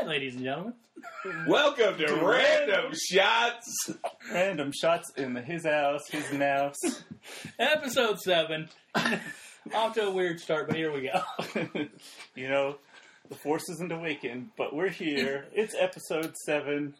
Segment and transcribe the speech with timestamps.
[0.00, 0.72] right, ladies and gentlemen.
[1.46, 3.90] Welcome to Random Shots.
[4.32, 6.76] Random shots in his house, his mouse.
[7.58, 8.70] Episode 7.
[9.74, 11.22] Off to a weird start, but here we go.
[12.34, 12.78] you know,
[13.28, 15.48] the force isn't awakened, but we're here.
[15.52, 16.94] It's episode seven.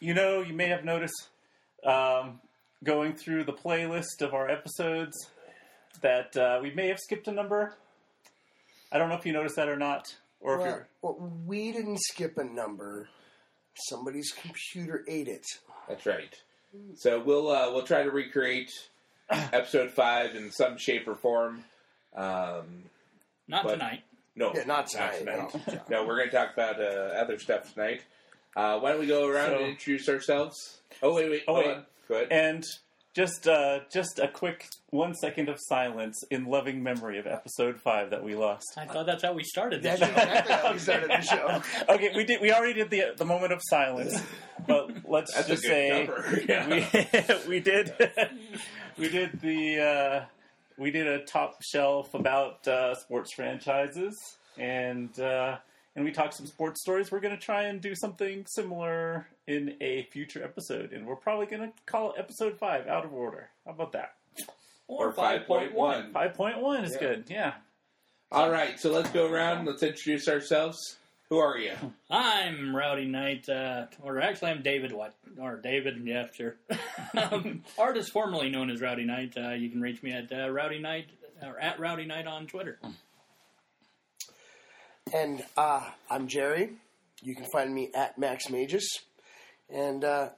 [0.00, 1.28] You know, you may have noticed
[1.84, 2.40] um,
[2.82, 5.16] going through the playlist of our episodes
[6.00, 7.76] that uh, we may have skipped a number.
[8.90, 10.88] I don't know if you noticed that or not, or if Well, you're.
[11.02, 13.08] well, we didn't skip a number.
[13.88, 15.46] Somebody's computer ate it.
[15.88, 16.34] That's right.
[16.96, 18.70] So we'll uh, we'll try to recreate
[19.30, 21.64] episode five in some shape or form.
[22.14, 22.84] Um,
[23.48, 24.02] Not But- tonight.
[24.36, 25.24] no, Yeah, not tonight,
[25.88, 28.02] No, we're going to talk about uh, other stuff tonight.
[28.54, 30.80] Uh, why don't we go around So- and introduce ourselves?
[31.02, 31.74] Oh wait, wait, Oh, hold wait.
[31.76, 31.86] on.
[32.08, 32.28] Go ahead.
[32.32, 32.64] And
[33.14, 38.10] just uh, just a quick one second of silence in loving memory of episode five
[38.10, 38.66] that we lost.
[38.76, 40.00] I thought that's how we started this.
[40.00, 41.62] That's exactly how we started the show.
[41.88, 42.40] okay, we did.
[42.40, 44.22] We already did the the moment of silence,
[44.66, 46.08] but let's That's just say.
[46.48, 46.68] Yeah.
[46.68, 46.86] we
[47.48, 47.92] we did
[48.98, 50.24] we did the uh,
[50.78, 54.16] we did a top shelf about uh, sports franchises
[54.58, 55.58] and uh,
[55.96, 57.10] and we talked some sports stories.
[57.10, 61.46] We're going to try and do something similar in a future episode, and we're probably
[61.46, 63.48] going to call it episode five out of order.
[63.66, 64.14] How about that?
[64.88, 66.12] Or 5.1.
[66.12, 66.98] Five point one is Yeah.
[67.00, 67.24] good.
[67.28, 67.54] Yeah.
[68.30, 69.66] All right, so let's go around.
[69.66, 70.96] Let's introduce ourselves.
[71.28, 71.72] Who are you?
[72.10, 75.14] I'm Rowdy Knight, uh, or actually, I'm David What?
[75.38, 76.56] Or David, yeah, sure.
[77.30, 79.34] um, artist formerly known as Rowdy Knight.
[79.36, 81.08] Uh, you can reach me at uh, Rowdy Knight,
[81.42, 82.78] or at Rowdy Knight on Twitter.
[85.10, 86.70] And uh, I'm Jerry.
[87.22, 88.86] You can find me at Max Magus.
[89.70, 90.30] And uh,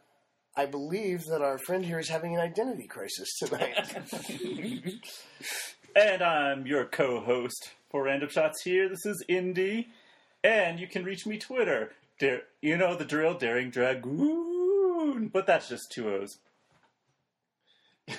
[0.56, 3.76] I believe that our friend here is having an identity crisis tonight.
[5.96, 8.88] And I'm your co-host for Random Shots here.
[8.88, 9.90] This is Indy,
[10.42, 11.92] and you can reach me Twitter.
[12.18, 16.38] Dar- you know the drill, Daring Dragoon, but that's just two O's.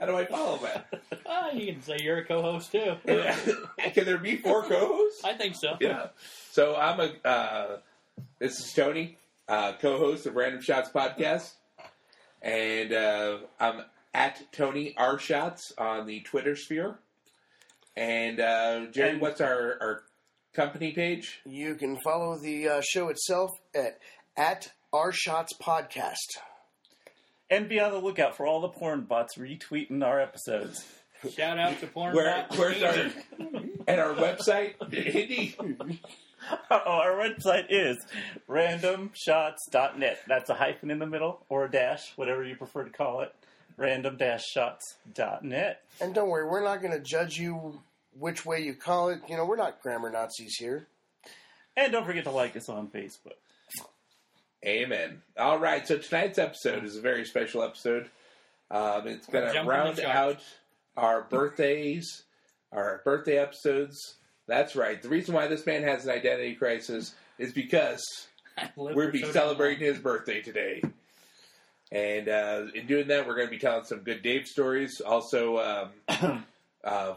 [0.00, 0.86] How do I follow that?
[1.32, 2.96] Ah, you can say you're a co-host too.
[3.06, 5.22] Can there be four co-hosts?
[5.24, 5.76] I think so.
[5.80, 6.08] Yeah.
[6.50, 7.28] So I'm a.
[7.28, 7.76] Uh,
[8.40, 9.16] this is Tony,
[9.48, 11.52] uh, co-host of Random Shots podcast,
[12.42, 16.98] and uh, I'm at Tony R Shots on the Twitter sphere.
[17.96, 20.02] And uh, Jerry, And- what's our our
[20.52, 21.42] company page?
[21.46, 23.98] you can follow the uh, show itself at,
[24.36, 26.16] at Our Shots Podcast.
[27.50, 30.86] And be on the lookout for all the porn bots retweeting our episodes.
[31.34, 32.58] Shout out to Porn Where Bot.
[32.58, 32.94] where's our
[33.86, 34.74] and our website?
[34.92, 35.54] Indy.
[36.70, 37.98] Oh, our website is
[38.48, 40.18] randomshots.net.
[40.26, 43.34] That's a hyphen in the middle or a dash, whatever you prefer to call it.
[43.76, 45.82] Random-shots.net.
[46.00, 47.80] And don't worry, we're not going to judge you
[48.18, 49.20] which way you call it.
[49.28, 50.86] You know, we're not grammar Nazis here.
[51.76, 53.36] And don't forget to like us on Facebook.
[54.64, 55.22] Amen.
[55.38, 58.10] All right, so tonight's episode is a very special episode.
[58.70, 60.40] Um, it's going to round out
[60.96, 62.24] our birthdays,
[62.70, 64.16] our birthday episodes.
[64.46, 65.00] That's right.
[65.00, 68.02] The reason why this man has an identity crisis is because
[68.76, 70.82] we're be so celebrating his birthday today.
[71.92, 75.00] And uh, in doing that, we're going to be telling some good Dave stories.
[75.00, 76.44] Also, um,
[76.84, 77.14] uh,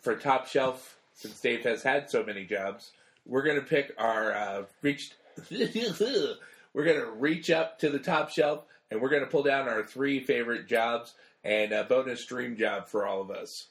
[0.00, 2.92] for Top Shelf, since Dave has had so many jobs,
[3.24, 5.12] we're going to pick our uh, reach.
[5.50, 9.68] we're going to reach up to the top shelf, and we're going to pull down
[9.68, 11.14] our three favorite jobs
[11.44, 13.68] and a bonus dream job for all of us.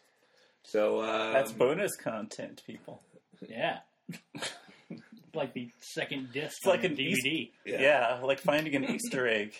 [0.63, 3.01] So um, That's bonus content, people.
[3.47, 3.79] Yeah.
[5.33, 7.25] like the second disc It's like on an DVD.
[7.25, 7.81] East- Yeah.
[7.81, 8.19] Yeah.
[8.23, 9.53] like finding an Easter egg.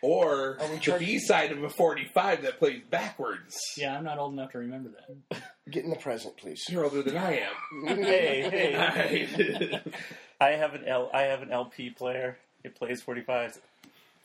[0.00, 3.56] or Are we the B side of a forty-five that plays backwards.
[3.76, 4.90] Yeah, I'm not old enough to remember
[5.30, 5.42] that.
[5.70, 6.62] Get in the present, please.
[6.68, 7.86] You're older than I am.
[7.96, 9.80] hey, hey.
[10.44, 10.54] Alright.
[10.54, 11.10] I have an L.
[11.12, 12.38] I have an LP player.
[12.62, 13.58] It plays 45s.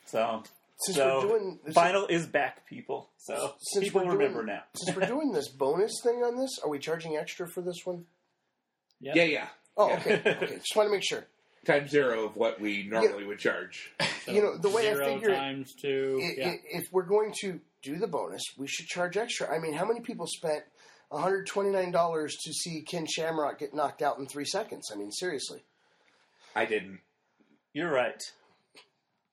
[0.06, 0.42] So,
[0.78, 3.08] Since so we're doing this, vinyl is back, people.
[3.18, 4.62] So Since people we're doing- remember now.
[4.74, 8.06] since we're doing this bonus thing on this, are we charging extra for this one?
[9.00, 9.12] Yeah.
[9.14, 9.48] yeah, yeah.
[9.76, 9.96] Oh, Yeah.
[9.98, 10.14] okay.
[10.36, 11.26] Okay, just want to make sure.
[11.66, 13.92] Times zero of what we normally would charge.
[14.24, 16.18] So You know, the way I zero figure it- times two.
[16.22, 16.48] I- yeah.
[16.50, 19.54] i- If we're going to do the bonus, we should charge extra.
[19.54, 20.64] I mean, how many people spent
[21.12, 24.90] $129 to see Ken Shamrock get knocked out in three seconds?
[24.92, 25.62] I mean, seriously.
[26.54, 27.00] I didn't.
[27.72, 28.20] You're right.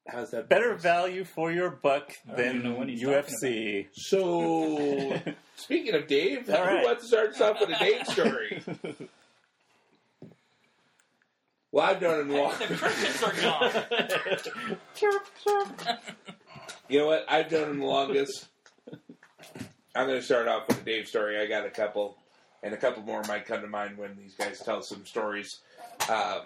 [0.08, 3.88] How's that Better value for your buck than even know what he's UFC.
[3.94, 5.20] So,
[5.58, 6.84] speaking of Dave, All who right.
[6.86, 8.64] wants to start us off with a Dave story?
[11.72, 12.54] well, I've done him long.
[12.60, 13.72] the crickets are gone.
[16.90, 17.26] You know what?
[17.28, 18.48] I've done him the longest.
[19.94, 21.38] I'm going to start off with a Dave story.
[21.38, 22.16] I got a couple.
[22.64, 25.60] and a couple more might come to mind when these guys tell some stories.
[26.10, 26.44] Um,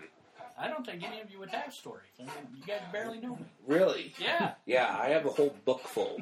[0.58, 2.12] I don't think any of you would have stories.
[2.20, 3.46] I mean, you guys barely know me.
[3.68, 4.54] really, Yeah.
[4.66, 6.20] yeah, I have a whole book full.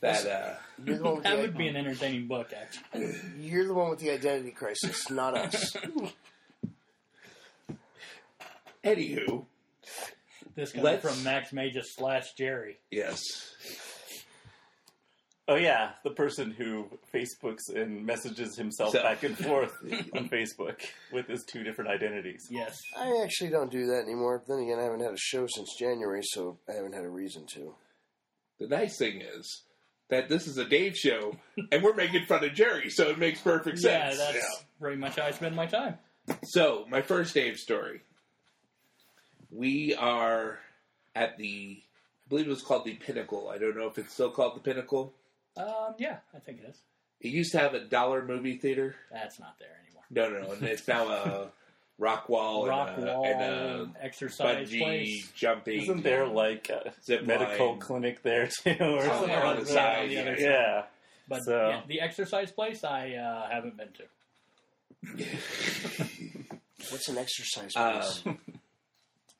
[0.00, 0.54] That uh,
[0.84, 3.16] You're the one with That the, would be an entertaining book, actually.
[3.40, 5.76] you're the one with the identity crisis, not us.
[8.84, 9.44] anywho,
[10.54, 12.78] This comes Let's- from Max Magus slash Jerry.
[12.90, 13.22] yes,
[15.50, 19.72] Oh yeah, the person who Facebooks and messages himself So- back and forth
[20.14, 20.80] on Facebook
[21.12, 22.46] with his two different identities.
[22.50, 22.78] Yes.
[22.96, 24.42] I actually don't do that anymore.
[24.46, 27.46] Then again, I haven't had a show since January, so I haven't had a reason
[27.54, 27.74] to.
[28.60, 29.62] the nice thing is
[30.10, 31.36] that this is a Dave show,
[31.72, 34.16] and we're making fun of Jerry, so it makes perfect sense.
[34.18, 34.34] Yeah, sense.
[34.44, 35.96] that's pretty much how I spend my time.
[36.44, 38.02] So, my first Dave story.
[39.50, 40.58] We are
[41.16, 43.48] at the, I believe it was called the Pinnacle.
[43.48, 45.14] I don't know if it's still called the Pinnacle.
[45.58, 46.80] Um, yeah, I think it is.
[47.20, 48.94] It used to have a dollar movie theater.
[49.12, 50.04] That's not there anymore.
[50.10, 50.52] No, no, no.
[50.54, 51.50] And it's now a
[51.98, 55.30] rock wall Rock and, a, wall, and a exercise bungee place.
[55.34, 55.82] jumping.
[55.82, 57.80] Isn't there like a Zip medical line.
[57.80, 60.34] clinic there too, or Oh, something yeah, on the side, the yeah.
[60.38, 60.82] Yeah.
[61.28, 64.04] But So- yeah, the exercise place I uh, haven't been to.
[66.90, 68.22] What's an exercise Um, place?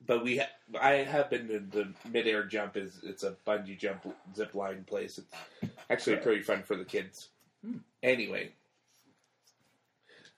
[0.09, 0.49] but we, ha-
[0.81, 2.75] I have been to the midair jump.
[2.75, 5.19] is It's a bungee jump zip line place.
[5.19, 5.31] It's
[5.87, 7.27] actually pretty fun for the kids.
[7.63, 7.77] Hmm.
[8.01, 8.53] Anyway,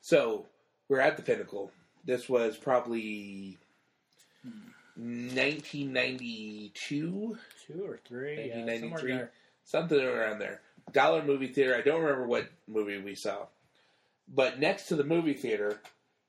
[0.01, 0.45] so
[0.89, 1.71] we're at the pinnacle.
[2.03, 3.57] This was probably
[4.97, 7.38] 1992.
[7.65, 9.12] Two or three, yeah, somewhere 1993?
[9.13, 9.31] there.
[9.63, 10.59] something around there.
[10.91, 11.77] Dollar movie theater.
[11.77, 13.45] I don't remember what movie we saw,
[14.27, 15.79] but next to the movie theater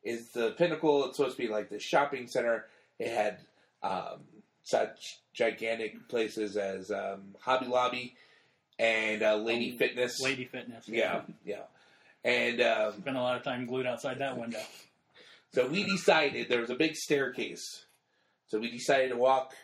[0.05, 1.06] is the pinnacle.
[1.06, 2.67] It's supposed to be like the shopping center.
[3.03, 3.39] It had
[3.83, 4.21] um,
[4.63, 8.15] such gigantic places as um, Hobby Lobby
[8.79, 10.21] and uh, Lady Fitness.
[10.21, 10.89] Lady Fitness.
[10.89, 11.63] yeah, yeah.
[12.25, 14.61] And um, Spent a lot of time glued outside that window.
[15.53, 17.87] so we decided there was a big staircase.
[18.47, 19.55] So we decided to walk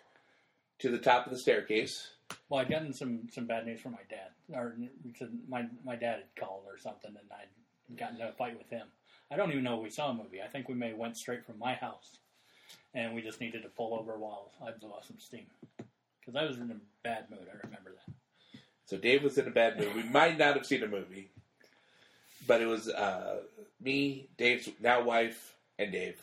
[0.80, 2.08] to the top of the staircase.
[2.48, 4.30] Well, I'd gotten some, some bad news from my dad.
[4.52, 4.74] Or
[5.48, 8.86] my my dad had called or something, and I'd gotten in a fight with him.
[9.30, 10.40] I don't even know if we saw a movie.
[10.42, 12.18] I think we may have went straight from my house,
[12.94, 15.46] and we just needed to pull over while I blew off some steam.
[16.20, 17.46] Because I was in a bad mood.
[17.48, 18.14] I remember that.
[18.86, 19.94] So Dave was in a bad mood.
[19.94, 21.30] We might not have seen a movie,
[22.46, 23.40] but it was uh,
[23.80, 26.22] me, Dave's now wife, and Dave.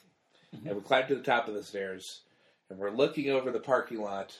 [0.65, 2.21] And we climbed to the top of the stairs,
[2.69, 4.37] and we're looking over the parking lot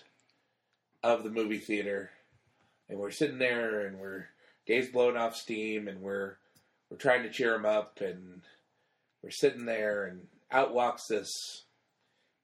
[1.03, 2.09] of the movie theater,
[2.89, 4.27] and we're sitting there, and we're
[4.65, 6.37] Dave's blowing off steam, and we're
[6.89, 8.41] we're trying to cheer him up, and
[9.21, 11.64] we're sitting there, and out walks this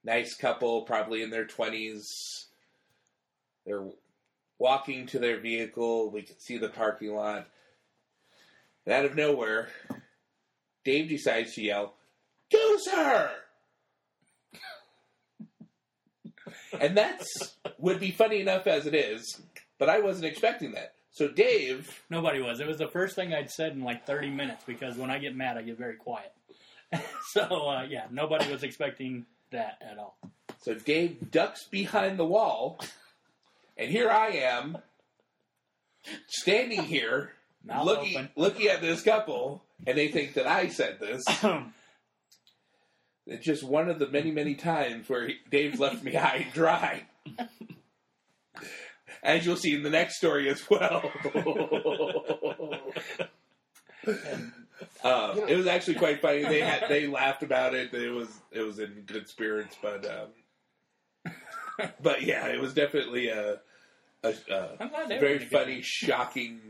[0.04, 2.06] nice couple, probably in their twenties.
[3.66, 3.86] They're
[4.58, 6.10] walking to their vehicle.
[6.10, 7.48] We can see the parking lot.
[8.84, 9.68] And out of nowhere,
[10.84, 11.94] Dave decides to yell,
[12.50, 13.30] Goose her!
[16.80, 19.40] and that's would be funny enough as it is,
[19.78, 20.94] but I wasn't expecting that.
[21.10, 22.60] So Dave, Nobody was.
[22.60, 25.36] It was the first thing I'd said in like 30 minutes because when I get
[25.36, 26.32] mad, I get very quiet.
[27.32, 30.18] so, uh, yeah, nobody was expecting that at all.
[30.60, 32.78] so Dave ducks behind the wall,
[33.76, 34.78] and here I am,
[36.26, 37.32] standing here,
[37.64, 38.30] Mouth looking open.
[38.36, 41.22] looking at this couple, and they think that I said this.
[43.26, 46.52] It's just one of the many, many times where he, Dave's left me high and
[46.52, 47.04] dry.
[49.22, 51.08] As you'll see in the next story as well.
[55.04, 56.42] um, it was actually quite funny.
[56.42, 57.92] They had they laughed about it.
[57.92, 61.32] It was it was in good spirits, but um,
[62.02, 63.60] but yeah, it was definitely a,
[64.22, 66.60] a, a I'm glad they were very in a good funny, shocking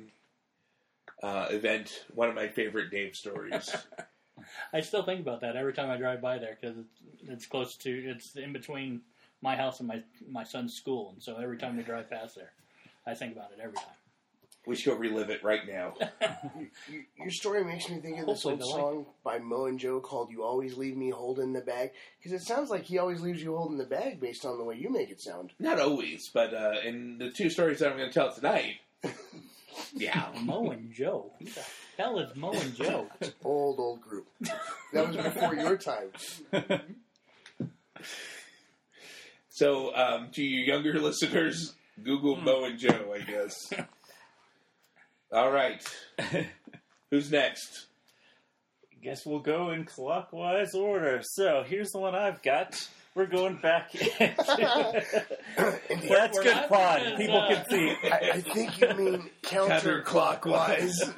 [1.22, 2.04] uh, event.
[2.14, 3.74] One of my favorite Dave stories.
[4.72, 7.76] I still think about that every time I drive by there because it's, it's close
[7.76, 9.02] to, it's in between
[9.40, 12.52] my house and my my son's school, and so every time we drive past there,
[13.06, 14.01] I think about it every time.
[14.64, 15.94] We should go relive it right now.
[17.18, 19.78] Your story makes me think of this Hopefully old they'll like song by Moe and
[19.78, 23.20] Joe called "You Always Leave Me Holding the Bag" because it sounds like he always
[23.20, 25.52] leaves you holding the bag based on the way you make it sound.
[25.58, 28.76] Not always, but uh, in the two stories that I'm going to tell tonight,
[29.94, 30.28] yeah.
[30.42, 31.32] Moe and Joe.
[31.40, 31.64] Who the
[31.98, 33.08] hell is Moe and Joe?
[33.44, 34.28] Old old group.
[34.92, 36.10] That was before your time.
[39.54, 43.72] So, um, to you younger listeners, Google Moe and Joe, I guess.
[45.32, 45.82] All right.
[47.10, 47.86] Who's next?
[48.92, 51.22] I Guess we'll go in clockwise order.
[51.22, 52.86] So here's the one I've got.
[53.14, 53.90] We're going back.
[54.20, 57.00] And That's We're good not fun.
[57.02, 57.96] because, People uh, can see.
[58.04, 60.92] I, I think you mean counterclockwise.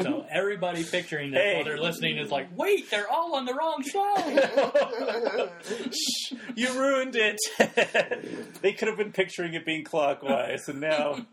[0.00, 1.54] So everybody picturing this Hey.
[1.56, 5.48] while they're listening is like, wait, they're all on the wrong song.
[6.54, 7.38] You ruined it.
[8.62, 11.26] they could have been picturing it being clockwise, and now,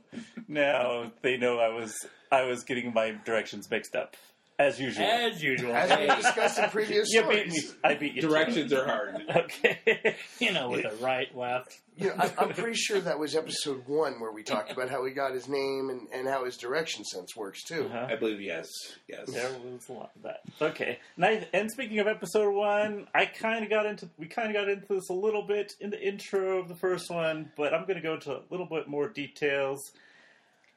[0.48, 1.93] now they know I was
[2.31, 4.15] I was getting my directions mixed up,
[4.57, 5.05] as usual.
[5.05, 5.75] As usual.
[5.75, 7.74] As we discussed in previous you beat stories.
[7.74, 7.79] me.
[7.83, 8.21] I beat you.
[8.21, 8.27] too.
[8.29, 9.21] Directions are hard.
[9.35, 10.15] Okay.
[10.39, 11.77] you know, with the right, left.
[11.97, 15.03] You know, I, I'm pretty sure that was episode one where we talked about how
[15.05, 17.85] he got his name and, and how his direction sense works too.
[17.85, 18.07] Uh-huh.
[18.09, 18.69] I believe yes,
[19.07, 19.31] yes.
[19.31, 20.41] There was a lot of that.
[20.62, 21.00] Okay.
[21.15, 24.53] And, I, and speaking of episode one, I kind of got into we kind of
[24.53, 27.81] got into this a little bit in the intro of the first one, but I'm
[27.81, 29.81] going to go into a little bit more details.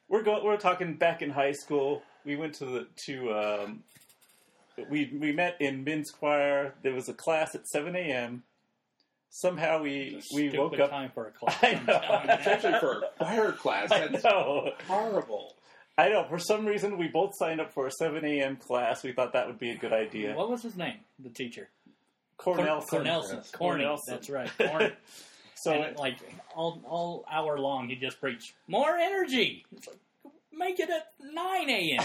[0.09, 0.43] We're going.
[0.43, 2.01] We're talking back in high school.
[2.29, 3.83] We went to the to um,
[4.87, 6.75] we we met in men's choir.
[6.83, 8.43] There was a class at 7 a.m.
[9.31, 10.91] Somehow we we woke up.
[10.91, 11.57] time for a class.
[11.63, 12.35] I know.
[12.35, 14.73] Especially for a choir class, I that's know.
[14.87, 15.55] horrible.
[15.97, 16.23] I know.
[16.29, 18.57] For some reason, we both signed up for a 7 a.m.
[18.57, 19.03] class.
[19.03, 20.35] We thought that would be a good idea.
[20.35, 20.99] What was his name?
[21.17, 21.69] The teacher.
[22.37, 22.83] Cornell.
[22.83, 23.51] Cornelson.
[23.53, 23.85] Corny.
[23.85, 24.05] Cornelson.
[24.05, 24.51] That's right.
[24.55, 24.91] Corny.
[25.55, 26.15] So and like
[26.55, 29.65] all all hour long, he just preached more energy.
[29.75, 29.97] It's like,
[30.51, 32.03] make it at nine a.m.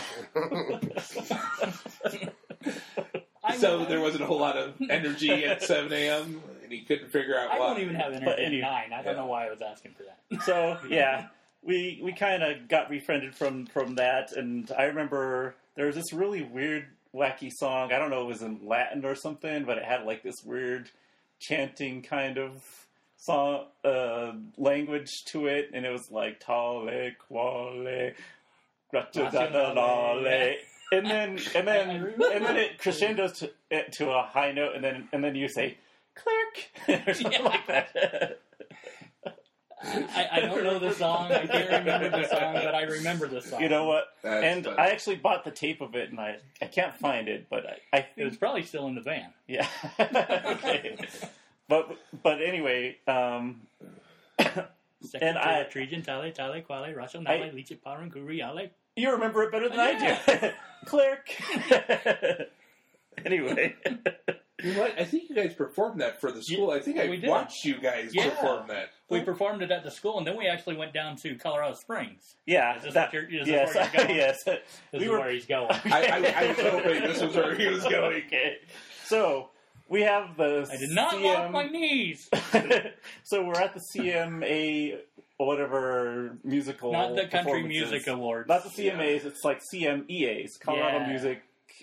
[3.59, 6.43] So there wasn't a whole lot of energy at 7 a.m.
[6.63, 7.57] and he couldn't figure out why.
[7.57, 7.69] I why.
[7.69, 8.93] don't even have energy But at anyway, nine.
[8.93, 9.21] I don't yeah.
[9.21, 10.43] know why I was asking for that.
[10.45, 11.27] so yeah,
[11.63, 16.13] we we kind of got befriended from from that, and I remember there was this
[16.13, 17.93] really weird, wacky song.
[17.93, 20.91] I don't know, it was in Latin or something, but it had like this weird
[21.39, 22.84] chanting kind of
[23.25, 26.89] song uh, language to it, and it was like tale
[27.29, 28.13] quale
[28.91, 30.57] gratulale.
[30.93, 31.91] And then, and then,
[32.33, 35.49] and then it crescendos to, it to a high note, and then, and then you
[35.49, 35.77] say,
[36.15, 37.49] "Clerk" or something Yeah.
[37.49, 38.41] like that.
[39.87, 41.31] I, I don't know the song.
[41.33, 43.61] I can't remember the song, but I remember the song.
[43.61, 44.05] You know what?
[44.23, 44.79] That's and funny.
[44.79, 47.97] I actually bought the tape of it, and I I can't find it, but I,
[47.99, 49.33] I It was probably still in the van.
[49.49, 49.67] yeah.
[50.01, 50.97] okay.
[51.69, 53.63] But but anyway, um,
[55.21, 58.71] And I- Trijan, Tale, Tale, Quale, Russell, I- Nale, Lice, Paran, Kuriale.
[58.97, 59.99] you remember it better than I
[60.41, 60.51] do,
[60.87, 61.29] clerk.
[63.25, 63.75] anyway,
[64.63, 64.99] You know what?
[64.99, 66.71] I think you guys performed that for the school.
[66.71, 67.29] I think I did.
[67.29, 68.31] watched you guys Yeah.
[68.31, 68.91] perform that.
[69.11, 72.37] We performed it at the school, and then we actually went down to Colorado Springs.
[72.47, 74.45] yeah, Is this that, what you're- is this yes, where yes.
[74.45, 74.59] This
[74.93, 75.71] We is were- where he's going.
[75.71, 78.23] I, I, I was hoping this was where he was going.
[78.27, 78.57] Okay,
[79.05, 79.51] so
[79.89, 82.29] we have the I did not CM, lock my knees.
[83.23, 84.99] so we're at the CMA
[85.37, 87.63] whatever musical Not the Country.
[87.63, 88.49] Music Awards.
[88.49, 91.09] Not the CMAs, it's like CMEAs, Colorado Yeah.
[91.09, 91.43] Music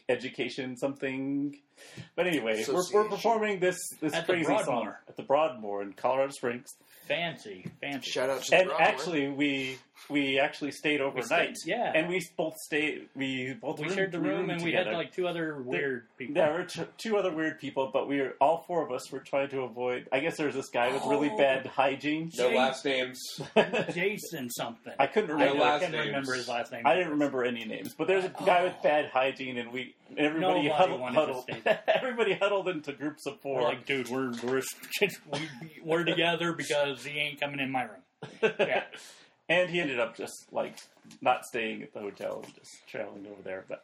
[0.10, 1.58] Education something.
[2.16, 5.00] But anyway, we're, we're performing this this At the crazy song Broadmoor.
[5.08, 6.68] at the Broadmoor in Colorado Springs.
[7.08, 8.10] Fancy, fancy.
[8.12, 8.88] Shout out to the And Broadmoor.
[8.88, 9.78] actually, we
[10.10, 11.58] we actually stayed overnight.
[11.58, 11.92] stayed- yeah.
[11.94, 13.08] and we both stayed.
[13.16, 14.92] We both We shared the room, roomed and we together.
[14.92, 16.36] had like two other weird people.
[16.36, 19.20] There were t- two other weird people, but we were all four of us were
[19.20, 20.08] trying to avoid.
[20.12, 21.38] I guess there was this guy with really Oh.
[21.38, 22.32] bad hygiene.
[22.38, 23.20] No Jay- last names.
[23.94, 24.94] Jason something.
[25.00, 25.56] I couldn't I, remember.
[25.58, 26.06] No I last can't names.
[26.08, 26.84] remember his last name.
[26.86, 30.20] I didn't remember any names, but there's a guy with bad hygiene, and we and
[30.20, 31.00] everybody Nobody huddled.
[31.02, 31.44] wanted to huddled.
[31.44, 31.71] stay there.
[31.88, 33.62] everybody huddled into groups of We're four.
[33.64, 34.62] like, dude, we're we're
[35.02, 35.50] we,
[35.84, 38.54] we're together because he ain't coming in my room.
[38.60, 38.84] Yeah.
[39.50, 40.78] and he ended up just like
[41.22, 43.66] not staying at the hotel, and just traveling over there.
[43.68, 43.84] But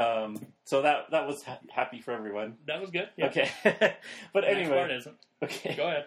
[0.00, 2.56] um, so that that was ha- happy for everyone.
[2.66, 3.08] That was good.
[3.16, 3.26] Yeah.
[3.26, 3.94] Okay, but Next
[4.34, 5.16] part anyway, isn't.
[5.42, 5.74] okay.
[5.76, 6.06] Go ahead.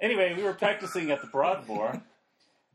[0.00, 2.00] Anyway, we were practicing at the Broadmoor,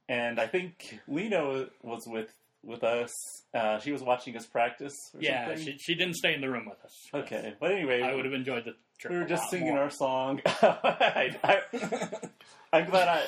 [0.09, 2.33] and I think Lena was with
[2.63, 3.11] with us.
[3.53, 4.93] Uh, she was watching us practice.
[5.13, 5.65] Or Yeah, something.
[5.65, 6.95] she, she didn't stay in the room with us.
[7.13, 9.13] Okay, but anyway, I would have enjoyed the trip.
[9.13, 9.83] we were just singing more.
[9.83, 10.41] our song.
[10.45, 11.61] I, I,
[12.73, 13.23] I'm glad I,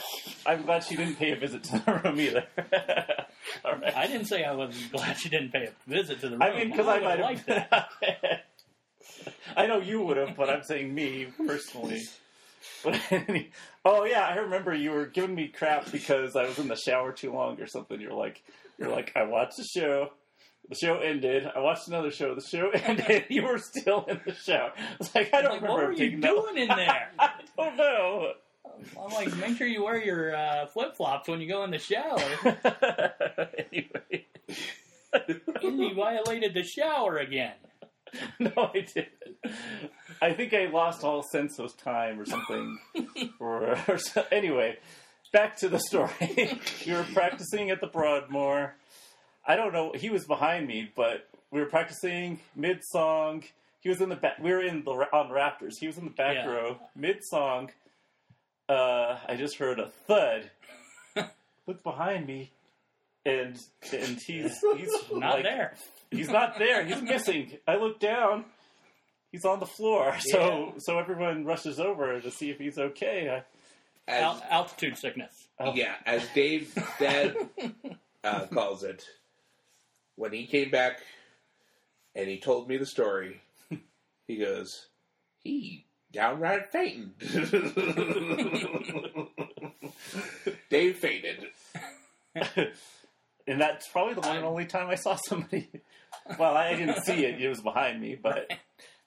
[0.46, 2.46] I'm glad she didn't pay a visit to the room either.
[3.66, 3.96] All right.
[3.96, 6.42] I didn't say I was glad she didn't pay a visit to the room.
[6.42, 7.68] I mean, because I would've might liked it.
[7.72, 7.86] have.
[9.56, 12.02] I know you would have, but I'm saying me personally.
[12.84, 13.52] But any-
[13.86, 17.12] oh yeah, I remember you were giving me crap because I was in the shower
[17.12, 18.02] too long or something.
[18.02, 18.42] You're like,
[18.80, 20.10] you're like, I watched the show.
[20.70, 21.48] The show ended.
[21.56, 22.34] I watched another show.
[22.34, 23.26] The show ended.
[23.30, 24.70] You were still in the show.
[25.00, 27.12] It's like I don't Like, remember what were you doing in there?
[27.20, 28.34] I don't know.
[29.00, 31.78] I'm like, make sure you wear your uh, flip flops when you go in the
[31.78, 32.20] shower.
[33.72, 34.26] anyway,
[35.62, 37.54] and you violated the shower again.
[38.40, 39.10] no, I didn't.
[40.22, 42.78] I think I lost all sense of time or something.
[43.40, 44.78] or, or so, anyway,
[45.36, 46.12] back to the story.
[46.88, 48.74] we were practicing at the Broadmoor.
[49.46, 49.92] I don't know.
[49.94, 53.44] He was behind me, but we were practicing mid song.
[53.82, 54.40] He was in the back.
[54.40, 55.74] We were in the on Raptors.
[55.80, 56.48] He was in the back Yeah.
[56.48, 57.70] row, mid song.
[58.70, 60.50] uh, I just heard a thud.
[61.68, 62.52] Look behind me,
[63.26, 63.60] and
[63.92, 65.74] and he's he's Not like, there.
[66.12, 66.86] He's not there.
[66.86, 67.58] He's missing.
[67.68, 68.46] I look down.
[69.34, 70.16] He's on the floor.
[70.20, 73.30] So so everyone rushes over to see if he's okay.
[73.30, 73.44] I,
[74.08, 75.48] As, Al- altitude sickness.
[75.60, 75.74] Oh.
[75.74, 77.36] Yeah, as Dave dad
[78.24, 79.04] uh, calls it,
[80.16, 81.02] when he came back
[82.14, 83.42] and he told me the story,
[84.28, 84.88] he goes,
[85.40, 87.14] he downright fainted.
[90.70, 91.48] Dave fainted.
[93.48, 95.70] and that's probably the one and only time I saw somebody.
[96.40, 98.16] Well, I didn't see it; it was behind me.
[98.16, 98.52] But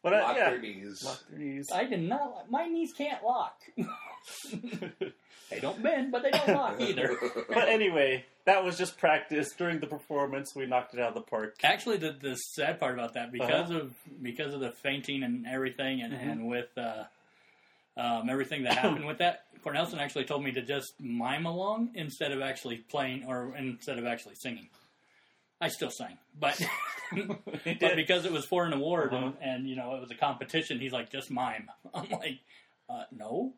[0.02, 1.02] but I, Locked yeah, their knees.
[1.04, 1.66] Locked their knees.
[1.72, 2.50] I did not.
[2.50, 3.60] My knees can't lock.
[5.50, 7.16] they don't bend, but they don't lock either.
[7.48, 9.48] But anyway, that was just practice.
[9.56, 11.56] During the performance, we knocked it out of the park.
[11.62, 16.02] Actually, the the sad part about that because of because of the fainting and everything,
[16.02, 17.04] and, and with uh,
[17.96, 22.32] um, everything that happened with that, Cornelson actually told me to just mime along instead
[22.32, 24.68] of actually playing or instead of actually singing.
[25.60, 26.60] I still sang, but
[27.80, 30.78] but because it was for an award and, and you know it was a competition,
[30.78, 31.68] he's like just mime.
[31.94, 32.38] I'm like,
[32.90, 33.52] uh, no,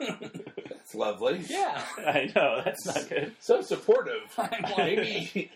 [0.00, 1.42] That's lovely.
[1.48, 1.82] yeah.
[1.98, 3.32] I know that's not good.
[3.40, 4.22] So supportive.
[4.36, 5.50] I'm like, Maybe,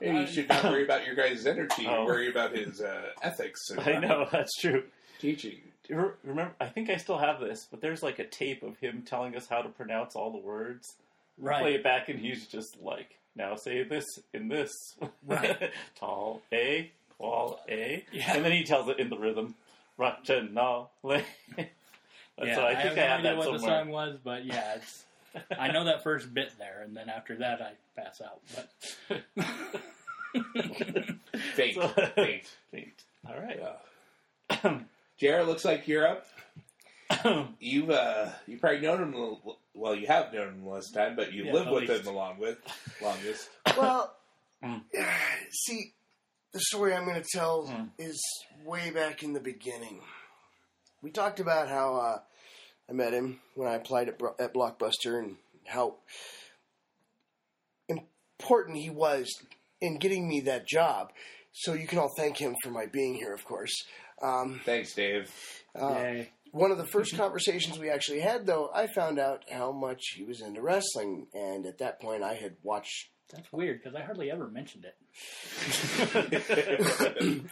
[0.00, 1.98] maybe you should not worry about your guys' energy Oh.
[1.98, 4.84] and worry about his uh, ethics and I know that's true.
[5.18, 5.58] teaching.
[5.86, 8.76] Do you Remember, I think I still have this, but there's like a tape of
[8.78, 10.86] him telling us how to pronounce all the words.
[11.40, 11.60] Right.
[11.62, 14.04] Play it back, and he's just like, "Now say this
[14.34, 14.70] in this."
[15.26, 15.70] Right.
[15.98, 18.34] Tall A, tall A, Yeah.
[18.34, 19.54] and then he tells it in the rhythm.
[19.98, 20.88] Rachanale.
[22.40, 24.44] Yeah, so I think I, have have no idea that what the song was, but
[24.44, 25.04] yeah, it's.
[25.58, 28.40] I know that first bit there, and then after that, I pass out.
[28.54, 29.22] But
[31.54, 31.74] Faint.
[31.82, 32.44] So- Faint.
[32.72, 32.94] Neat.
[33.28, 33.60] All right.
[34.62, 34.78] Yeah.
[35.18, 36.26] Jared, looks like you're up.
[37.60, 39.14] You've uh, you've probably known him.
[39.14, 42.02] a little- Well, you have known him last time, but you Yeah, lived with least.
[42.02, 42.58] him along with
[43.02, 43.48] longest.
[43.76, 44.14] Well,
[44.64, 44.82] Mm.
[45.52, 45.92] see,
[46.52, 47.90] the story I'm going to tell Mm.
[47.96, 48.20] is
[48.64, 50.00] way back in the beginning.
[51.00, 52.18] We talked about how uh,
[52.90, 55.94] I met him when I applied at, at Blockbuster and how
[57.88, 59.28] important he was
[59.80, 61.12] in getting me that job.
[61.52, 63.74] So you can all thank him for my being here, of course.
[64.20, 65.30] Um, Thanks, Dave.
[65.80, 66.30] uh, yay.
[66.52, 70.24] One of the first conversations we actually had, though, I found out how much he
[70.24, 73.08] was into wrestling, and at that point, I had watched.
[73.30, 74.96] That's weird because I hardly ever mentioned it.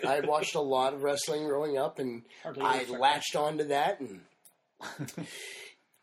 [0.07, 3.65] I had watched a lot of wrestling growing up, and Hardly I ever latched onto
[3.65, 4.01] that.
[4.01, 4.21] And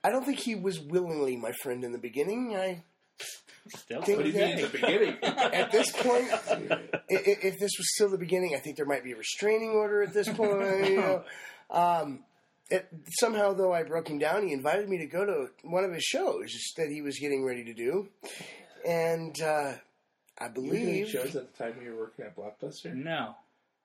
[0.04, 2.56] I don't think he was willingly my friend in the beginning.
[2.56, 2.84] I
[3.68, 5.18] Still, Think What do you mean at the beginning?
[5.24, 9.06] at this point, i- i- if this was still the beginning, I think there might
[9.06, 10.90] be a restraining order at this point.
[10.90, 11.24] You know,
[11.70, 12.26] um,
[12.70, 12.88] it,
[13.20, 14.48] somehow though, I broke him down.
[14.48, 17.64] He invited me to go to one of his shows that he was getting ready
[17.66, 18.10] to do,
[18.88, 19.74] and uh,
[20.40, 22.94] I You were doing believe shows at the time you were working at Blockbuster.
[22.94, 23.36] No,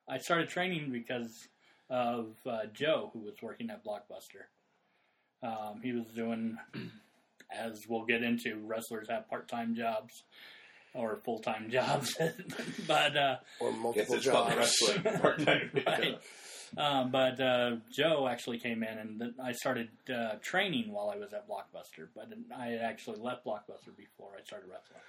[0.08, 1.48] I started training because
[1.90, 4.46] of uh, Joe, who was working at Blockbuster.
[5.42, 6.56] Um, he was doing,
[7.52, 10.22] as we'll get into, wrestlers have part-time jobs
[10.94, 12.16] or full-time jobs,
[12.86, 14.56] but uh, or multiple jobs.
[14.56, 15.70] wrestling part time.
[15.86, 16.18] Right.
[16.76, 21.16] Um, but uh, Joe actually came in, and th- I started uh, training while I
[21.16, 22.08] was at Blockbuster.
[22.14, 25.00] But I had actually left Blockbuster before I started wrestling.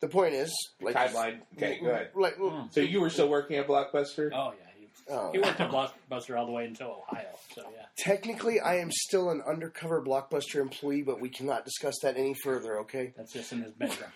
[0.00, 1.40] The point is, like Timeline.
[1.56, 2.10] Okay, go ahead.
[2.14, 2.36] Like,
[2.70, 4.30] So you were still working at Blockbuster?
[4.34, 5.30] Oh yeah, he, oh.
[5.32, 7.28] he worked at Blockbuster all the way until Ohio.
[7.54, 12.16] So yeah, technically, I am still an undercover Blockbuster employee, but we cannot discuss that
[12.16, 12.80] any further.
[12.80, 14.10] Okay, that's just in his bedroom.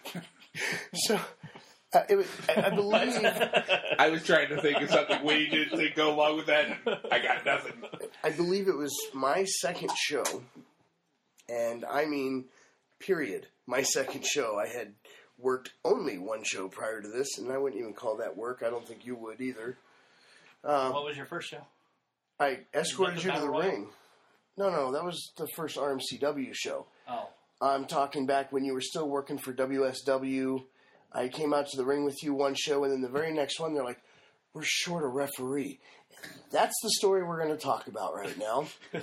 [0.95, 1.21] so.
[1.97, 3.19] Uh, it was, I, I believe
[3.99, 6.77] I was trying to think of something we did to go along with that.
[7.11, 7.73] I got nothing.
[8.23, 10.25] I believe it was my second show,
[11.49, 12.47] and I mean,
[12.99, 13.47] period.
[13.67, 14.59] My second show.
[14.59, 14.93] I had
[15.39, 18.63] worked only one show prior to this, and I wouldn't even call that work.
[18.65, 19.79] I don't think you would either.
[20.63, 21.63] Um, what was your first show?
[22.39, 23.71] I escorted the you to the Battle Royal?
[23.71, 23.89] ring.
[24.59, 26.87] No, no, that was the first RMCW show.
[27.09, 27.31] Oh,
[27.63, 30.63] I'm talking back when you were still working for WSW.
[31.17, 33.59] I came out to the ring with you one show, and then the very next
[33.59, 34.01] one, they're like,
[34.53, 35.81] "We're short a referee."
[36.51, 38.67] That's the story we're going to talk about right now.
[38.95, 39.03] I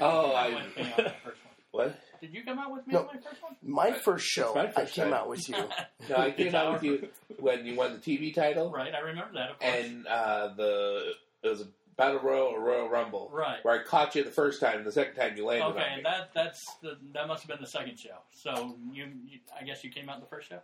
[0.00, 1.34] Oh, came out I- with me on my first one.
[1.70, 1.98] What?
[2.20, 3.00] Did you come out with me No.
[3.00, 3.56] on my first one?
[3.62, 5.14] My first show, my first I came time.
[5.14, 5.56] out with you.
[6.08, 9.32] No, I came out with you when you won the TV title, Right, I remember
[9.34, 9.50] that.
[9.52, 9.74] Of course.
[9.84, 13.58] and uh, the it was a Battle Royal or Royal Rumble, right.
[13.64, 15.96] where I caught you the first time, and the second time you landed on Okay,
[15.96, 16.02] me.
[16.04, 18.16] that that's the, that must have been the second show.
[18.30, 20.58] So you, you, I guess you came out the first show.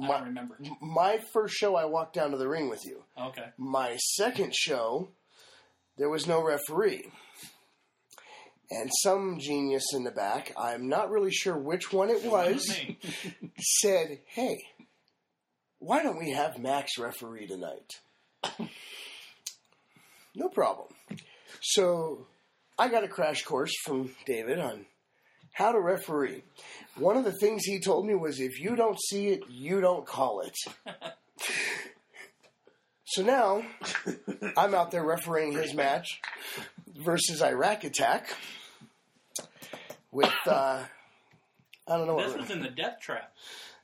[0.00, 0.58] I My, don't remember.
[0.80, 3.02] my first show, I walked down to the ring with you.
[3.20, 5.08] Okay, My second show,
[5.98, 7.12] there was no referee.
[8.70, 12.74] and some genius in the back, I'm not really sure which one it was,
[13.58, 14.64] said, Hey,
[15.78, 17.92] why don't we have Max referee tonight?
[20.34, 20.88] No problem.
[21.62, 22.26] So
[22.78, 24.86] I got a crash course from David on
[25.52, 26.42] how to referee.
[26.96, 30.06] One of the things he told me was if you don't see it, you don't
[30.06, 30.54] call it.
[33.04, 33.62] so now
[34.56, 36.20] I'm out there refereeing his match
[36.96, 38.34] versus Iraq Attack
[40.10, 40.82] with uh,
[41.86, 43.32] I don't know what This was in the death trap.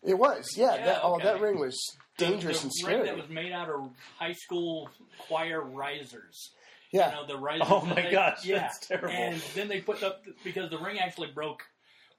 [0.03, 0.55] it was.
[0.57, 1.79] Yeah, Yeah, that, oh, that ring was
[2.27, 3.07] dangerous the, and the ring scary.
[3.09, 4.89] that was made out of high school
[5.29, 6.51] choir risers.
[6.93, 7.67] yeah, You know, the risers.
[7.71, 8.59] Oh my they- gosh, yeah.
[8.59, 9.11] that's terrible.
[9.11, 11.63] And then they put up because the ring actually broke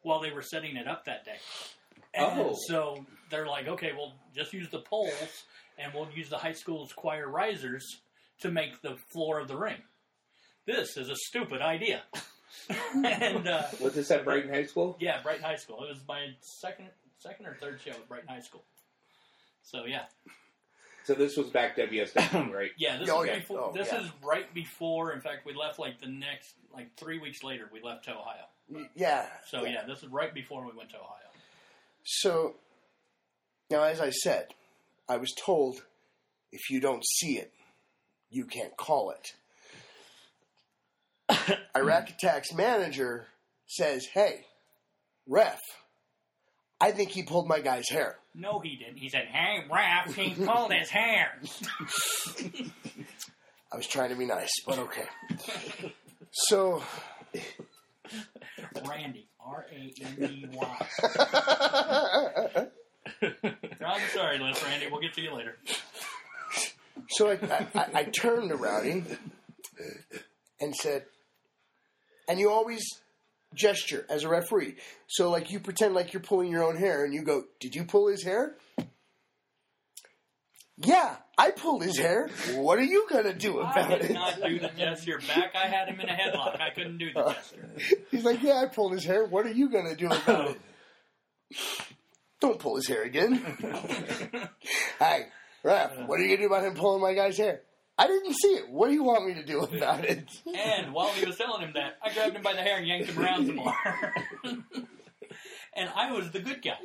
[0.04, 1.38] while they were setting it up that day.
[2.14, 2.56] And Oh.
[2.68, 5.44] so they're like, okay, well, just use the poles,
[5.78, 8.02] and we'll use the high school's choir risers
[8.42, 9.78] to make the floor of the ring.
[10.66, 12.02] This is a stupid idea.
[12.94, 14.98] and uh, Was this at Brighton High School?
[15.00, 15.84] yeah, Brighton High School.
[15.84, 18.64] It was my second, second or third show at Brighton High School.
[19.64, 20.04] So yeah,
[21.06, 22.72] So this was back WSW, right?
[22.78, 22.98] yeah.
[22.98, 23.40] This Oh, is yeah.
[23.40, 23.60] before.
[23.60, 24.02] Oh, this yeah.
[24.02, 25.14] is right before.
[25.14, 27.70] In fact, we left like the next, like three weeks later.
[27.72, 28.46] We left to Ohio.
[28.96, 29.26] Yeah.
[29.48, 31.30] So yeah, this is right before we went to Ohio.
[32.04, 32.56] So
[33.70, 34.48] now, as I said,
[35.10, 35.82] I was told
[36.52, 37.52] if you don't see it,
[38.30, 39.34] you can't call it.
[41.76, 43.28] Iraq Attack's manager
[43.68, 44.46] says, "Hey,
[45.28, 45.60] ref,
[46.80, 48.98] I think he pulled my guy's hair." No, he didn't.
[48.98, 51.38] He said, "Hey, Raph, he pulled his hair."
[53.74, 55.06] I was trying to be nice, but okay.
[56.32, 56.82] So
[58.88, 60.78] Randy, R A N D Y.
[63.86, 64.88] I'm sorry, Les Randy.
[64.90, 65.58] We'll get to you later.
[67.10, 69.04] So I, I, I- I turned to Rowdy
[70.60, 71.06] and said,
[72.30, 72.84] and you always
[73.54, 74.76] gesture as a referee.
[75.08, 77.84] So, like, you pretend like you're pulling your own hair and you go, Did you
[77.84, 78.56] pull his hair?
[80.84, 82.28] Yeah, I pulled his hair.
[82.56, 84.14] What are you going to do about I did it?
[84.14, 85.54] not do the gesture back.
[85.56, 86.60] I had him in a headlock.
[86.60, 87.70] I couldn't do the gesture.
[88.12, 89.26] He's like, Yeah, I pulled his hair.
[89.26, 90.60] What are you going to do about it?
[92.40, 93.36] Don't pull his hair again.
[95.00, 95.26] hey,
[95.64, 97.62] Ref, what are you going to do about him pulling my guy's hair?
[98.02, 98.68] I didn't see it.
[98.72, 100.28] What do you want me to do about it?
[100.48, 103.12] And while he was telling him that, I grabbed him by the hair and yanked
[103.12, 103.76] him around some more.
[105.76, 106.80] and I was the good guy.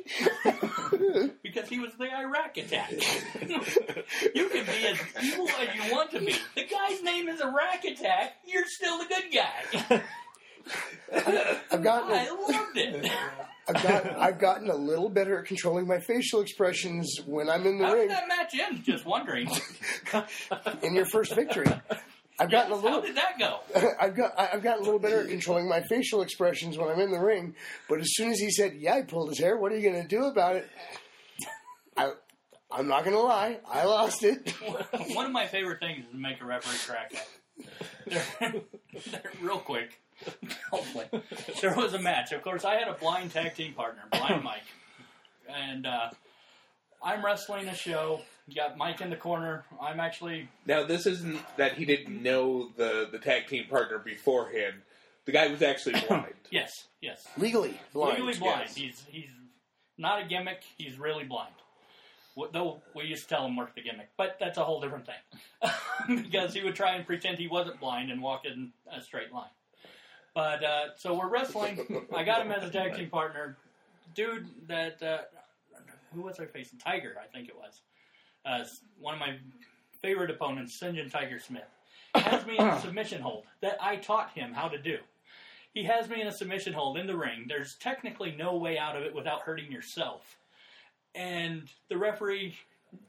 [1.41, 2.91] because he was the Iraq attack.
[2.91, 6.35] you can be as evil as you want to be.
[6.53, 8.35] The guy's name is Iraq attack.
[8.45, 10.03] You're still the good guy.
[11.71, 13.11] I've gotten I loved it.
[13.67, 17.77] I've got I've gotten a little better at controlling my facial expressions when I'm in
[17.79, 18.07] the How did ring.
[18.09, 18.83] that match end?
[18.83, 19.49] Just wondering.
[20.83, 21.67] In your first victory,
[22.39, 23.01] I've gotten a How little.
[23.01, 23.59] did that go?
[23.99, 27.11] I've got I've gotten a little better at controlling my facial expressions when I'm in
[27.11, 27.55] the ring.
[27.89, 30.01] But as soon as he said, "Yeah, I pulled his hair," what are you going
[30.01, 30.69] to do about it?
[31.97, 32.11] I
[32.71, 34.49] I'm not going to lie, I lost it.
[35.13, 37.65] One of my favorite things is to make a referee crack up.
[38.05, 38.61] There-
[39.11, 39.99] there- real quick.
[40.71, 41.05] Hopefully.
[41.61, 42.31] There was a match.
[42.31, 44.63] Of course, I had a blind tag team partner, Blind Mike.
[45.49, 46.09] And uh,
[47.03, 48.21] I'm wrestling a show.
[48.47, 49.65] You got Mike in the corner.
[49.81, 50.49] I'm actually.
[50.65, 54.75] Now this isn't that he didn't know the the tag team partner beforehand.
[55.25, 56.33] The guy was actually blind.
[56.51, 57.27] Yes, yes.
[57.37, 58.13] Legally blind.
[58.19, 58.61] Legally blind.
[58.67, 58.75] yes.
[58.75, 59.29] He's, he's
[59.97, 60.63] not a gimmick.
[60.77, 61.53] He's really blind.
[62.35, 65.05] What- Though we used to tell him work the gimmick, but that's a whole different
[65.05, 66.21] thing.
[66.23, 69.49] because he would try and pretend he wasn't blind and walk in a straight line.
[70.37, 72.05] But uh, so we're wrestling.
[72.15, 73.57] I got him as a tag team partner.
[74.13, 75.21] Dude, that uh,
[76.13, 76.77] who was I facing?
[76.77, 77.81] Tiger, I think it was.
[78.45, 78.63] Uh,
[78.99, 79.37] one of my
[79.99, 80.79] favorite opponents.
[80.79, 81.63] John Tiger Smith,
[82.13, 84.99] has me in a submission hold that I taught him how to do.
[85.73, 87.45] He has me in a submission hold in the ring.
[87.47, 90.37] There's technically no way out of it without hurting yourself.
[91.15, 92.55] And the referee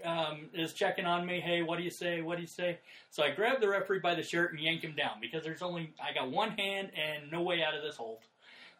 [0.05, 1.41] um, is checking on me.
[1.41, 2.21] Hey, what do you say?
[2.21, 2.79] What do you say?
[3.11, 5.93] So I grab the referee by the shirt and yank him down because there's only
[6.01, 8.19] I got one hand and no way out of this hold.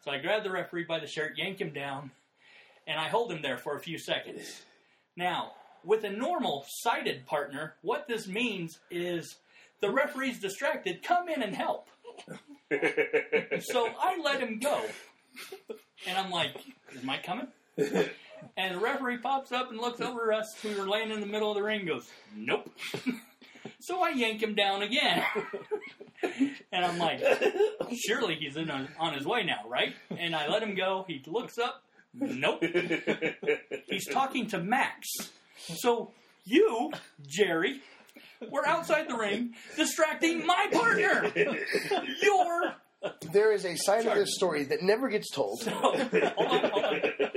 [0.03, 2.11] So I grab the referee by the shirt, yank him down,
[2.87, 4.61] and I hold him there for a few seconds.
[5.15, 5.51] Now,
[5.83, 9.35] with a normal sighted partner, what this means is
[9.81, 11.03] the referee's distracted.
[11.03, 11.87] Come in and help.
[13.61, 14.79] So I let him go.
[16.07, 16.55] And I'm like,
[16.93, 17.47] is Mike coming?
[18.55, 20.45] And the referee pops up and looks over us.
[20.61, 22.69] who are laying in the middle of the ring and goes, nope.
[23.81, 25.23] So I yank him down again.
[26.71, 27.21] And I'm like,
[28.05, 29.93] surely he's in on, on his way now, right?
[30.09, 31.05] And I let him go.
[31.07, 31.81] He looks up.
[32.13, 32.61] Nope.
[33.87, 35.07] He's talking to Max.
[35.77, 36.11] So
[36.43, 36.91] you,
[37.25, 37.81] Jerry,
[38.51, 41.31] were outside the ring distracting my partner.
[42.21, 42.75] You're
[43.31, 45.63] there is a side of this story that never gets told.
[45.63, 47.28] hold on, hold on.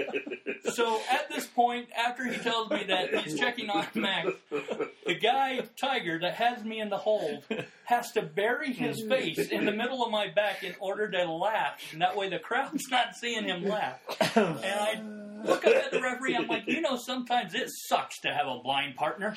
[0.73, 5.63] So at this point, after he tells me that he's checking on Max, the guy
[5.81, 7.45] Tiger that has me in the hold
[7.85, 11.81] has to bury his face in the middle of my back in order to laugh,
[11.93, 13.99] and that way the crowd's not seeing him laugh.
[14.37, 15.01] And I
[15.45, 16.37] look up at the referee.
[16.37, 19.37] I'm like, you know, sometimes it sucks to have a blind partner.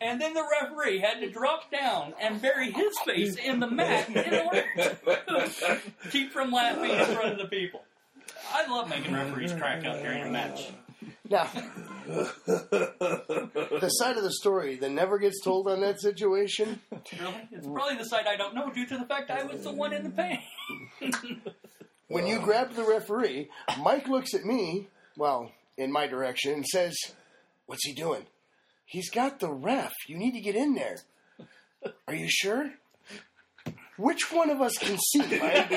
[0.00, 4.08] And then the referee had to drop down and bury his face in the mat
[4.08, 5.78] in order to
[6.10, 7.84] keep from laughing in front of the people.
[8.52, 10.70] I love making referees crack up during a match.
[11.28, 11.48] Now,
[12.06, 16.80] the side of the story that never gets told on that situation.
[16.90, 17.48] Really?
[17.50, 19.92] It's probably the side I don't know due to the fact I was the one
[19.92, 20.40] in the pain.
[22.08, 23.48] When you grab the referee,
[23.80, 26.94] Mike looks at me, well, in my direction, and says,
[27.66, 28.26] What's he doing?
[28.84, 29.92] He's got the ref.
[30.06, 30.98] You need to get in there.
[32.06, 32.70] Are you sure?
[34.02, 35.70] Which one of us can see, Mike?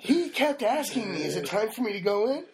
[0.00, 2.44] he kept asking me, Is it time for me to go in?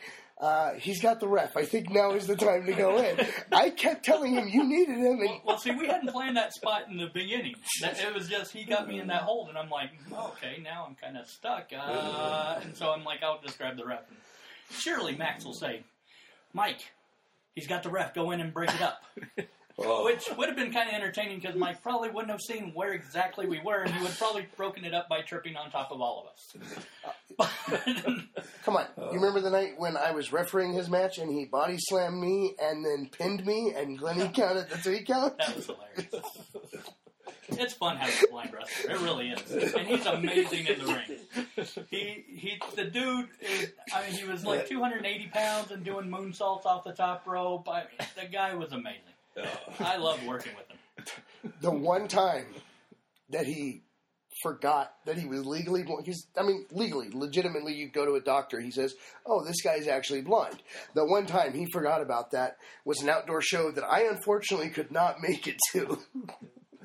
[0.41, 1.55] Uh, he's got the ref.
[1.57, 3.19] I think now is the time to go in.
[3.53, 6.89] I kept telling him you needed him, and Well, see, we hadn't planned that spot
[6.91, 7.55] in the beginning.
[7.83, 10.87] That, it was just he got me in that hold, and I'm like, okay, now
[10.89, 11.71] I'm kind of stuck.
[11.79, 14.01] Uh, and so I'm like, I'll just grab the ref.
[14.09, 14.19] And
[14.79, 15.85] surely Max will say,
[16.55, 16.81] Mike,
[17.55, 18.15] he's got the ref.
[18.15, 19.03] Go in and break it up.
[19.79, 20.07] Oh.
[20.07, 23.47] Which would have been kind of entertaining because Mike probably wouldn't have seen where exactly
[23.47, 26.27] we were, and he would probably broken it up by tripping on top of all
[26.27, 26.57] of us.
[28.65, 28.87] Come on.
[28.97, 32.55] You remember the night when I was refereeing his match and he body slammed me
[32.59, 35.37] and then pinned me and Glennie counted the three count?
[35.39, 36.25] That was hilarious.
[37.49, 38.91] It's fun having a blind wrestler.
[38.91, 41.87] It really is, and he's amazing in the ring.
[41.91, 43.73] He he, the dude is.
[43.95, 47.69] I mean, he was like 280 pounds and doing moonsaults off the top rope.
[47.69, 49.03] I mean, the guy was amazing.
[49.81, 50.77] I love working with him.
[51.61, 52.47] The one time
[53.31, 53.83] that he
[54.43, 58.21] forgot that he was legally blind, because, I mean, legally, legitimately, you go to a
[58.21, 58.95] doctor, he says,
[59.25, 60.63] oh, this guy's actually blind.
[60.95, 64.91] The one time he forgot about that was an outdoor show that I unfortunately could
[64.91, 65.99] not make it to.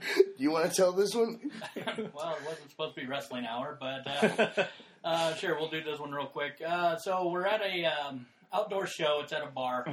[0.02, 1.40] Do you want to tell this one?
[2.14, 4.66] well, it wasn't supposed to be wrestling hour, but uh,
[5.04, 6.62] uh, sure, we'll do this one real quick.
[6.66, 9.22] Uh, so we're at a um, outdoor show.
[9.24, 9.86] It's at a bar,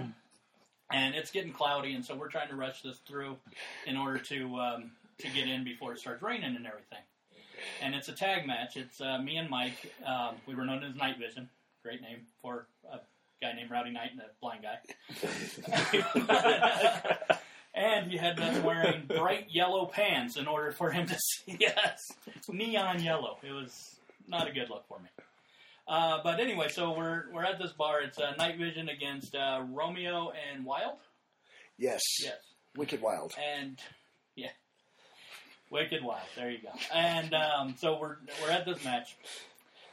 [0.91, 3.37] and it's getting cloudy, and so we're trying to rush this through
[3.87, 6.99] in order to um, to get in before it starts raining and everything.
[7.83, 8.77] And it's a tag match.
[8.77, 9.93] It's uh, me and Mike.
[10.07, 11.49] Um, we were known as Night Vision.
[11.83, 12.99] Great name for a
[13.41, 14.79] guy named Rowdy Knight and a blind guy.
[17.75, 22.11] and you had us wearing bright yellow pants in order for him to see us.
[22.49, 23.39] Neon yellow.
[23.43, 23.97] It was
[24.27, 25.09] not a good look for me.
[25.89, 28.03] Uh, but anyway, so we're we're at this bar.
[28.03, 30.99] It's uh, Night Vision against uh, Romeo and Wild.
[31.79, 32.03] Yes.
[32.23, 32.37] Yes,
[32.77, 33.35] Wicked Wild.
[33.57, 33.79] and
[34.37, 34.51] yeah,
[35.71, 36.27] Wicked Wild.
[36.37, 36.71] There you go.
[36.95, 39.17] And um, so we're we're at this match.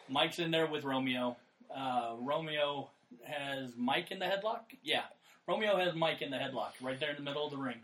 [0.09, 1.37] Mike's in there with Romeo.
[1.75, 2.89] Uh, Romeo
[3.23, 4.61] has Mike in the headlock.
[4.83, 5.03] Yeah,
[5.47, 7.77] Romeo has Mike in the headlock, right there in the middle of the ring.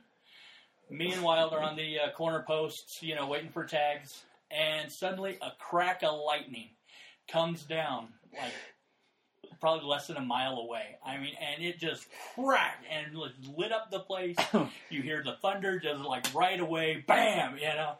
[0.89, 4.91] Me and Wild are on the uh, corner posts, you know, waiting for tags, and
[4.91, 6.67] suddenly a crack of lightning
[7.31, 8.53] comes down, like
[9.59, 10.97] probably less than a mile away.
[11.05, 14.35] I mean, and it just cracked and lit- up the place.
[14.89, 17.95] you hear the thunder just like right away, bam, you know.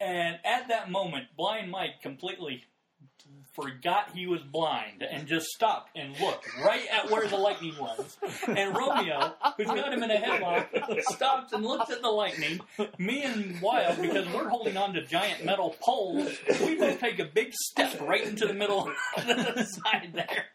[0.00, 2.64] And at that moment, Blind Mike completely
[3.54, 8.16] forgot he was blind and just stopped and looked right at where the lightning was.
[8.48, 12.60] And Romeo, who's got him in a headlock, stops and looks at the lightning.
[12.98, 17.24] Me and Wild, because we're holding on to giant metal poles, we both take a
[17.24, 20.46] big step right into the middle of the side there,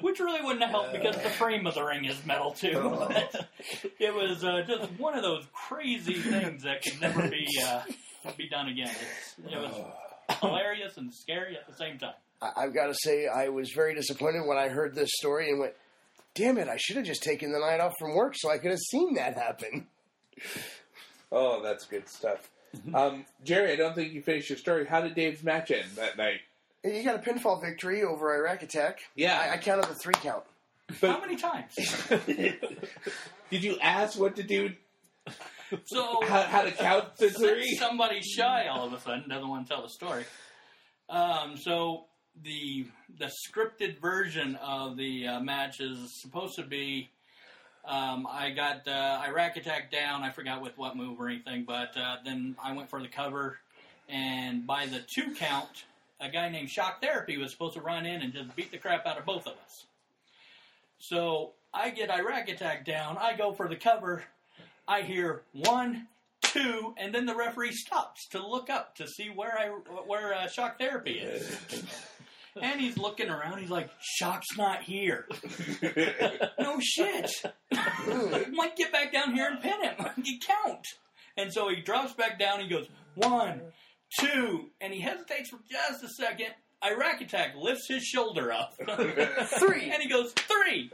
[0.00, 2.96] which really wouldn't have helped because the frame of the ring is metal too.
[2.98, 3.48] But
[3.98, 7.82] it was uh, just one of those crazy things that could never be uh,
[8.36, 8.90] be done again.
[8.90, 12.14] It's, it was hilarious and scary at the same time.
[12.40, 15.58] I- I've got to say, I was very disappointed when I heard this story and
[15.60, 15.74] went,
[16.34, 18.70] damn it, I should have just taken the night off from work so I could
[18.70, 19.86] have seen that happen.
[21.32, 22.48] Oh, that's good stuff.
[22.94, 24.86] Um, Jerry, I don't think you finished your story.
[24.86, 26.40] How did Dave's match end that night?
[26.84, 29.00] You got a pinfall victory over Iraq Attack.
[29.16, 29.38] Yeah.
[29.38, 30.44] I, I counted the three count.
[31.02, 31.74] How many times?
[33.50, 34.70] Did you ask what to do?
[35.84, 37.74] So How, how to count the three?
[37.74, 40.24] somebody shy all of a sudden doesn't want to tell the story.
[41.10, 42.04] Um, so
[42.44, 42.86] the
[43.18, 47.10] the scripted version of the uh, match is supposed to be.
[47.84, 50.22] Um, I got uh, Iraq attack down.
[50.22, 53.58] I forgot with what move or anything, but uh, then I went for the cover,
[54.08, 55.84] and by the two count,
[56.20, 59.06] a guy named Shock Therapy was supposed to run in and just beat the crap
[59.06, 59.86] out of both of us.
[60.98, 63.16] So I get Iraq attack down.
[63.18, 64.24] I go for the cover.
[64.86, 66.08] I hear one,
[66.42, 69.68] two, and then the referee stops to look up to see where I
[70.06, 71.58] where uh, shock therapy is.
[72.60, 73.58] And he's looking around.
[73.58, 75.26] He's like, "Shock's not here."
[76.58, 77.30] no shit.
[78.52, 79.94] Mike, get back down here and pin him.
[80.24, 80.84] You count.
[81.36, 82.60] And so he drops back down.
[82.60, 83.60] He goes one,
[84.18, 86.48] two, and he hesitates for just a second.
[86.84, 88.74] Iraq attack lifts his shoulder up.
[89.58, 89.90] Three.
[89.90, 90.90] And he goes, three.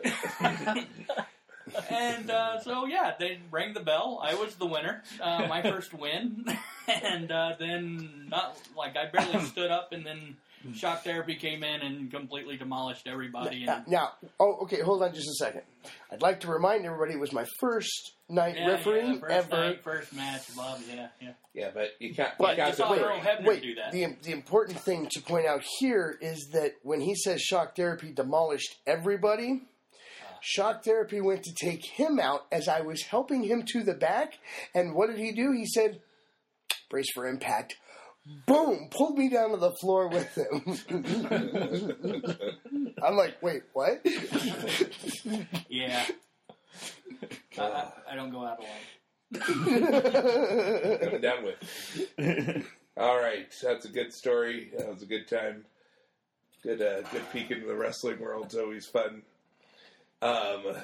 [1.91, 4.19] and uh, so, yeah, they rang the bell.
[4.23, 5.03] I was the winner.
[5.21, 6.45] Uh, my first win.
[6.89, 10.75] and uh, then, not like, I barely stood up, and then Mm.
[10.75, 13.65] shock therapy came in and completely demolished everybody.
[13.65, 15.63] Now, And, now, oh, okay, hold on just a second.
[16.11, 19.57] I'd like to remind everybody it was my first night yeah, refereeing yeah, first ever.
[19.57, 20.81] night, first match, Bob.
[20.89, 21.33] Yeah, yeah.
[21.53, 22.33] yeah, but you can't.
[22.39, 22.95] But you can't it's all.
[22.95, 23.93] Earl Hebner Wait, do that.
[23.93, 28.13] the the important thing to point out here is that when he says shock therapy
[28.13, 29.63] demolished everybody,
[30.23, 30.39] ah.
[30.41, 34.39] shock therapy went to take him out as I was helping him to the back,
[34.75, 35.53] and what did he do?
[35.53, 36.01] He said,
[36.89, 37.77] "Brace for impact."
[38.47, 38.89] Boom!
[38.91, 40.79] Pulled me down to the floor with him.
[43.03, 44.05] I'm like, wait, what?
[45.69, 46.05] Yeah.
[47.59, 49.41] I, I, I don't go out alone.
[51.01, 52.67] Coming down with.
[52.97, 54.71] All right, that's a good story.
[54.77, 55.65] That was a good time.
[56.63, 58.47] Good, uh, good peek into the wrestling world.
[58.47, 59.23] It's always fun.
[60.23, 60.77] Um,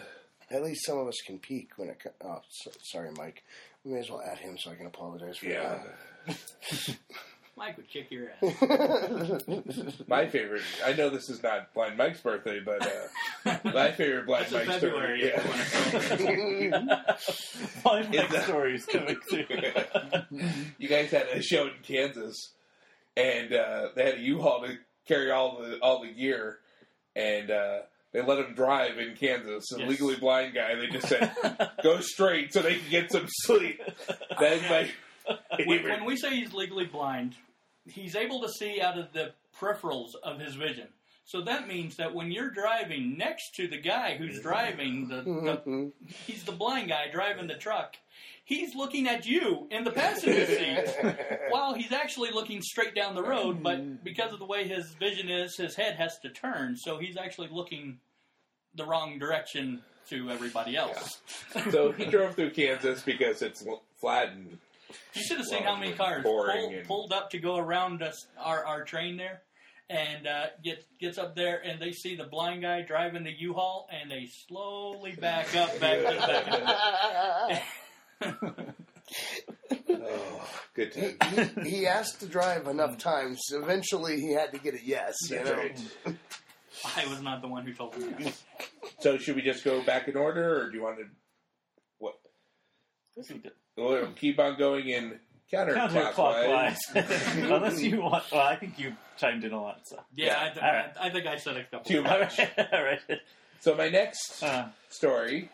[0.51, 2.01] At least some of us can peek when it.
[2.03, 3.43] Co- oh, so, sorry, Mike.
[3.85, 5.79] We may as well add him so I can apologize for yeah,
[6.27, 6.97] that.
[7.61, 10.01] Mike would kick your ass.
[10.09, 10.63] my favorite.
[10.83, 12.91] I know this is not Blind Mike's birthday, but
[13.45, 15.27] uh, my favorite Blind That's Mike story.
[15.27, 15.43] Yeah.
[17.83, 19.45] Blind Is Mike that- stories coming through.
[20.79, 22.35] you guys had a show in Kansas,
[23.17, 26.59] and uh, they had a U-Haul to carry all the all the gear,
[27.15, 27.81] and uh,
[28.13, 29.67] they let him drive in Kansas.
[29.77, 29.89] A Yes.
[29.91, 30.77] legally blind guy.
[30.77, 31.31] They just said,
[31.83, 33.83] "Go straight so they can get some sleep."
[34.41, 34.89] That's my.
[35.67, 37.37] when, when we say he's legally blind,
[37.87, 40.89] he's able to see out of the peripherals of his vision.
[41.25, 45.63] So that means that when you're driving next to the guy who's driving the, the
[45.65, 45.89] mm-hmm.
[46.27, 47.95] he's the blind guy driving the truck,
[48.45, 51.15] he's looking at you in the passenger seat
[51.51, 53.63] while he's actually looking straight down the road.
[53.63, 57.17] But because of the way his vision is, his head has to turn, so he's
[57.17, 58.01] actually looking
[58.75, 61.21] the wrong direction to everybody else.
[61.71, 64.59] so he drove through Kansas because it's l- flat and
[65.15, 67.57] You should have seen Well, how many cars boring pull, and- pulled up to go
[67.57, 69.43] around us, our, our train there,
[69.89, 73.89] and uh, get, gets up there, and they see the blind guy driving the U-Haul,
[73.91, 77.63] and they slowly back up, back to
[78.23, 78.43] back.
[79.91, 81.51] oh, good time.
[81.65, 83.41] he, he asked to drive enough times.
[83.53, 85.17] Eventually, he had to get a yes.
[85.29, 85.55] You know?
[85.55, 85.81] right.
[86.97, 88.33] I was not the one who told him that.
[89.01, 91.05] So should we just go back in order, or do you want to?
[91.99, 92.15] What?
[93.77, 95.19] We'll keep on going in
[95.53, 96.13] counterclockwise.
[96.95, 97.35] Counterclockwise.
[97.57, 98.25] Unless you want.
[98.31, 99.81] Well, I think you chimed in a lot.
[99.85, 99.99] So.
[100.15, 100.93] Yeah, I, th- All right.
[101.01, 101.85] I, I think I said a couple.
[101.91, 102.39] Too much.
[102.73, 103.01] All right.
[103.61, 105.51] So my next Uh, story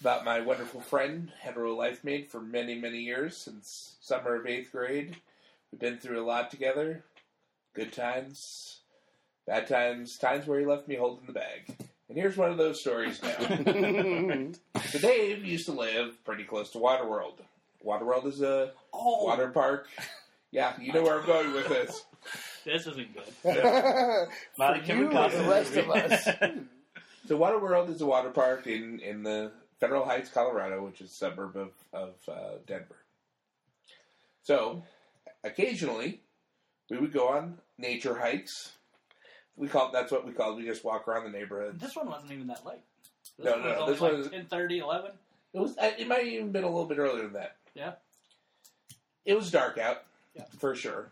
[0.00, 4.72] about my wonderful friend, hetero life mate for many, many years since summer of eighth
[4.72, 5.16] grade.
[5.70, 7.04] We've been through a lot together.
[7.74, 8.80] Good times,
[9.46, 11.76] bad times, times where he left me holding the bag.
[12.10, 13.38] And here's one of those stories now.
[14.84, 17.34] so Dave used to live pretty close to Waterworld.
[17.86, 19.86] Waterworld is a Oh, water park.
[20.50, 22.04] Yeah, you know where I'm going with this.
[22.64, 23.32] this isn't good.
[24.58, 26.28] not For you and the rest of us.
[27.28, 31.14] So Waterworld is a water park in, in the Federal Heights, Colorado, which is a
[31.14, 32.96] suburb of, of uh, Denver.
[34.42, 34.82] So
[35.44, 36.22] occasionally
[36.90, 38.72] we would go on nature hikes.
[39.56, 40.56] We call that's what we call it.
[40.56, 41.78] We just walk around the neighborhood.
[41.80, 42.80] This one wasn't even that late.
[43.38, 45.10] This No, one no, was only this one like is- 10, 11.
[45.52, 47.56] It was it might have even been a little bit earlier than that.
[47.74, 47.92] Yeah.
[49.24, 50.02] It was dark out,
[50.34, 50.44] Yeah.
[50.58, 51.10] for sure.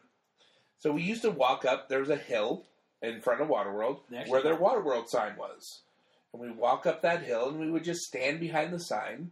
[0.79, 1.89] So we used to walk up.
[1.89, 2.65] There was a hill
[3.03, 5.81] in front of Waterworld They actually where their Waterworld sign was,
[6.33, 9.31] and we walk up that hill and we would just stand behind the sign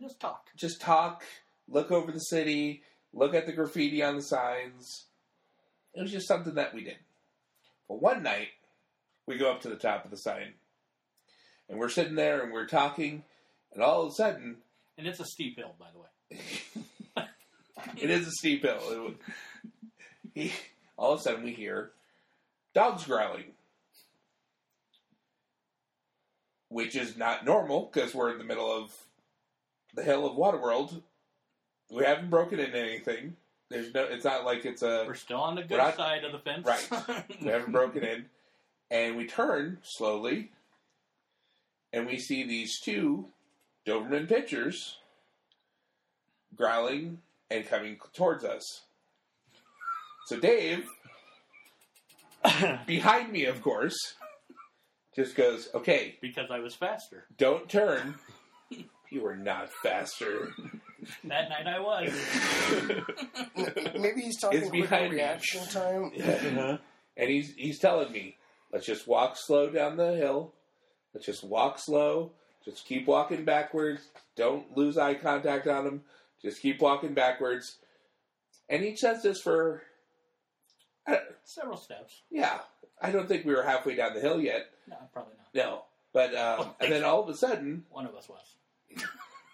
[0.00, 0.48] Just talk.
[0.56, 1.24] just talk,
[1.68, 5.06] look over the city, look at the graffiti on the signs.
[5.94, 6.98] It was just something that we did.
[7.88, 8.48] But one night,
[9.26, 10.52] we go up to the top of the sign,
[11.68, 13.24] and we're sitting there and we're talking,
[13.72, 14.56] and all of a sudden,
[14.96, 17.28] And it's a steep hill, by the way.
[17.96, 18.80] it is a steep hill.
[18.90, 19.18] It would-
[20.34, 20.52] he,
[20.96, 21.90] all of a sudden, we hear
[22.74, 23.52] dogs growling,
[26.68, 28.92] which is not normal because we're in the middle of
[29.94, 31.02] the hill of Waterworld.
[31.90, 33.36] We haven't broken into anything.
[33.70, 34.04] There's no.
[34.04, 35.04] It's not like it's a.
[35.06, 36.66] We're still on the good not- side of the fence.
[36.66, 37.24] Right.
[37.42, 38.26] We haven't broken in,
[38.90, 40.50] and we turn slowly,
[41.92, 43.26] and we see these two
[43.86, 44.96] Doberman pitchers
[46.56, 47.18] growling
[47.50, 48.82] and coming towards us.
[50.26, 50.86] So Dave,
[52.86, 53.96] behind me, of course,
[55.14, 57.26] just goes, "Okay, because I was faster.
[57.36, 58.14] don't turn."
[59.10, 60.52] You were not faster.
[61.24, 62.10] That night I was.
[64.00, 65.16] Maybe he's talking It's quicker behind me.
[65.16, 66.12] reaction time.
[66.18, 66.78] Uh-huh.
[67.16, 68.36] And he's he's telling me,
[68.72, 70.52] let's just walk slow down the hill.
[71.14, 72.32] Let's just walk slow.
[72.64, 74.02] Just keep walking backwards.
[74.36, 76.02] Don't lose eye contact on him.
[76.42, 77.78] Just keep walking backwards.
[78.68, 79.82] And he says this for,
[81.44, 82.20] Several steps.
[82.30, 82.58] yeah,
[83.00, 84.66] I don't think we were halfway down the hill yet.
[84.86, 85.64] No, probably not.
[85.66, 85.82] No.
[86.12, 89.04] But, um, and then all of a sudden, One of us was.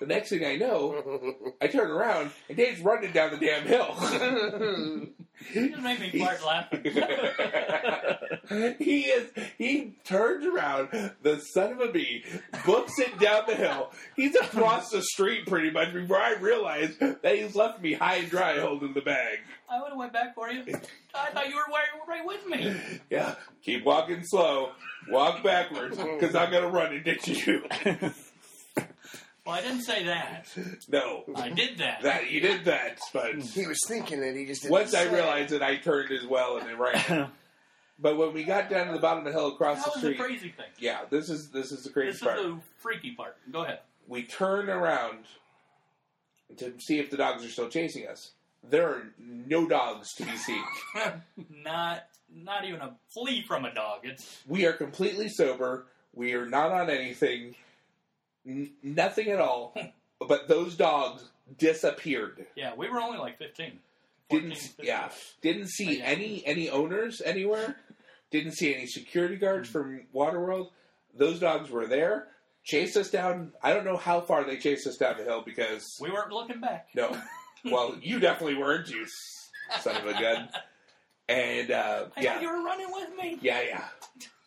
[0.01, 5.11] The next thing I know, I turn around and Dave's running down the damn hill.
[5.53, 6.85] You just made me fart laughing.
[8.79, 9.31] he is.
[9.59, 11.13] He turns around.
[11.23, 12.25] The son of a bee
[12.65, 13.91] books it down the hill.
[14.17, 18.31] He's across the street pretty much before I realize that he's left me high and
[18.31, 19.41] dry holding the bag.
[19.69, 20.63] I would have went back for you.
[21.15, 23.01] I thought you were right, right with me.
[23.11, 24.71] Yeah, keep walking slow.
[25.11, 27.65] Walk backwards because I'm gonna run and ditch you.
[29.47, 30.47] Well, I didn't say that.
[30.89, 32.03] no, I did that.
[32.03, 34.35] that you did that, but he was thinking it.
[34.37, 35.13] He just didn't once I say it.
[35.13, 37.31] realized it, I turned as well and then ran.
[37.97, 40.03] But when we got down to the bottom of the hill across that the was
[40.03, 40.67] the street, crazy thing.
[40.81, 42.39] yeah, this is this is the crazy This is part.
[42.39, 43.37] the freaky part.
[43.53, 43.79] Go ahead.
[44.09, 45.19] we turn around
[46.57, 48.33] to see if the dogs are still chasing us.
[48.69, 50.65] There are no dogs to be seen.
[51.65, 54.01] not not even a flea from a dog.
[54.03, 55.87] It's We are completely sober.
[56.13, 57.55] We are not on anything.
[58.47, 59.75] N- nothing at all.
[60.27, 61.23] But those dogs
[61.59, 62.47] disappeared.
[62.57, 62.73] yeah.
[62.75, 63.79] We were only like 15.
[64.31, 64.87] 14, Didn't 15.
[64.87, 65.11] yeah.
[65.43, 66.05] Didn't see Yeah.
[66.05, 67.77] any any owners anywhere.
[68.31, 70.71] Didn't see any security guards from Waterworld.
[71.15, 72.29] Those dogs were there.
[72.65, 73.53] Chased us down.
[73.63, 76.61] I don't know how far they chased us down the hill because We weren't looking
[76.61, 76.89] back.
[76.95, 77.15] No.
[77.67, 79.07] Well, you definitely weren't, you
[79.81, 80.49] son of a gun.
[81.31, 83.39] And uh, I yeah, you were running with me.
[83.41, 83.85] yeah, yeah.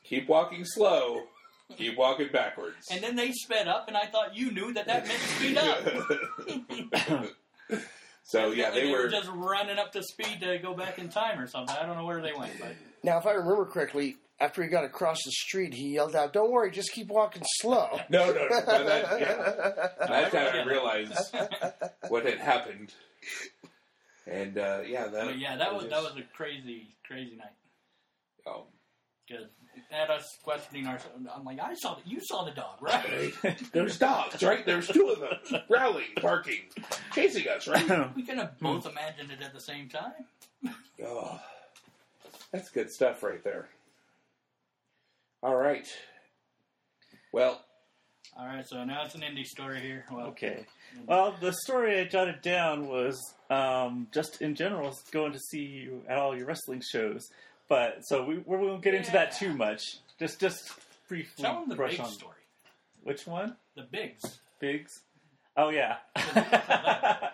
[0.03, 1.23] Keep walking slow.
[1.77, 2.87] Keep walking backwards.
[2.91, 7.27] And then they sped up, and I thought you knew that that meant speed up.
[8.23, 9.09] so yeah, they were.
[9.09, 11.75] just running up to speed to go back in time or something.
[11.75, 14.85] I don't know where they went, but Now, if I remember correctly, after he got
[14.85, 18.61] across the street, he yelled out, "Don't worry, just keep walking slow." No, no, no.
[18.65, 20.07] By that, yeah.
[20.07, 21.35] By that time, I realized
[22.07, 22.93] what had happened.
[24.25, 25.25] And uh, yeah, that.
[25.25, 27.55] But yeah, that was just- that was a crazy, crazy night.
[28.45, 28.67] oh.
[29.27, 29.47] Because
[29.89, 31.15] had us questioning ourselves.
[31.35, 33.33] I'm like, I saw the, you saw the dog, right?
[33.71, 34.65] There's dogs, right?
[34.65, 36.61] There's two of them, growling, barking,
[37.13, 38.15] chasing us, right?
[38.15, 40.73] We could have both imagined it at the same time.
[41.05, 41.39] Oh,
[42.51, 43.67] that's good stuff right there.
[45.43, 45.87] All right.
[47.31, 47.61] Well,
[48.37, 50.05] All right, so now it's an Indy story here.
[50.11, 50.65] Well, Okay.
[51.05, 53.19] Well, the story I jotted down was
[53.49, 57.27] um, just in general going to see you at all your wrestling shows.
[57.69, 59.97] But so we, we won't get into that too much.
[60.19, 60.71] Just just
[61.09, 62.33] briefly tell them the brush big on story.
[63.03, 63.55] which one.
[63.75, 64.39] The Biggs.
[64.59, 65.01] Biggs.
[65.55, 65.97] Oh yeah.
[66.15, 67.31] I,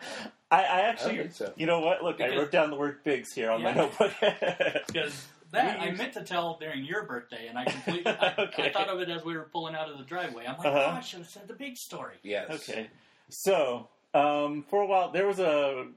[0.51, 1.51] I actually, think so.
[1.55, 2.03] you know what?
[2.03, 3.75] Look, I Because- wrote down the word "Biggs" here on my Yeah.
[3.75, 4.11] notebook.
[4.87, 8.33] Because that We I used- meant to tell during your birthday, and I completely I,
[8.37, 8.63] Okay.
[8.69, 10.45] I thought of it as we were pulling out of the driveway.
[10.45, 10.89] I'm like, Uh-huh.
[10.93, 12.15] oh, I should have said the big story.
[12.23, 12.49] yes.
[12.51, 12.87] Okay.
[13.29, 15.87] So, um, for a while, there was a,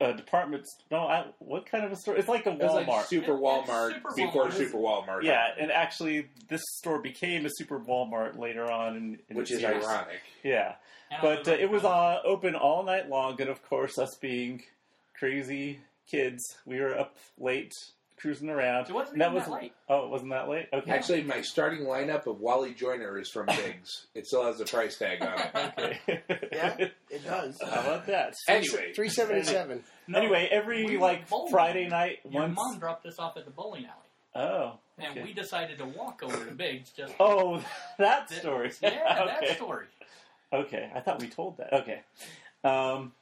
[0.00, 0.64] a department.
[0.90, 2.16] No, I, what kind of a store?
[2.16, 2.86] It's like a It was Walmart.
[2.88, 4.52] like Super It- Walmart Super before Walmart.
[4.52, 5.22] Super Walmart.
[5.22, 8.96] yeah, and actually, this store became a Super Walmart later on.
[8.96, 9.84] In, in Which is series.
[9.84, 10.20] ironic.
[10.42, 10.74] Yeah,
[11.10, 14.14] And but uh, it was oh, uh, open all night long, and of course, us
[14.20, 14.62] being
[15.18, 17.72] crazy kids, we were up late
[18.16, 18.88] cruising around.
[18.88, 19.72] It wasn't And even that late.
[19.88, 20.66] Oh, it wasn't that late.
[20.72, 20.90] Okay.
[20.90, 24.06] Actually, my starting lineup of Wally Joyner is from Biggs.
[24.14, 25.72] it still has a price tag on it.
[26.08, 26.22] okay.
[26.52, 26.76] Yeah,
[27.10, 27.58] it does.
[27.62, 28.34] How about that?
[28.48, 29.82] Anyway, Three seventy-seven.
[30.08, 31.50] no, anyway, every we like bowling.
[31.52, 32.56] Friday night, Your once.
[32.56, 34.78] mom dropped us off at the bowling alley, Oh.
[34.98, 36.90] and we decided to walk over to Biggs.
[36.90, 37.62] Just Oh,
[37.98, 38.70] that story.
[38.82, 39.46] yeah, okay.
[39.48, 39.86] that story.
[40.52, 41.72] Okay, I thought we told that.
[41.72, 42.00] Okay.
[42.62, 43.12] Um,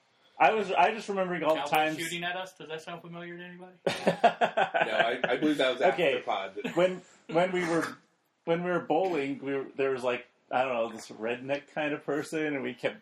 [0.42, 0.70] I was.
[0.72, 2.52] I just remembering all the Cowboy times shooting at us.
[2.52, 3.72] Does that sound familiar to anybody?
[3.86, 6.22] no, I, I believe that was after Okay.
[6.24, 6.52] pod.
[6.74, 7.86] when when we were
[8.44, 11.92] when we were bowling, we were, there was like I don't know this redneck kind
[11.92, 12.96] of person, and we kept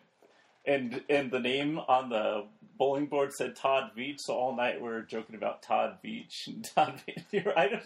[0.65, 2.45] and and the name on the
[2.77, 6.63] bowling board said Todd Beach, so all night we were joking about Todd Beach and
[6.75, 7.45] Todd Beach.
[7.55, 7.83] I don't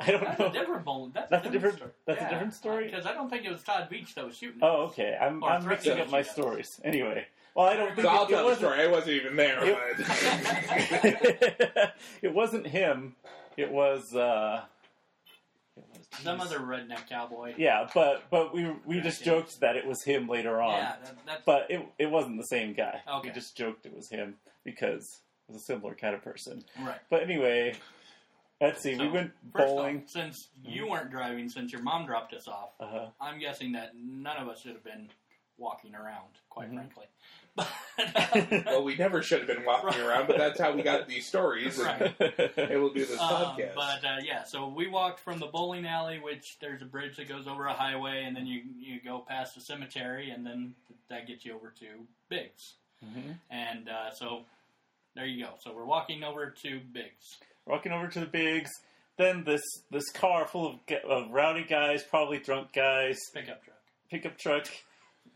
[0.00, 0.46] I don't That's know.
[0.48, 1.12] a different bowling.
[1.14, 1.76] That's, That's a a different.
[1.76, 2.86] different- that's a different story?
[2.86, 4.60] Because I don't think it was Todd Beach that was shooting.
[4.62, 5.16] Oh, okay.
[5.20, 6.32] I'm I'm mixing up my shoot at us.
[6.32, 6.80] stories.
[6.84, 8.72] Anyway, well, I don't think So I'll it, it tell the wasn't.
[8.72, 8.82] story.
[8.82, 9.60] I wasn't even there.
[9.60, 9.74] but-
[12.22, 13.14] it wasn't him.
[13.56, 14.62] It was uh,
[15.76, 17.54] it was Some other redneck cowboy.
[17.56, 19.34] Yeah, but but we we just Yeah.
[19.34, 20.72] joked that it was him later on.
[20.72, 23.00] Yeah, that, that's But it it wasn't the same guy.
[23.08, 23.28] Okay.
[23.28, 26.64] We just joked it was him because it was a similar kind of person.
[26.80, 26.98] right.
[27.10, 27.74] But anyway,
[28.60, 28.92] let's see.
[28.96, 30.02] we So, went First bowling.
[30.04, 33.08] off, since you weren't driving, since your mom dropped us off, Uh-huh.
[33.20, 35.10] I'm guessing that none of us should have been
[35.58, 36.74] walking around, quite Mhm.
[36.76, 37.06] frankly.
[37.56, 37.68] But,
[38.66, 41.78] Well, we never should have been walking around, but that's how we got these stories.
[41.78, 42.52] And Right.
[42.58, 43.74] and we'll do this um, podcast.
[43.76, 47.28] but uh, yeah, so we walked from the bowling alley, which there's a bridge that
[47.28, 50.74] goes over a highway, and then you you go past the cemetery, and then
[51.08, 51.86] that gets you over to
[52.28, 52.74] Biggs.
[53.04, 53.36] Mhm.
[53.50, 54.44] And uh, so
[55.14, 55.50] there you go.
[55.60, 57.36] So we're walking over to Biggs.
[57.66, 58.70] Walking over to the Biggs.
[59.16, 63.76] Then this this car full of, of rowdy guys, probably drunk guys, Pickup truck.
[64.10, 64.66] pickup truck.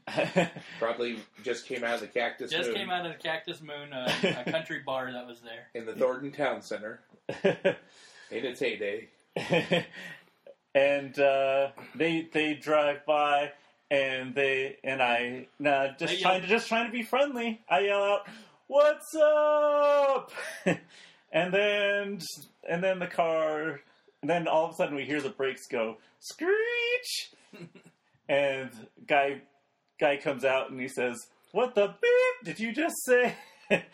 [0.78, 3.92] Probably just came out of the Cactus Just Moon came out of the Cactus Moon,
[3.92, 5.68] a, a country bar that was there.
[5.74, 7.00] in the Thornton Town Center
[7.44, 7.64] in
[8.30, 9.09] its heyday.
[10.74, 13.52] and uh, they they drive by
[13.90, 17.61] and they and I nah, just They trying yell- to just trying to be friendly.
[17.68, 18.28] I yell out,
[18.66, 20.32] "What's up?"
[21.32, 22.18] and then
[22.68, 23.80] and then the car
[24.22, 27.30] and then all of a sudden we hear the brakes go screech
[28.28, 28.70] and
[29.06, 29.40] guy
[30.01, 33.34] guy comes out and he says, "What the beep did you just say?"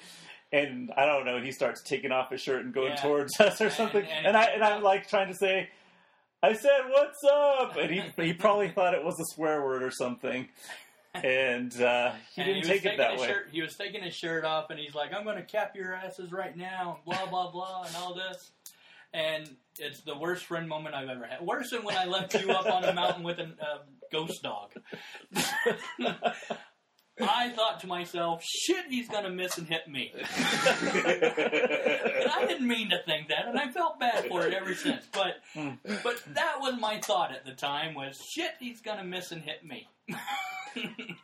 [0.53, 1.41] And I don't know.
[1.43, 2.97] He starts taking off his shirt and going Yeah.
[3.03, 4.05] towards us or And- something.
[4.07, 5.69] and- And, I and I'm like trying to say,
[6.45, 9.91] I said, "What's up?" And he he probably thought it was a swear word or
[9.91, 10.49] something,
[11.15, 13.27] and uh, he And didn't was take it taking that his way.
[13.29, 15.93] Shirt, he was taking his shirt off, and he's like, "I'm going to cap your
[15.95, 18.53] asses right now," blah blah blah, and all this.
[19.13, 19.49] And
[19.79, 21.41] it's the worst friend moment I've ever had.
[21.41, 23.79] Worse than when I left you up on a mountain with a uh,
[24.15, 24.73] ghost dog.
[27.21, 30.25] I thought to myself, "Shit, he's to miss and hit me." And
[32.31, 35.05] I didn't mean to think that, and I felt bad for it ever since.
[35.13, 35.37] But
[36.03, 39.65] but that was my thought at the time was shit, he's gonna miss and hit
[39.65, 39.89] me.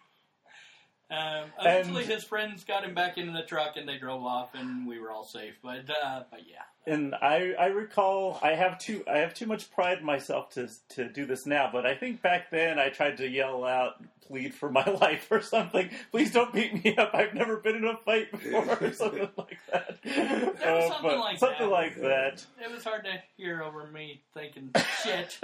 [1.10, 4.54] um, eventually, And- his friends got him back into the truck, and they drove off,
[4.54, 5.54] and we were all safe.
[5.62, 9.70] But uh, but yeah, And I, I recall I have too I have too much
[9.70, 13.16] pride in myself to to do this now, but I think back then I tried
[13.18, 15.90] to yell out, plead for my life or something.
[16.12, 17.10] Please don't beat me up.
[17.14, 19.98] I've never been in a fight before or something like that.
[20.06, 21.72] Uh, something but like something that.
[21.72, 22.46] like that.
[22.62, 24.70] it was hard to hear over me thinking
[25.02, 25.38] shit.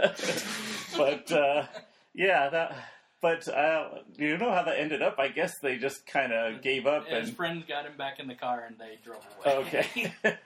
[0.97, 1.64] but uh,
[2.14, 2.77] yeah, that.
[3.27, 5.18] But uh, you know how that ended up?
[5.18, 8.29] I guess they just kind of gave up His and friends got him back in
[8.29, 9.57] the car, and they drove away.
[9.64, 10.14] okay.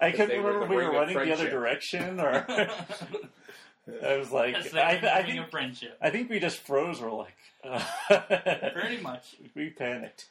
[0.00, 2.46] I couldn't remember if we were of running the other direction or.
[4.00, 5.98] I was like, I, the I think of friendship.
[6.00, 7.00] I think we just froze.
[7.00, 7.82] We're like, uh,
[8.72, 9.34] Pretty much.
[9.56, 10.26] we panicked.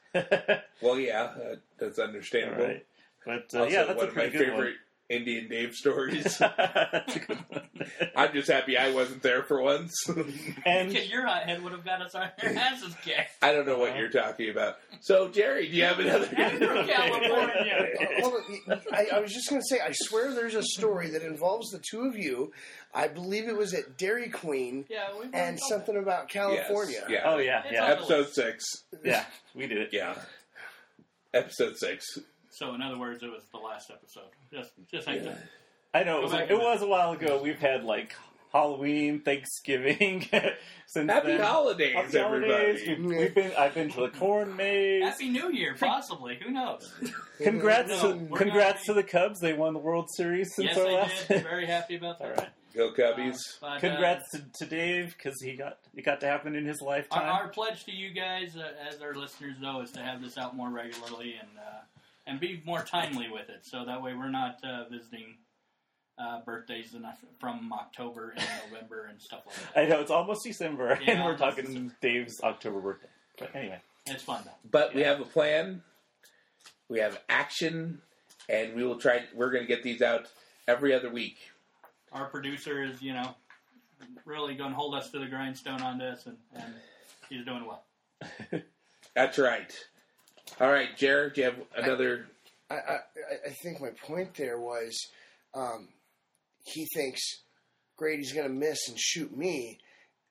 [0.81, 2.63] Well, yeah, uh, that's understandable.
[2.63, 2.85] right,
[3.25, 4.75] but uh, Also, yeah, that's one a of my pretty good favorite
[5.11, 6.37] Indian Dave stories.
[6.39, 7.61] that's a good one.
[8.15, 9.93] I'm just happy I wasn't there for once.
[10.65, 13.31] and Because your hothead would have got us our asses kicked.
[13.41, 14.77] I don't know what you're talking about.
[15.01, 16.25] So, Jerry, do you have another?
[16.37, 17.87] Andrew, California.
[18.21, 18.33] Hold
[18.67, 21.69] on, I, I was just going to say, I swear there's a story that involves
[21.71, 22.51] the two of you.
[22.93, 26.99] I believe it was at Dairy Queen Yeah, we and something about California.
[27.01, 27.21] Yes, yeah.
[27.31, 28.65] oh yeah, yeah, Episode six.
[29.03, 29.89] yeah, we did it.
[29.91, 30.15] Yeah.
[31.33, 32.19] Episode six.
[32.61, 34.29] So, in other words, it was the last episode.
[34.53, 35.39] Just, just like that.
[35.95, 37.41] I know it was, it was a while ago.
[37.41, 38.15] We've had like
[38.53, 40.27] Halloween, Thanksgiving.
[40.85, 41.41] since Happy then.
[41.41, 42.83] holidays, Happy holidays.
[42.85, 43.01] everybody.
[43.01, 43.51] We've, we've been.
[43.57, 45.03] I've been to the corn maze.
[45.03, 46.37] Happy New Year, possibly.
[46.45, 46.93] Who knows?
[47.41, 49.39] Congrats No, to congrats gonna to the Cubs.
[49.39, 51.27] They won the World Series since yes, our I last.
[51.29, 51.41] did.
[51.41, 52.27] Very happy about that.
[52.27, 52.49] All right.
[52.75, 53.37] Go Cubbies.
[53.61, 56.77] Uh, but, Congrats to, to Dave because he got it got to happen in his
[56.81, 57.23] Uh, our, lifetime.
[57.29, 60.55] our pledge to you guys, uh, as our listeners know, is to have this out
[60.55, 61.81] more regularly and uh,
[62.31, 63.65] and be more timely with it.
[63.65, 65.35] So that way, we're not uh, visiting
[66.17, 67.05] uh, birthdays in,
[67.39, 69.79] from October and November and stuff like that.
[69.81, 71.93] I know it's almost December, Yeah, and we're talking December.
[72.01, 73.09] Dave's October birthday.
[73.37, 74.51] But anyway, It's fun though.
[74.71, 75.83] But we have a plan.
[76.87, 78.01] We have action,
[78.49, 79.23] and we will try.
[79.33, 80.27] We're going to get these out
[80.67, 81.37] every other week.
[82.13, 83.35] Our producer is, you know,
[84.25, 86.73] really going to hold us to the grindstone on this, and, and
[87.29, 87.83] he's doing well.
[89.15, 89.73] That's right.
[90.59, 92.27] All right, Jared, do you have another?
[92.69, 92.97] I, I,
[93.47, 94.95] I think my point there was
[95.53, 95.87] um,
[96.65, 97.21] he thinks
[97.97, 99.79] Grady's going to miss and shoot me.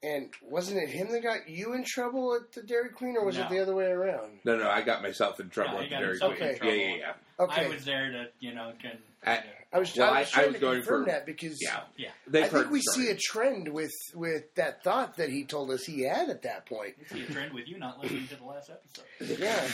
[0.02, 3.36] And wasn't it him that got you in trouble at the Dairy Queen, or was
[3.36, 3.42] No.
[3.44, 4.38] it the other way around?
[4.46, 6.42] No, no, I got myself in trouble Yeah, at he the got Dairy himself Queen.
[6.48, 6.76] in Yeah, trouble.
[6.76, 7.44] yeah, yeah.
[7.44, 7.64] Okay.
[7.66, 8.98] I was there to, you know, can.
[9.24, 9.42] I-
[9.72, 11.58] I was, Well, I was I- I trying was to going confirm for- that because
[11.62, 12.10] Yeah, yeah.
[12.34, 15.84] I think we the see a trend with with that thought that he told us
[15.84, 16.96] he had at that point.
[17.08, 19.38] I see a trend with you not listening to the last episode.
[19.38, 19.68] Yeah.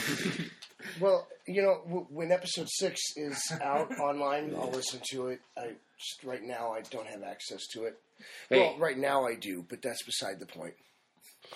[0.99, 5.39] well, you know, w- when episode six is out online, I'll listen to it.
[5.57, 7.99] I just right now I don't have access to it.
[8.49, 8.59] Hey.
[8.59, 10.75] Well, right now I do, but that's beside the point.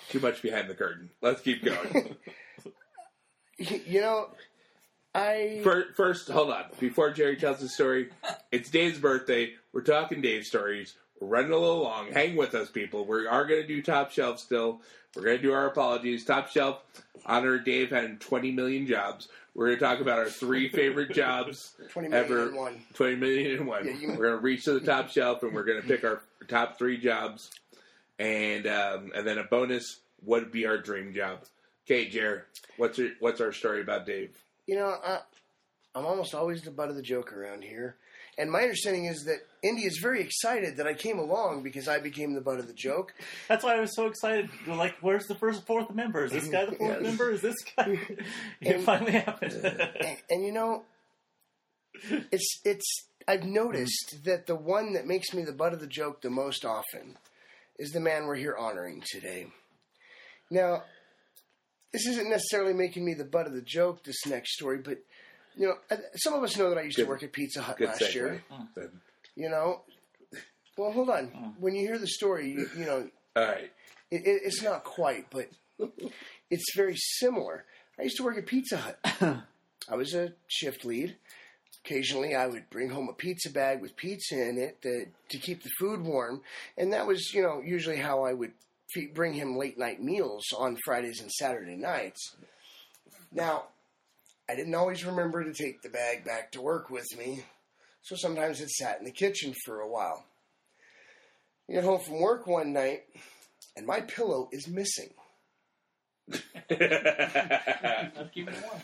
[0.08, 1.10] Too much behind the curtain.
[1.20, 2.16] Let's keep going.
[3.58, 4.30] You know,
[5.14, 6.64] I Fir- First, hold on.
[6.80, 8.08] Before Jerry tells his story,
[8.50, 9.52] it's Dave's birthday.
[9.72, 10.94] We're talking Dave stories.
[11.20, 12.10] We're running a little long.
[12.12, 13.04] Hang with us, people.
[13.04, 14.80] We are going to do Top Shelf still.
[15.14, 16.24] We're going to do our apologies.
[16.24, 16.82] Top Shelf,
[17.26, 19.28] honor Dave having 20 million jobs.
[19.54, 22.46] We're going to talk about our three favorite jobs twenty million ever.
[22.48, 22.80] and one.
[22.94, 23.86] 20 million and one.
[23.86, 26.04] Yeah, you- We're going to reach to the top shelf and we're going to pick
[26.04, 27.50] our top three jobs.
[28.18, 31.40] And um, and then a bonus what would be our dream job.
[31.86, 32.46] Okay, Jer,
[32.76, 34.30] what's your, what's our story about Dave?
[34.66, 35.20] You know, I,
[35.94, 37.96] I'm almost always the butt of the joke around here.
[38.38, 41.98] And my understanding is that Indy is very excited that I came along because I
[41.98, 43.12] became the butt of the joke.
[43.48, 44.48] That's why I was so excited.
[44.66, 46.24] Like, where's the first fourth member?
[46.24, 47.02] Is this guy the fourth Yes.
[47.02, 47.30] member?
[47.30, 47.98] Is this guy?
[48.60, 49.52] it And- finally happened.
[49.52, 50.84] And, and you know,
[52.30, 52.86] it's it's.
[53.28, 56.64] I've noticed that the one that makes me the butt of the joke the most
[56.64, 57.16] often
[57.78, 59.46] is the man we're here honoring today.
[60.50, 60.82] Now,
[61.92, 64.04] this isn't necessarily making me the butt of the joke.
[64.04, 64.98] This next story, but
[65.56, 67.80] you know, some of us know that I used Good- to work at Pizza Hut
[67.80, 68.14] last segue.
[68.14, 68.44] year.
[68.50, 68.68] Mm.
[68.74, 68.90] Then.
[69.36, 69.82] You know,
[70.76, 71.28] well, hold on.
[71.28, 71.54] Mm.
[71.60, 73.70] When you hear the story, you, you know, All right.
[74.10, 75.48] it, it, it's not quite, but
[76.50, 77.64] it's very similar.
[77.98, 78.98] I used to work at Pizza Hut.
[79.88, 81.16] I was a shift lead.
[81.84, 85.62] Occasionally, I would bring home a pizza bag with pizza in it to, to keep
[85.64, 86.40] the food warm,
[86.78, 88.52] and that was, you know, usually how I would
[88.94, 92.34] fe- bring him late night meals on Fridays and Saturday nights.
[93.32, 93.64] Now,
[94.48, 97.44] I didn't always remember to take the bag back to work with me,
[98.02, 100.24] so sometimes it sat in the kitchen for a while.
[101.68, 103.04] I get home from work one night,
[103.76, 105.10] and my pillow is missing.
[106.28, 106.42] Let's
[108.32, 108.80] keep it warm.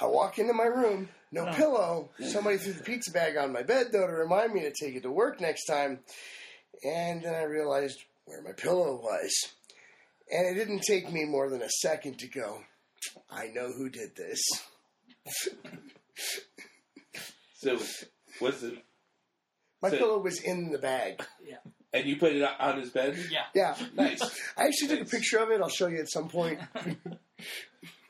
[0.00, 2.10] I walk into my room, no pillow.
[2.20, 5.02] Somebody threw the pizza bag on my bed, though, to remind me to take it
[5.02, 6.00] to work next time.
[6.84, 9.32] And then I realized where my pillow was.
[10.30, 12.62] And it didn't take me more than a second to go,
[13.30, 14.40] I know who did this.
[17.54, 17.78] so,
[18.38, 18.76] what's the.
[19.82, 21.22] My So- pillow was in the bag.
[21.44, 21.56] Yeah.
[21.92, 23.16] And you put it on his bed?
[23.30, 23.44] Yeah.
[23.54, 23.76] Yeah.
[23.94, 24.20] Nice.
[24.56, 25.60] I actually took a picture of it.
[25.60, 26.58] I'll show you at some point.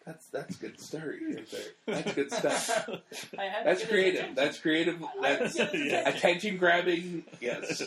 [0.06, 1.62] That's that's good story right there.
[2.02, 2.88] That's good stuff.
[3.38, 4.14] I had That's get his creative.
[4.20, 4.34] attention.
[4.36, 5.02] That's creative.
[5.20, 5.98] That's Get his Yeah.
[5.98, 6.16] attention.
[6.16, 7.24] attention grabbing.
[7.40, 7.82] Yes.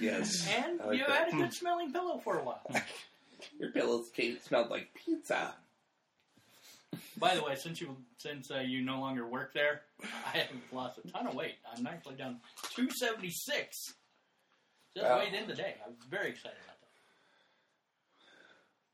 [0.00, 0.48] Yes.
[0.48, 1.30] And like you that.
[1.30, 2.62] had a good smelling pillow for a while.
[3.58, 5.54] Your pillows came, smelled like pizza.
[7.18, 10.98] By the way, since you since uh, you no longer work there, I have lost
[11.04, 11.54] a ton of weight.
[11.76, 12.38] I'm actually down
[12.74, 13.94] 276.
[14.94, 15.18] Just Wow.
[15.20, 15.76] weighed in today.
[15.86, 16.76] I'm very excited about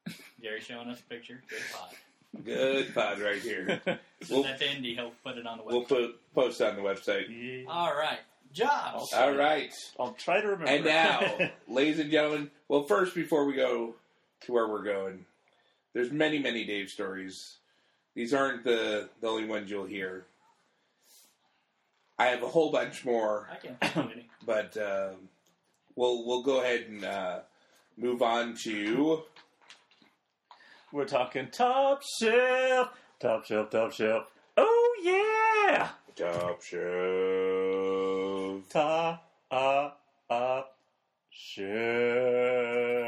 [0.07, 0.15] that.
[0.43, 1.43] Gary showing us a picture.
[1.49, 1.91] Good pod.
[2.45, 3.81] Good pod right here.
[3.85, 3.99] Send
[4.31, 4.95] We'll- that to Indy.
[4.95, 5.73] He'll put it on the website.
[5.73, 7.29] We'll put post on the website.
[7.31, 7.65] Yeah.
[7.69, 8.21] All right,
[8.59, 9.13] jobs.
[9.15, 9.73] All right.
[9.99, 10.67] I'll try to remember.
[10.71, 13.95] And now, ladies and gentlemen, well, first, before we go
[14.43, 15.25] to where we're going,
[15.95, 17.57] there's many, many Dave stories.
[18.15, 20.27] These aren't the, the only ones you'll hear.
[22.19, 24.29] I have a whole bunch more, I can't think any.
[24.45, 25.29] but um,
[25.95, 27.39] we'll we'll go ahead and uh,
[27.97, 29.23] move on to
[30.91, 32.89] We're talking top shelf,
[33.21, 34.25] top shelf, top shelf.
[34.57, 36.83] Oh yeah, Top Shelf.
[38.69, 39.91] Top uh,
[40.31, 40.63] uh,
[41.31, 41.69] shelf.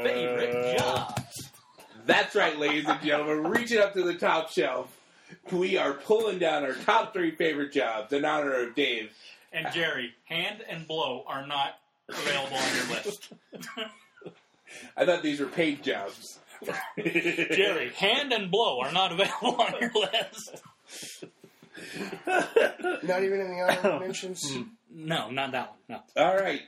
[0.03, 1.51] Favorite jobs.
[2.05, 3.51] That's right, ladies and gentlemen.
[3.51, 4.95] Reaching up to the top shelf,
[5.51, 9.11] we are pulling down our top three favorite jobs in honor of Dave.
[9.53, 11.77] And Jerry, hand and blow are not
[12.09, 13.33] available on your list.
[14.97, 16.39] I thought these were paid jobs.
[16.97, 20.63] Jerry, hand and blow are not available on your list.
[23.03, 24.41] Not even in the honorable mentions.
[24.93, 25.79] No, not that one.
[26.15, 26.23] No.
[26.23, 26.61] All right.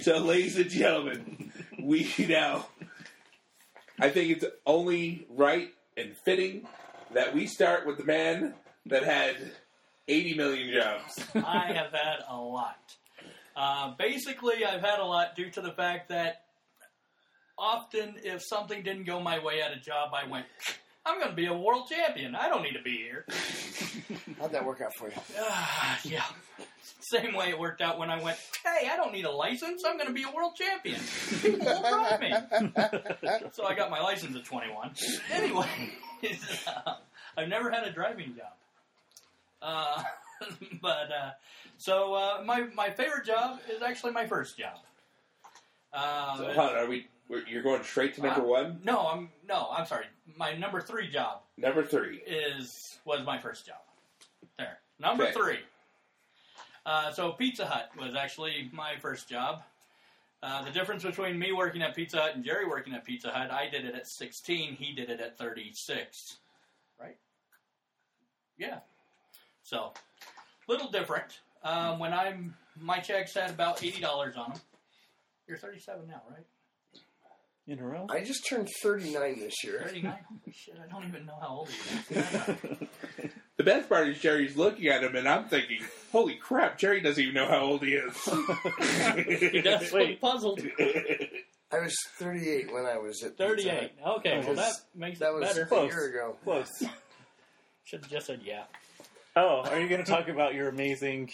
[0.00, 2.66] So, ladies and gentlemen, we now,
[3.98, 6.66] I think it's only right and fitting
[7.12, 8.54] that we start with the man
[8.86, 9.36] that had
[10.06, 11.20] 80 million jobs.
[11.34, 12.78] I have had a lot.
[13.56, 16.42] Uh, basically, I've had a lot due to the fact that
[17.58, 20.46] often, if something didn't go my way at a job, I went,
[21.04, 22.36] I'm going to be a world champion.
[22.36, 23.24] I don't need to be here.
[24.38, 25.14] How'd that work out for you?
[25.40, 26.22] Ah, yeah.
[27.10, 29.82] Same way it worked out when I went, hey, I don't need a license.
[29.86, 31.00] I'm going to be a world champion.
[31.40, 32.32] People will drive me.
[33.52, 34.90] so I got my license at 21.
[35.32, 35.66] Anyway,
[36.66, 36.94] uh,
[37.36, 38.52] I've never had a driving job.
[39.62, 40.02] Uh,
[40.82, 41.30] but uh,
[41.78, 44.76] so uh, my my favorite job is actually my first job.
[45.92, 47.06] Uh, So, on, are we?
[47.46, 48.80] You're going straight to number one.
[48.84, 50.06] no, I'm no, I'm sorry.
[50.36, 52.18] My number three job Number three.
[52.26, 53.76] is was my first job.
[54.58, 55.32] There, number Okay.
[55.32, 55.58] three.
[56.88, 59.62] Uh, so Pizza Hut was actually my first job.
[60.42, 63.50] Uh, the difference between me working at Pizza Hut and Jerry working at Pizza Hut,
[63.50, 64.72] I did it at 16.
[64.72, 66.38] He did it at 36.
[66.98, 67.18] Right?
[68.56, 68.78] Yeah.
[69.64, 69.92] So,
[70.66, 71.40] little different.
[71.62, 74.60] Um, when I'm my checks had about eighty dollars on them.
[75.46, 76.46] You're 37 now, right?
[77.66, 78.06] In a row?
[78.08, 79.82] I just turned 39 this year.
[79.84, 80.14] 39.
[80.52, 83.30] Shit, I don't even know how old he is.
[83.68, 86.78] The best part is Jerry's looking at him, and I'm thinking, "Holy crap!
[86.78, 88.14] Jerry doesn't even know how old he is."
[89.52, 90.10] He does Wait.
[90.12, 90.60] look puzzled.
[91.70, 93.92] I was 38 when I was at 38.
[94.02, 94.16] Hut.
[94.20, 95.62] Okay, well that Because makes That it was better.
[95.64, 95.92] a Close.
[95.92, 96.36] year ago.
[96.44, 96.82] Close.
[97.84, 98.62] Should have just said yeah.
[99.36, 101.30] Oh, are you going to talk about your amazing?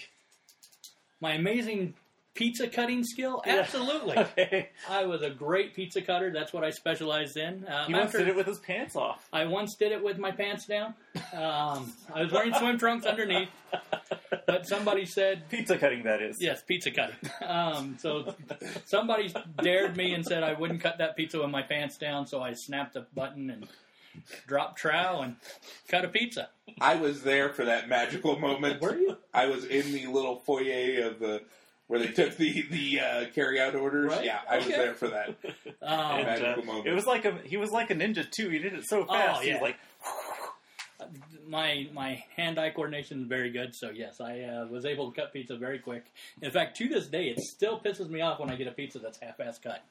[1.20, 1.94] My amazing
[2.34, 3.42] pizza cutting skill?
[3.46, 3.56] Yeah.
[3.60, 4.16] Absolutely.
[4.34, 4.68] Okay.
[4.90, 6.30] I was a great pizza cutter.
[6.32, 7.64] That's what I specialized in.
[7.68, 9.26] Um, He once after- did it with his pants off.
[9.32, 10.94] I once did it with my pants down.
[11.32, 13.48] Um, I was wearing swim trunks underneath,
[14.46, 16.40] but somebody said, Pizza cutting, that is.
[16.42, 17.16] Yes, pizza cutting.
[17.44, 18.34] Um, so
[18.84, 19.32] somebody
[19.62, 22.54] dared me and said I wouldn't cut that pizza with my pants down, so I
[22.54, 23.68] snapped a button and
[24.46, 25.36] dropped trowel and
[25.88, 26.48] cut a pizza.
[26.80, 28.80] I was there for that magical moment.
[28.80, 29.16] Were you?
[29.32, 31.42] I was in the little foyer of the
[31.86, 34.10] where they took the the uh, carry out orders.
[34.10, 34.24] Right.
[34.24, 34.76] Yeah, I was Okay.
[34.76, 35.34] there for that.
[35.82, 36.86] Um, And, uh, Magical moment.
[36.86, 38.48] it was like a he was like a ninja too.
[38.48, 39.42] He did it so fast.
[39.42, 39.54] He yeah.
[39.54, 39.76] was like,
[41.48, 45.32] my my hand-eye coordination is very good, so yes, I uh, was able to cut
[45.32, 46.04] pizza very quick.
[46.40, 48.98] In fact, to this day, it still pisses me off when I get a pizza
[48.98, 49.82] that's half-ass cut.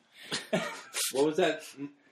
[1.12, 1.62] What was that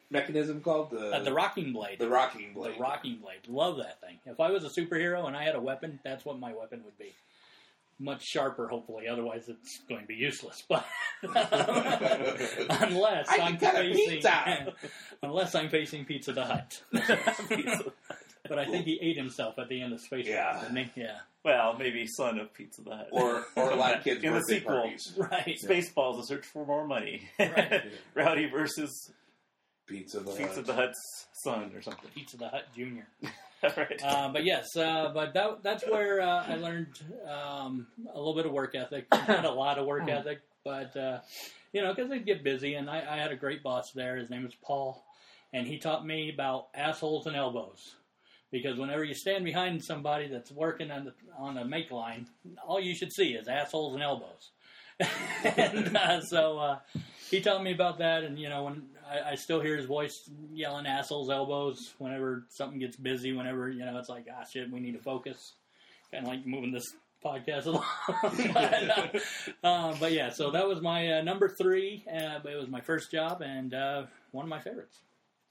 [0.09, 0.91] mechanism called?
[0.91, 1.97] The Uh, the rocking blade.
[1.99, 2.75] the rocking blade.
[2.75, 3.39] The rocking blade.
[3.47, 4.19] Love that thing.
[4.25, 6.97] If I was a superhero and I had a weapon, that's what my weapon would
[6.99, 7.13] be.
[8.03, 9.07] Much sharper, hopefully.
[9.07, 10.63] Otherwise, it's going to be useless.
[10.69, 10.85] But
[12.81, 14.73] unless I I'm cut a facing, pizza.
[15.23, 16.81] unless I'm facing Pizza the Hut.
[18.49, 20.53] but I think he ate himself at the end of Space Yeah.
[20.55, 21.01] Race, didn't he?
[21.01, 21.17] Yeah.
[21.45, 24.39] well, maybe son of Pizza the Hut, or or a lot of kids' in the
[24.39, 24.75] birthday sequel.
[24.81, 25.13] parties.
[25.17, 25.57] Right.
[25.63, 27.29] Spaceballs: A Search for More Money.
[27.39, 27.83] Right.
[28.15, 29.11] Rowdy versus
[29.85, 30.65] Pizza the Pizza Hut.
[30.65, 32.09] the Hut's son or something.
[32.15, 33.07] Pizza the Hut Junior.
[33.77, 34.01] right.
[34.03, 38.45] Uh, but yes, uh, but that, that's where uh, I learned um, a little bit
[38.45, 39.05] of work ethic.
[39.11, 41.19] Not a lot of work ethic, but uh,
[41.71, 44.17] you know, because they'd get busy, and I, I had a great boss there.
[44.17, 45.03] His name was Paul,
[45.53, 47.95] and he taught me about assholes and elbows.
[48.51, 52.27] Because whenever you stand behind somebody that's working on the on a make line,
[52.67, 54.51] all you should see is assholes and elbows.
[55.43, 56.79] and uh, so uh,
[57.29, 60.29] he taught me about that, and you know, when I, I still hear his voice
[60.53, 64.79] yelling assholes, elbows, whenever something gets busy, whenever you know, it's like, ah, shit, we
[64.79, 65.53] need to focus.
[66.11, 66.93] Kind of like moving this
[67.23, 67.83] podcast along.
[68.53, 69.23] but,
[69.63, 72.05] uh, uh, but yeah, so that was my uh, number three.
[72.11, 74.99] Uh, but it was my first job and uh, one of my favorites.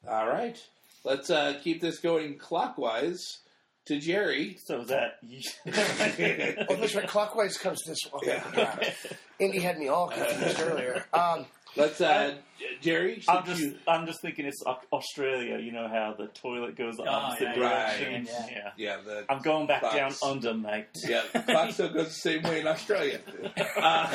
[0.09, 0.59] All right,
[1.05, 3.41] let's uh, keep this going clockwise
[3.87, 4.59] to Jerry.
[4.65, 5.19] So is that
[6.71, 8.21] Oh, this way, clockwise comes this way.
[8.57, 8.93] Yeah.
[9.39, 11.05] Indy had me all confused earlier.
[11.13, 11.47] Um,
[11.77, 12.35] Let's uh,
[12.81, 13.23] Jerry.
[13.29, 14.63] I'm just you- I'm just thinking it's
[14.93, 15.59] Australia.
[15.59, 18.13] You know how the toilet goes the Oh, opposite yeah, direction.
[18.15, 18.27] right.
[18.27, 18.49] Yeah.
[18.51, 18.71] yeah.
[18.77, 19.97] yeah the I'm going back Clocks.
[19.97, 20.87] down under, mate.
[21.09, 23.21] yeah clock still goes the same way in Australia.
[23.77, 24.11] Uh,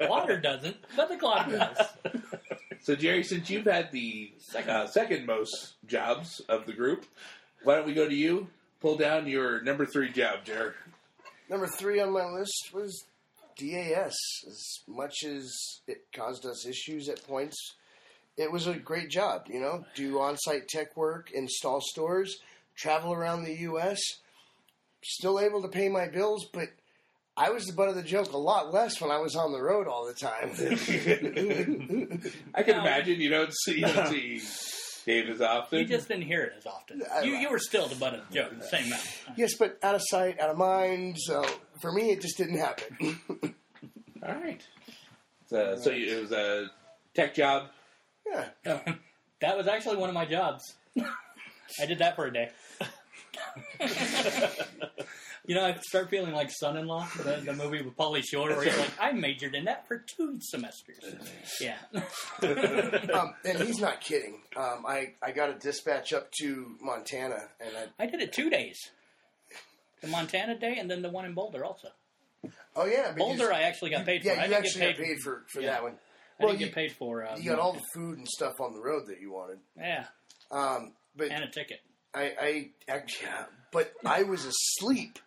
[0.08, 1.76] Water doesn't, but the clock does.
[2.80, 4.32] So, Jerry, since you've had the
[4.66, 7.06] uh, second most jobs of the group,
[7.62, 8.48] why don't we go to you?
[8.80, 10.72] Pull down your number three job, Jerry.
[11.48, 13.04] number three on my list was
[13.56, 14.14] DAS.
[14.46, 15.52] As much as
[15.86, 17.56] it caused us issues at points,
[18.36, 19.46] it was a great job.
[19.48, 22.38] You know, do on-site tech work, install stores,
[22.76, 24.00] travel around the U.S.
[25.04, 26.68] Still able to pay my bills, but
[27.36, 29.62] I was the butt of the joke a lot less when I was on the
[29.62, 30.50] road all the time.
[32.54, 32.82] I can No.
[32.82, 34.20] imagine you don't see, you don't see
[35.04, 35.78] Dave as often.
[35.80, 37.02] You just didn't hear it as often.
[37.12, 39.02] I- You, you were still the butt of the joke, the same amount.
[39.36, 41.16] yes, but out of sight, out of mind.
[41.18, 41.44] So
[41.80, 43.20] for me, it just didn't happen.
[44.26, 44.62] All right.
[45.48, 46.70] So, so you, it was a
[47.14, 47.68] tech job.
[48.26, 48.48] yeah.
[48.66, 48.80] Oh,
[49.40, 50.74] that was actually one of my jobs.
[51.80, 52.50] I did that for a day.
[55.44, 58.76] You know, I start feeling like Son-in-Law, the, the movie with Pauly Shore, where he's
[58.78, 60.98] like, I majored in that for two semesters.
[61.60, 61.76] Yeah.
[62.42, 64.40] Um, and he's not kidding.
[64.56, 68.48] Um, I, I got a dispatch up to Montana, and I I did it two
[68.50, 68.78] days.
[70.00, 71.88] The Montana day and then the one in Boulder also.
[72.74, 74.28] oh yeah, Boulder, you, I actually got paid for.
[74.28, 75.70] yeah, I you didn't actually get got paid for for yeah.
[75.72, 75.92] that one.
[75.92, 77.24] I well, didn't you- get paid for.
[77.24, 80.06] Uh, You got all the food and stuff on the road that you wanted, yeah,
[80.50, 81.80] um, but and a ticket.
[82.14, 85.18] I, I actually, yeah, but I was asleep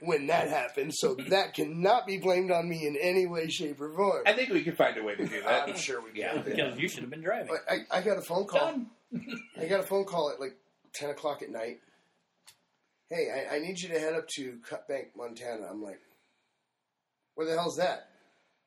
[0.00, 3.92] when that happened, so that cannot be blamed on me in any way, shape, or
[3.94, 4.22] form.
[4.26, 5.68] I think we can find a way to do that.
[5.68, 6.34] I'm sure we Yeah.
[6.34, 6.42] can.
[6.42, 7.48] Because you should have been driving.
[7.48, 8.80] But I, I got a phone call.
[9.60, 10.56] I got a phone call at like
[10.94, 11.80] ten o'clock at night.
[13.10, 15.66] Hey, I, I need you to head up to Cut Bank, Montana.
[15.70, 16.00] I'm like,
[17.34, 18.08] where the hell's that?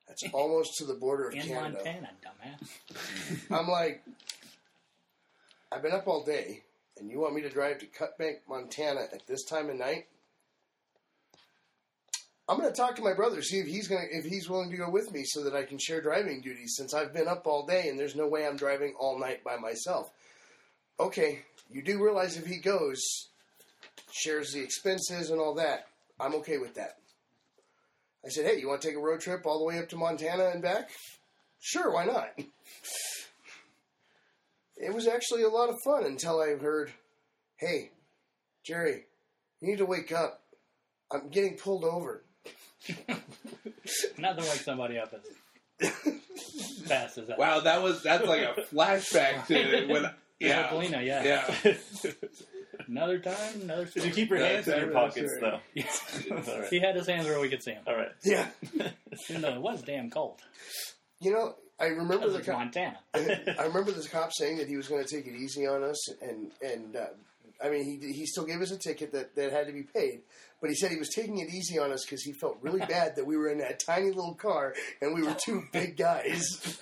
[0.08, 1.76] That's almost to the border of In Canada.
[1.78, 3.52] Montana, dumbass.
[3.52, 4.02] I'm like,
[5.72, 6.64] I've been up all day,
[7.00, 10.08] and you want me to drive to Cut Bank, Montana at this time of night?
[12.47, 14.72] I'm going to talk to my brother, see if he's going to, if he's willing
[14.72, 16.74] to go with me, so that I can share driving duties.
[16.76, 19.58] Since I've been up all day, and there's no way I'm driving all night by
[19.58, 20.12] myself.
[21.00, 23.00] Okay, you do realize if he goes,
[24.12, 25.88] shares the expenses and all that.
[26.20, 26.97] I'm okay with that.
[28.26, 29.95] I said, hey, you want to take a road trip all the way up to
[29.95, 30.89] Montana and back?
[31.60, 32.30] Sure, why not?
[34.80, 36.92] It was actually a lot of fun until I heard,
[37.58, 37.92] hey,
[38.64, 39.04] Jerry,
[39.62, 40.42] you need to wake up.
[41.12, 42.24] I'm getting pulled over.
[44.18, 45.90] Nothing like somebody up as
[46.86, 47.38] fast as that.
[47.38, 50.10] Wow, that was that's like a flashback to when
[50.40, 51.24] yeah Polina, yeah.
[51.64, 51.74] yeah.
[52.88, 55.52] Another time, another Did you keep your hands in your pockets, right.
[55.52, 55.60] though?
[55.76, 56.24] Yes.
[56.32, 56.70] All right.
[56.70, 57.84] He had his hands where we could see him.
[57.86, 58.10] All right.
[58.24, 58.48] Yeah.
[59.30, 60.42] Even though it was damn cold.
[61.20, 63.00] You know, I remember the cop, Montana.
[63.14, 65.98] I remember this cop saying that he was going to take it easy on us,
[66.22, 67.06] and and uh,
[67.64, 70.22] I mean he he still gave us a ticket that, that had to be paid,
[70.62, 73.16] but he said he was taking it easy on us because he felt really bad
[73.16, 76.80] that we were in that tiny little car and we were two big guys.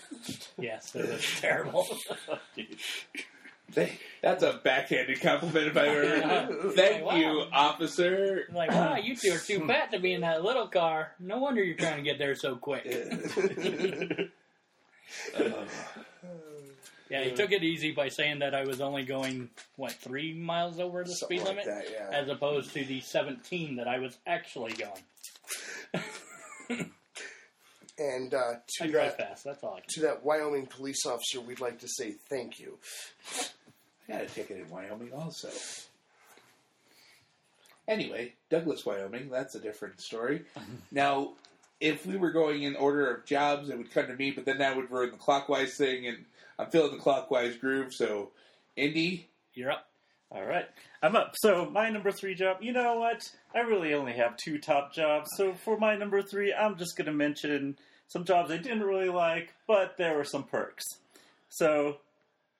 [0.58, 1.88] Yes, it was terrible.
[3.74, 6.22] They- That's a backhanded compliment if I've ever
[6.54, 6.74] heard.
[6.74, 7.16] Thank Wow.
[7.18, 8.48] you, officer.
[8.54, 11.12] like, wow, you two are too fat to be in that little car.
[11.20, 12.86] No wonder you're trying to get there so quick.
[17.10, 20.78] Yeah, he took it easy by saying that I was only going, what, three miles
[20.78, 21.66] over the Something speed like limit?
[21.66, 22.10] that, yeah.
[22.12, 25.04] As opposed to the 17 that I was actually going.
[28.00, 31.42] And uh, I drive that, fast, that's all I can to that Wyoming police officer,
[31.42, 32.78] we'd like to say thank you.
[34.08, 35.50] I got a ticket in Wyoming also.
[37.88, 40.44] Anyway, Douglas, Wyoming, that's a different story.
[40.92, 41.34] now,
[41.80, 44.58] if we were going in order of jobs, it would come to me, but then
[44.60, 46.26] that would ruin the clockwise thing, and
[46.58, 48.32] I'm feeling the clockwise groove, so
[48.76, 49.88] Indy, You're up.
[50.30, 50.68] All right.
[51.02, 51.36] I'm up.
[51.38, 52.58] So my number three job.
[52.62, 53.24] You know what?
[53.56, 55.30] I really only have two top jobs.
[55.38, 59.10] So for my number three, I'm just going to mention some jobs I didn't really
[59.10, 60.84] like, but there were some perks.
[61.50, 61.98] So,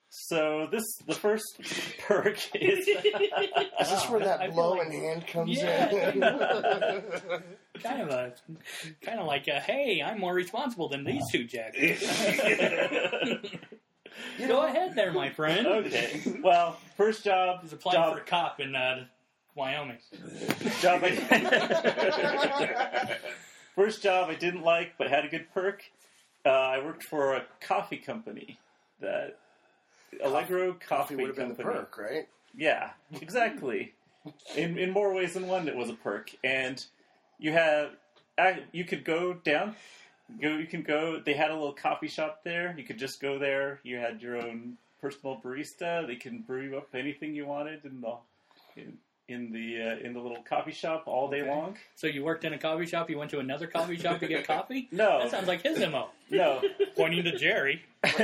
[0.10, 1.60] so this the first
[2.08, 5.90] perk is Is this where I that feel blow like- in hand comes Yeah.
[5.90, 6.22] in?
[7.84, 8.34] Kind of a,
[9.04, 11.78] kind of like a, hey, I'm more responsible than these two jacks.
[11.78, 11.98] You
[14.40, 15.68] Go know, ahead there, my friend.
[15.68, 16.40] okay.
[16.44, 19.06] Well, first job He's applying job for a cop in uh,
[19.54, 20.00] Wyoming.
[20.82, 21.02] job.
[21.04, 21.12] I,
[23.76, 25.84] first job I didn't like, but had a good perk.
[26.46, 28.58] Uh, I worked for a coffee company
[29.02, 29.38] that
[30.24, 31.80] Allegro Coffee, Coffee would have been the Company.
[31.80, 32.28] perk, right?
[32.56, 32.92] Yeah,
[33.22, 33.94] exactly.
[34.56, 36.84] in in more ways than one, it was a perk, and
[37.40, 37.92] you have
[38.38, 39.76] I, uh, you could go down,
[40.42, 40.50] go.
[40.50, 41.22] You can go.
[41.24, 42.76] They had a little coffee shop there.
[42.78, 43.80] You could just go there.
[43.84, 46.06] You had your own personal barista.
[46.06, 48.18] They can brew you up anything you wanted in the
[49.28, 51.50] in, in the uh, in the little coffee shop all day Okay.
[51.50, 51.78] long.
[51.96, 53.10] So you worked in a coffee shop.
[53.10, 54.88] You went to another coffee shop to get coffee.
[54.92, 55.20] No.
[55.20, 56.10] that sounds like his mo.
[56.30, 56.62] No,
[56.96, 57.82] Pointing to Jerry.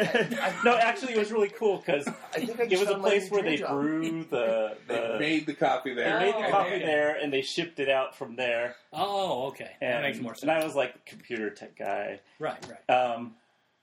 [0.64, 0.76] no.
[0.78, 3.82] Actually, it was really cool because I think it was a place where they job.
[3.82, 6.20] brew the they made the coffee there.
[6.20, 6.86] They made the Oh, coffee okay.
[6.86, 8.76] there, and they shipped it out from there.
[8.92, 9.72] Oh, okay.
[9.82, 10.44] And, that makes more sense.
[10.44, 12.58] And I was like the computer tech guy right,
[12.90, 12.94] right.
[12.96, 13.36] um,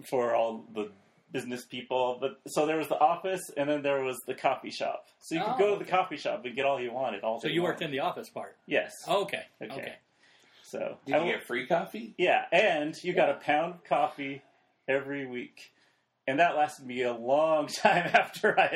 [0.05, 0.91] for all the
[1.33, 2.19] business people.
[2.21, 5.07] But so there was the office, and then there was the coffee shop.
[5.21, 5.91] So you could Oh, go to the oh, okay.
[5.91, 7.23] coffee shop and get all you wanted.
[7.23, 8.57] All So you worked in the office part.
[8.67, 8.93] Yes.
[9.09, 9.45] Oh, okay.
[9.63, 9.73] Okay.
[9.75, 9.95] Okay.
[10.63, 12.15] So Did I you w- get free coffee?
[12.17, 14.43] yeah, and you got a pound of coffee
[14.89, 15.73] every week.
[16.29, 18.67] And that lasted me a long time after I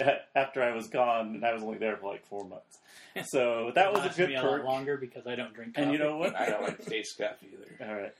[0.00, 2.78] had after I was gone, and I was only there for like four months.
[3.26, 5.84] So that was a Lasted good me a lot longer because I don't drink coffee.
[5.84, 6.34] And you know what?
[6.34, 7.88] I don't like to taste coffee either.
[7.90, 8.14] All right.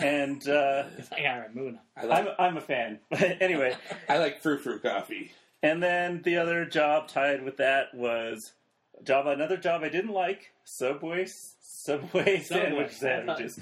[0.00, 1.80] And uh, It's like, all right, moving on.
[1.96, 2.98] I like, I'm I'm a fan.
[3.40, 3.76] Anyway,
[4.08, 5.32] I like frou frou coffee.
[5.62, 8.52] And then the other job tied with that was
[8.98, 11.26] a job another job I didn't like, Subway
[11.60, 13.58] Subway sandwich sandwiches.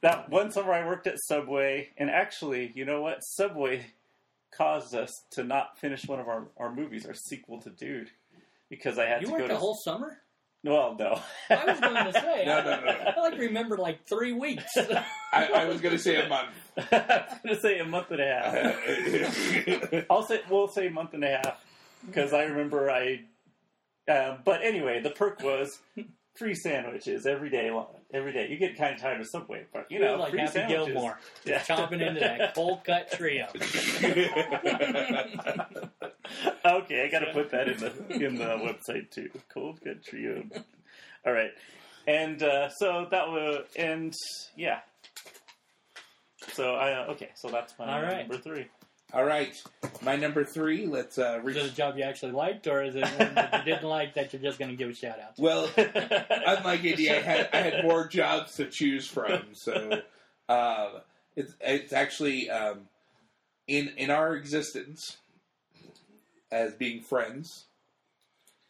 [0.00, 3.18] That one summer I worked at Subway and actually, you know what?
[3.22, 3.86] Subway
[4.50, 8.10] caused us to not finish one of our, our movies, our sequel to Dude.
[8.68, 10.18] Because I had You to worked go the to whole summer.
[10.64, 11.20] Well, no.
[11.50, 12.44] I was going to say.
[12.46, 13.12] No, I, no, no.
[13.16, 14.76] I like remember like three weeks.
[15.32, 16.50] I, I was going to say a month.
[16.92, 20.06] I was gonna say a month and a half.
[20.10, 21.56] I'll say we'll say a month and a half.
[22.06, 23.20] because I remember I.
[24.08, 25.78] Uh, but anyway, the perk was
[26.34, 27.70] free sandwiches every day.
[28.14, 30.52] Every day, you get kind of tired of Subway, but you know, like free Happy
[30.52, 30.86] sandwiches.
[30.86, 31.60] Gilmore, Yeah.
[31.60, 33.46] chomping into that cold cut trio.
[36.64, 37.92] okay, I got to put that in the
[38.24, 39.28] in the website too.
[39.52, 40.42] Cold cut Trio.
[41.26, 41.50] All right,
[42.06, 44.14] and uh, so that was and
[44.56, 44.80] yeah.
[46.52, 48.28] So I uh, okay, so that's my All right.
[48.28, 48.66] number three.
[49.14, 49.62] All right,
[50.00, 50.86] my number three.
[50.86, 53.74] Let's uh, Is it a job you actually liked, or is it one that you
[53.74, 55.42] didn't like that you're just going to give a shout out to?
[55.42, 60.00] Well, unlike Andy, I had I had more jobs to choose from, so
[60.48, 61.00] uh,
[61.36, 62.88] it's it's actually um,
[63.66, 65.18] in in our existence
[66.50, 67.66] as being friends.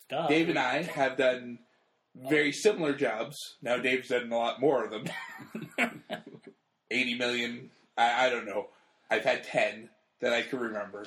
[0.09, 0.27] Duh.
[0.27, 1.61] Dave and I have done
[2.17, 3.37] very similar jobs.
[3.63, 5.05] Now Dave's done a lot more of them.
[6.91, 7.71] Eighty million.
[7.97, 8.71] I, I don't know.
[9.09, 9.89] I've had ten
[10.23, 11.05] that I can remember.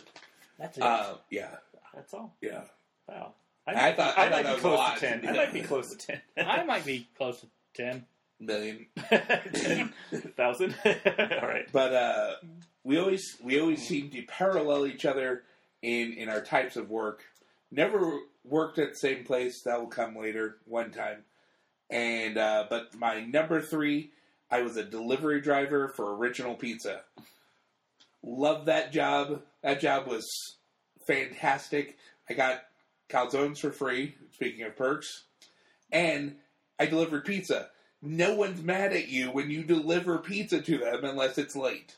[0.60, 0.84] That's it.
[0.84, 1.50] Uh, yeah,
[1.96, 2.36] That's all.
[2.42, 2.62] yeah.
[3.10, 3.34] Wow.
[3.68, 5.28] I thought- I I thought might that be was close to ten.
[5.28, 6.22] I might be close to ten.
[6.48, 8.06] I might be close to 10.
[8.40, 8.86] Million.
[9.10, 9.94] ten
[10.38, 10.76] thousand.
[10.86, 10.92] all
[11.48, 11.68] right.
[11.72, 12.32] But uh,
[12.84, 15.44] we always we always seem to parallel each other
[15.82, 17.24] in in our types of work.
[17.72, 19.62] Never worked at the same place.
[19.64, 21.24] That will come later one time.
[21.90, 24.12] And uh, but my number three,
[24.52, 27.02] I was a delivery driver for Original Pizza.
[28.28, 29.44] Love that job.
[29.62, 30.26] That job was
[31.08, 31.98] fantastic.
[32.30, 32.64] I got
[33.10, 34.16] calzones for free.
[34.34, 35.26] Speaking of perks,
[35.92, 36.36] and
[36.80, 37.70] I delivered pizza.
[38.02, 41.96] No one's mad at you when you deliver pizza to them unless it's late,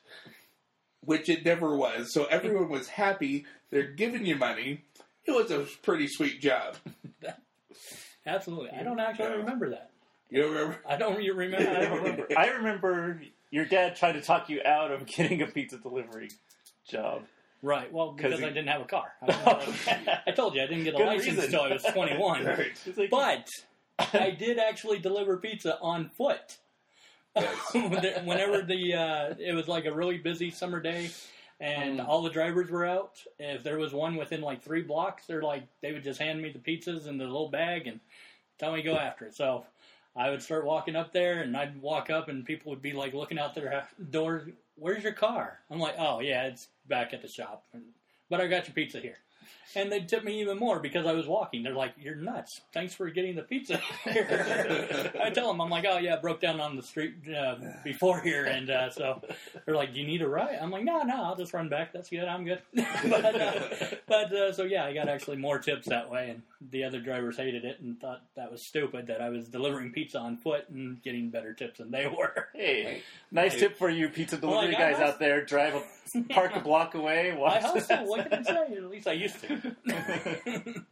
[1.01, 2.13] which it never was.
[2.13, 3.45] So everyone was happy.
[3.71, 4.83] They're giving you money.
[5.25, 6.75] It was a pretty sweet job.
[8.25, 8.69] Absolutely.
[8.71, 9.35] I don't actually Yeah.
[9.35, 9.91] remember that.
[10.29, 10.77] You don't remember?
[10.87, 11.69] I don't re- remember.
[11.69, 12.27] I remember.
[12.37, 13.21] I remember
[13.51, 16.29] your dad tried to talk you out of getting a pizza delivery
[16.87, 17.23] job.
[17.63, 17.91] Right.
[17.91, 19.13] Well, 'Cause because he- I didn't have a car.
[19.27, 21.43] I, have I told you I didn't get a license reason.
[21.45, 22.45] until I was 21.
[22.45, 22.97] Right.
[22.97, 23.47] Like, But
[24.13, 26.57] I did actually deliver pizza on foot.
[27.35, 27.73] Yes.
[27.73, 31.09] Whenever the uh, it was like a really busy summer day,
[31.59, 32.07] and Mm.
[32.07, 33.17] all the drivers were out.
[33.39, 36.51] If there was one within like three blocks, they're like they would just hand me
[36.51, 37.99] the pizzas in the little bag and
[38.59, 39.35] tell me to go after it.
[39.35, 39.65] So
[40.17, 43.13] I would start walking up there, and I'd walk up, and people would be like
[43.13, 44.49] looking out their doors.
[44.75, 45.59] Where's your car?
[45.69, 47.63] I'm like, oh yeah, it's back at the shop,
[48.29, 49.17] but I got your pizza here.
[49.75, 51.61] And they tipped me even more because I was walking.
[51.63, 52.61] They're like, "You're nuts!
[52.73, 56.39] Thanks for getting the pizza." here." I tell them, "I'm like, oh yeah, I broke
[56.41, 59.21] down on the street uh, before here, and uh, so
[59.65, 61.91] they're like, "Do you need a ride?" I'm like, "No, no, I'll just run back.
[61.93, 62.23] That's good.
[62.23, 63.59] I'm good." but uh,
[64.07, 66.41] but uh, so yeah, I got actually more tips that way, and
[66.71, 70.17] the other drivers hated it and thought that was stupid that I was delivering pizza
[70.19, 72.47] on foot and getting better tips than they were.
[72.53, 73.01] Hey,
[73.31, 73.59] nice Hey.
[73.59, 75.43] tip for you pizza delivery got guys out there.
[75.43, 77.31] Drive a park a block away.
[77.31, 78.05] I Watch hustle.
[78.07, 78.75] What can I say?
[78.77, 79.56] At least I used to.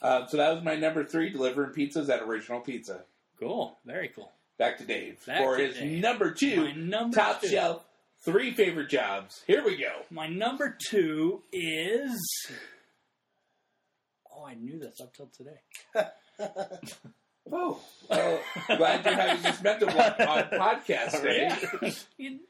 [0.00, 3.00] Uh, so that was my number three, delivering pizzas at Original Pizza.
[3.40, 3.76] cool.
[3.84, 4.30] Very cool.
[4.56, 6.00] Back to Dave Back for to his Dave.
[6.00, 7.48] number two, number top two.
[7.48, 7.84] shelf,
[8.20, 9.42] three favorite jobs.
[9.48, 9.90] Here we go.
[10.10, 12.20] My number two is.
[14.32, 15.58] Oh, I knew this up till today.
[17.50, 17.80] Oh,
[18.10, 18.40] well,
[18.76, 21.50] glad you're having this mental block on podcast day.
[21.80, 21.90] Yeah.
[22.18, 22.40] you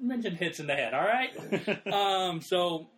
[0.00, 1.92] mentioned hits in the head, all right?
[1.92, 2.88] um, so,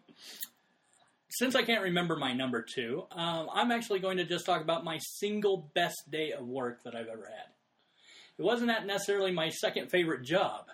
[1.30, 4.84] since I can't remember my number two, um, I'm actually going to just talk about
[4.84, 7.46] my single best day of work that I've ever had.
[8.38, 10.66] It wasn't that necessarily my second favorite job,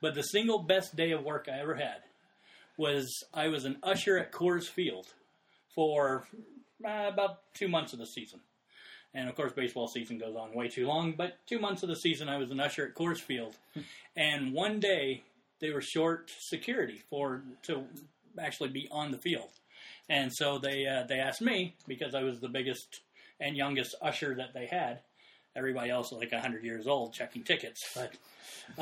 [0.00, 2.02] but the single best day of work I ever had
[2.76, 5.06] was I was an usher at Coors Field
[5.74, 6.26] for
[6.84, 8.40] uh, about two months of the season.
[9.12, 11.12] And of course, baseball season goes on way too long.
[11.12, 13.56] But two months of the season, I was an usher at Coors Field,
[14.16, 15.24] and one day
[15.60, 17.84] they were short security for to
[18.38, 19.50] actually be on the field,
[20.10, 23.00] and so they uh, they asked me because I was the biggest
[23.40, 25.00] and youngest usher that they had.
[25.56, 28.12] Everybody else was like hundred years old checking tickets, but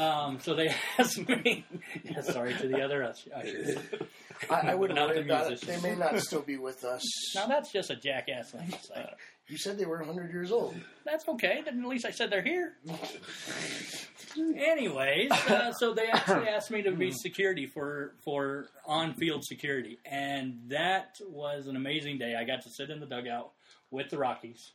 [0.00, 1.64] um, so they asked me.
[2.04, 3.78] yeah, sorry to the other us- ushers.
[4.50, 5.60] I, I wouldn't Not worry the about it.
[5.62, 7.02] They may not still be with us.
[7.34, 9.10] Now that's just a jackass thing to say.
[9.48, 10.76] You said they were 100 years old.
[11.04, 11.62] That's okay.
[11.64, 12.74] Then at least I said they're here.
[14.36, 19.98] Anyways, uh, so they actually asked me to be security for for on field security,
[20.04, 22.36] and that was an amazing day.
[22.36, 23.50] I got to sit in the dugout
[23.90, 24.72] with the Rockies.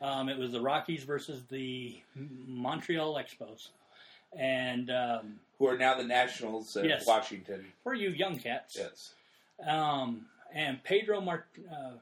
[0.00, 1.96] Um, it was the Rockies versus the
[2.46, 3.68] Montreal Expos,
[4.36, 7.04] and um, Who are now the Nationals of Yes.
[7.06, 7.66] Washington.
[7.82, 9.14] for you young cats, Yes.
[9.68, 11.92] um, and Pedro Mart uh,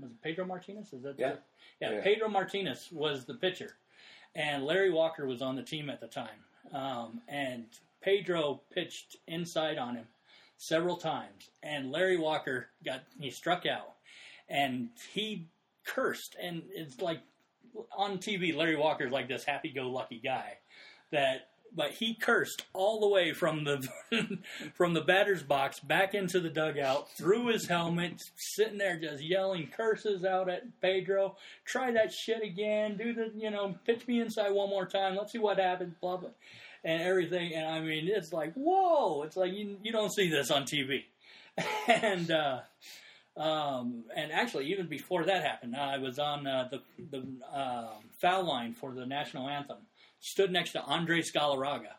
[0.00, 0.92] was it Pedro Martinez?
[0.92, 1.36] Is that the- Yeah.
[1.80, 2.00] yeah, Yeah.
[2.02, 3.76] Pedro Martinez was the pitcher,
[4.34, 6.44] and Larry Walker was on the team at the time.
[6.72, 7.66] Um, and
[8.00, 10.08] Pedro pitched inside on him
[10.56, 13.96] several times, and Larry Walker got he struck out,
[14.48, 15.48] and he
[15.84, 17.20] cursed, and it's like
[17.92, 20.58] on TV, Larry Walker's like this happy-go-lucky guy
[21.10, 23.86] that but he cursed all the way from the
[24.74, 29.68] from the batter's box back into the dugout, through his helmet, sitting there just yelling
[29.76, 31.36] curses out at Pedro.
[31.64, 32.96] Try that shit again.
[32.96, 35.16] Do the you know pitch me inside one more time.
[35.16, 35.94] Let's see what happens.
[36.00, 36.30] Blah blah,
[36.84, 37.54] and everything.
[37.54, 39.22] And I mean, it's like whoa.
[39.22, 41.04] It's like you you don't see this on TV,
[41.88, 42.30] and.
[42.30, 42.60] uh
[43.36, 47.88] um, and actually, even before that happened, I was on uh, the the uh,
[48.20, 49.78] foul line for the national anthem,
[50.24, 51.92] stood next to Andres Galarraga.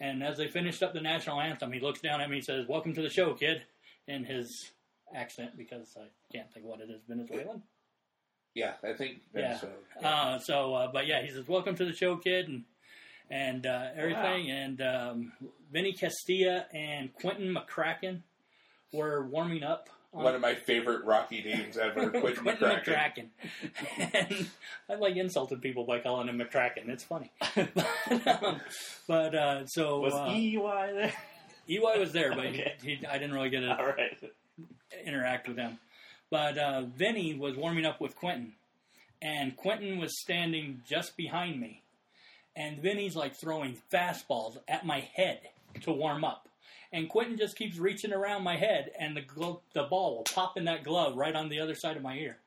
[0.00, 2.66] And as they finished up the national anthem, he looks down at me and says,
[2.68, 3.62] Welcome to the show, kid,
[4.08, 4.70] in his
[5.14, 7.62] accent, because I can't think what it is, Venezuelan.
[8.54, 9.58] Yeah, I think Yeah.
[9.58, 9.68] so.
[10.02, 12.64] Uh, so, uh, but yeah, he says, "Welcome to the show, kid," and
[13.30, 14.50] and uh, everything.
[14.50, 15.32] And um,
[15.72, 18.22] Vinny Castilla and Quinton McCracken
[18.92, 19.88] were warming up.
[20.12, 23.28] On- One of my favorite Rocky names ever, Quinton Quinton McCracken.
[23.98, 24.14] McCracken.
[24.28, 24.50] and
[24.88, 26.88] I like insulted people by calling him McCracken.
[26.88, 27.30] It's funny.
[27.54, 28.60] but um,
[29.06, 31.12] but, uh, so Was uh, EY there?
[31.68, 32.74] EY was there, but Okay.
[32.82, 34.32] he, he, I didn't really get to right.
[35.06, 35.78] interact with him.
[36.28, 38.54] But uh, Vinny was warming up with Quinton,
[39.22, 41.82] and Quinton was standing just behind me,
[42.56, 45.40] and Vinny's like throwing fastballs at my head
[45.82, 46.48] to warm up.
[46.92, 50.56] And Quinton just keeps reaching around my head, and the glo- the ball will pop
[50.56, 52.38] in that glove right on the other side of my ear.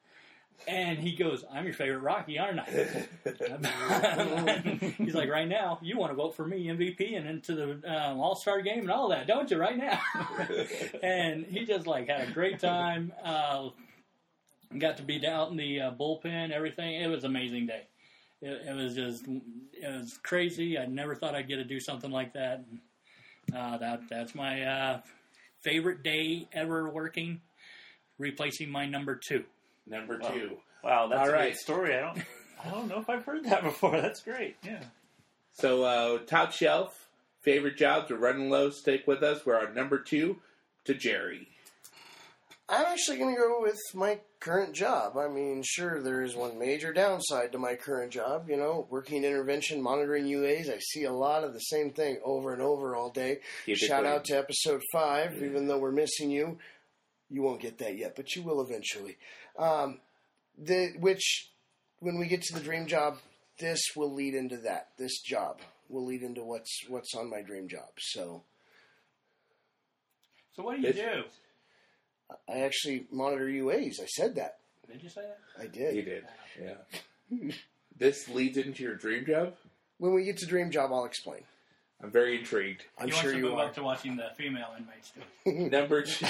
[0.67, 3.07] And he goes, "I'm your favorite Rocky, aren't I?"
[4.97, 8.19] He's like, "Right now, you want to vote for me MVP and into the um,
[8.19, 9.57] All Star game and all that, don't you?
[9.57, 9.99] Right now."
[11.03, 13.11] and he just like had a great time.
[13.23, 13.69] Uh,
[14.77, 17.01] got to be out in the uh, bullpen, everything.
[17.01, 17.83] It was an amazing day.
[18.41, 20.77] It, it was just, it was crazy.
[20.77, 22.65] I never thought I'd get to do something like that.
[23.55, 25.01] Uh, that that's my uh,
[25.61, 27.41] favorite day ever working,
[28.17, 29.43] replacing my number two.
[29.87, 30.29] Number Wow.
[30.29, 30.57] two.
[30.83, 31.39] Wow, that's All a right.
[31.51, 31.95] great story.
[31.95, 32.19] I don't,
[32.65, 33.99] I don't know if I've heard that before.
[33.99, 34.55] That's great.
[34.63, 34.83] Yeah.
[35.53, 37.07] So, uh, top shelf,
[37.41, 38.69] favorite jobs, we're running low.
[38.69, 39.45] Stick with us.
[39.45, 40.37] We're on number two
[40.85, 41.47] to Jerry.
[42.69, 45.17] I'm actually going to go with my current job.
[45.17, 48.49] I mean, sure, there is one major downside to my current job.
[48.49, 50.73] You know, working intervention, monitoring UAs.
[50.73, 53.39] I see a lot of the same thing over and over all day.
[53.65, 56.57] Keep Shout out to episode five, even though we're missing you.
[57.29, 59.17] You won't get that yet, but you will eventually.
[59.57, 59.99] Um,
[60.57, 61.49] the which,
[61.99, 63.17] when we get to the dream job,
[63.59, 64.89] this will lead into that.
[64.97, 65.59] This job
[65.89, 67.89] will lead into what's what's on my dream job.
[67.99, 68.43] So
[70.55, 70.95] So what do you Bitch.
[70.95, 71.23] do?
[72.49, 74.01] I actually monitor UAs.
[74.01, 74.57] I said that.
[74.91, 75.39] Did you say that?
[75.63, 75.95] I did.
[75.95, 76.23] You did.
[76.61, 77.51] Yeah.
[77.97, 79.53] this leads into your dream job?
[79.97, 81.41] When we get to dream job, I'll explain.
[82.03, 82.83] I'm very intrigued.
[82.99, 83.65] I'm he sure to you move are.
[83.67, 85.11] up to watching the female inmates
[85.45, 85.69] too.
[85.69, 86.25] Number two.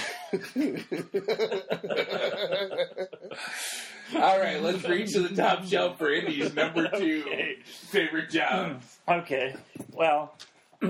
[4.15, 7.55] All right, let's reach to the top shelf for Indy's number two Okay.
[7.63, 8.81] favorite job.
[9.07, 9.55] Okay.
[9.91, 10.35] Well,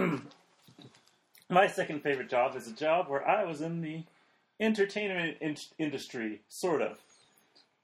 [1.49, 4.03] my second favorite job is a job where I was in the
[4.59, 6.97] entertainment in- industry, sort of.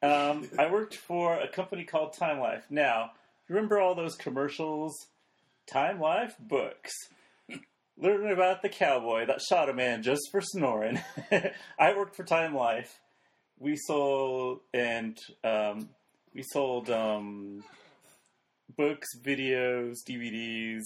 [0.01, 2.65] Um, I worked for a company called Time Life.
[2.69, 3.11] Now,
[3.47, 4.95] remember all those commercials?
[5.67, 6.91] Time Life books.
[7.97, 11.01] Learning about the cowboy that shot a man just for snoring.
[11.79, 12.97] I worked for Time Life.
[13.59, 15.89] We sold and um,
[16.33, 17.63] we sold um,
[18.77, 20.83] books, videos, DVDs.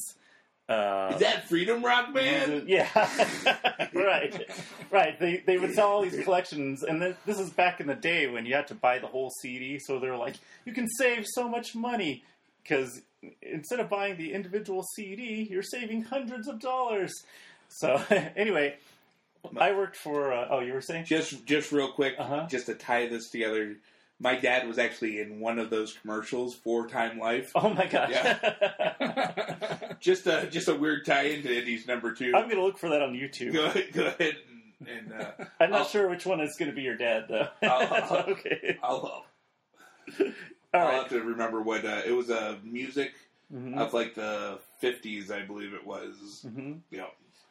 [0.74, 2.64] Uh, Is that Freedom Rock Band?
[2.68, 2.88] yeah,
[3.94, 4.50] right,
[4.92, 5.20] right.
[5.20, 8.28] They they would sell all these collections, and then, this is back in the day
[8.28, 9.80] when you had to buy the whole CD.
[9.80, 12.24] So they're like, you can save so much money
[12.64, 13.02] because
[13.42, 17.14] instead of buying the individual CD, you're saving hundreds of dollars.
[17.70, 18.02] So
[18.36, 18.76] anyway,
[19.58, 20.34] I worked for.
[20.34, 21.06] Uh, oh, you were saying?
[21.06, 22.48] Just, just real quick, Uh-huh.
[22.50, 23.76] just to tie this together.
[24.24, 27.52] My dad was actually in one of those commercials for Time Life.
[27.56, 28.14] Oh my gosh!
[30.00, 33.02] Just a, just a weird tie into Indy's number 2 I'm gonna look for that
[33.02, 33.54] on YouTube.
[33.54, 34.36] Go ahead, go ahead
[34.80, 37.26] and, and uh, I'm not I'll- sure which one is going to be your dad,
[37.30, 37.48] though.
[37.62, 38.78] I'll- okay.
[38.84, 39.26] I'll,
[40.20, 40.26] I'll
[40.74, 40.94] right.
[40.96, 42.30] have to remember what uh, it was.
[42.30, 43.12] A music
[43.54, 43.78] Mhm.
[43.78, 46.46] of like the 50s, I believe it was.
[46.48, 46.80] Mhm.
[46.92, 47.06] Yeah.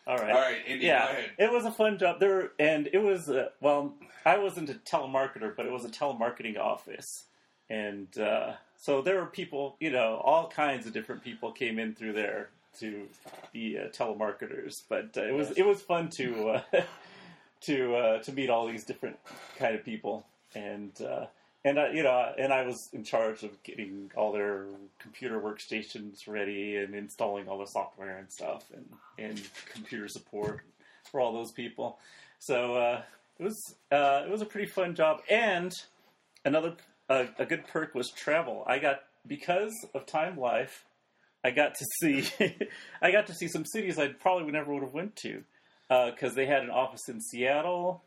[0.06, 0.30] All right.
[0.30, 3.50] All right, Indy, go yeah, it was a fun job there, and it was uh,
[3.60, 3.94] well.
[4.24, 7.24] I wasn't a telemarketer, but it was a telemarketing office,
[7.70, 11.94] and uh, so there were people, you know, all kinds of different people came in
[11.94, 12.50] through there
[12.80, 13.06] to
[13.52, 14.82] be uh, telemarketers.
[14.88, 16.62] But uh, it was it was fun to uh,
[17.62, 19.18] to uh, to meet all these different
[19.56, 21.26] kind of people, and uh,
[21.64, 24.66] and I, you know, and I was in charge of getting all their
[24.98, 28.86] computer workstations ready and installing all the software and stuff, and
[29.18, 29.40] and
[29.72, 30.60] computer support
[31.10, 31.98] for all those people.
[32.40, 33.02] So uh,
[33.39, 35.72] it was uh, it was a pretty fun job, and
[36.44, 36.74] another
[37.09, 38.64] uh, a good perk was travel.
[38.66, 40.84] I got because of Time Life,
[41.44, 42.24] I got to see
[43.02, 45.44] I got to see some cities I probably never would have went to
[45.89, 48.02] because they had an office in Seattle,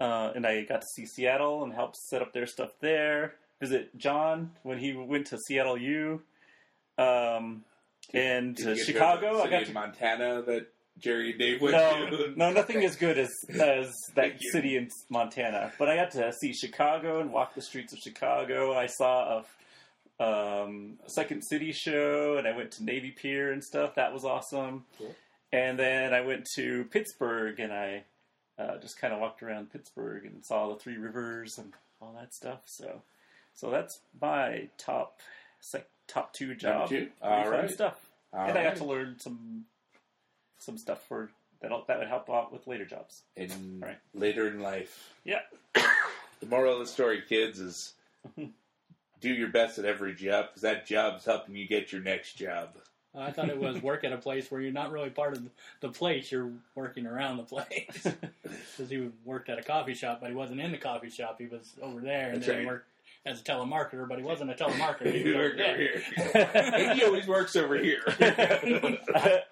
[0.00, 3.34] uh, and I got to see Seattle and help set up their stuff there.
[3.60, 6.22] Visit John when he went to Seattle U,
[6.96, 7.62] um,
[8.14, 9.42] and uh, get to go to the Chicago.
[9.42, 10.68] I got to Montana that
[10.98, 12.32] Jerry and Dave went no, to.
[12.36, 15.72] no, nothing as good as as that city in Montana.
[15.78, 18.74] But I got to see Chicago and walk the streets of Chicago.
[18.74, 19.42] I saw
[20.20, 23.94] a um, Second City show, and I went to Navy Pier and stuff.
[23.96, 24.84] That was awesome.
[24.98, 25.14] Cool.
[25.52, 28.04] And then I went to Pittsburgh, and I
[28.60, 32.34] uh, just kind of walked around Pittsburgh and saw the Three Rivers and all that
[32.34, 32.60] stuff.
[32.66, 33.02] So,
[33.54, 35.18] so that's my top
[35.60, 36.88] sec- top two job.
[36.88, 36.96] two?
[36.96, 37.70] Pretty All fun right.
[37.70, 37.98] stuff.
[38.32, 39.64] All and I got to learn some
[40.58, 41.30] some stuff for
[41.62, 43.22] that that would help out with later jobs.
[43.36, 43.98] in Right.
[44.14, 45.10] later in life.
[45.24, 45.40] Yeah.
[45.74, 47.92] The moral of the story, kids, is
[48.36, 52.70] do your best at every job because that job's helping you get your next job.
[53.14, 55.42] Uh, I thought it was work at a place where you're not really part of
[55.80, 58.06] the place; you're working around the place.
[58.76, 61.36] Because he worked at a coffee shop, but he wasn't in the coffee shop.
[61.38, 62.72] He was over there, and That's then he right.
[62.72, 62.86] worked
[63.26, 65.12] as a telemarketer, but he wasn't a telemarketer.
[65.12, 65.56] He You was over work over
[66.32, 66.76] there.
[66.78, 66.94] here.
[66.94, 68.02] he always works over here.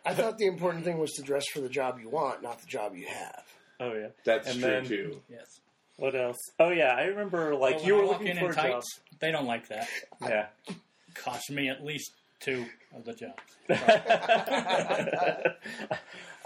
[0.05, 2.67] I thought the important thing was to dress for the job you want, not the
[2.67, 3.43] job you have.
[3.81, 4.09] oh yeah.
[4.25, 5.21] That's And true then- too.
[5.31, 5.61] Yes.
[5.97, 6.37] What else?
[6.61, 9.33] Oh yeah, I remember like But you were looking in for in a tights, they
[9.33, 9.89] don't like that.
[10.23, 10.47] Yeah.
[11.15, 13.57] Cost me at least two of the jobs.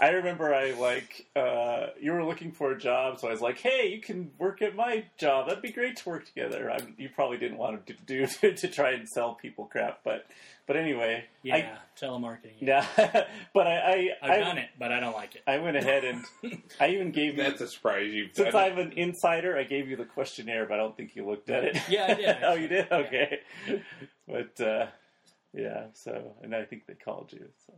[0.01, 3.59] I remember I like uh, you were looking for a job, so I was like,
[3.59, 5.47] "Hey, you can work at my job.
[5.47, 8.91] That'd be great to work together." I, you probably didn't want to do to try
[8.91, 10.25] and sell people crap, but
[10.65, 12.55] but anyway, Yeah, I, telemarketing.
[12.59, 12.85] yeah.
[13.53, 15.43] but I I, I've I, done it, but I don't like it.
[15.47, 16.25] I went ahead and
[16.81, 18.11] I even gave you That's a surprise.
[18.11, 18.53] You've since.
[18.53, 21.63] I'm an insider, I gave you the questionnaire, but I don't think you looked at
[21.63, 21.77] it.
[21.87, 22.91] Yeah, I did, oh, you did?
[22.91, 23.39] Okay.
[24.27, 24.87] But uh,
[25.53, 27.47] yeah, so and I think they called you.
[27.67, 27.73] So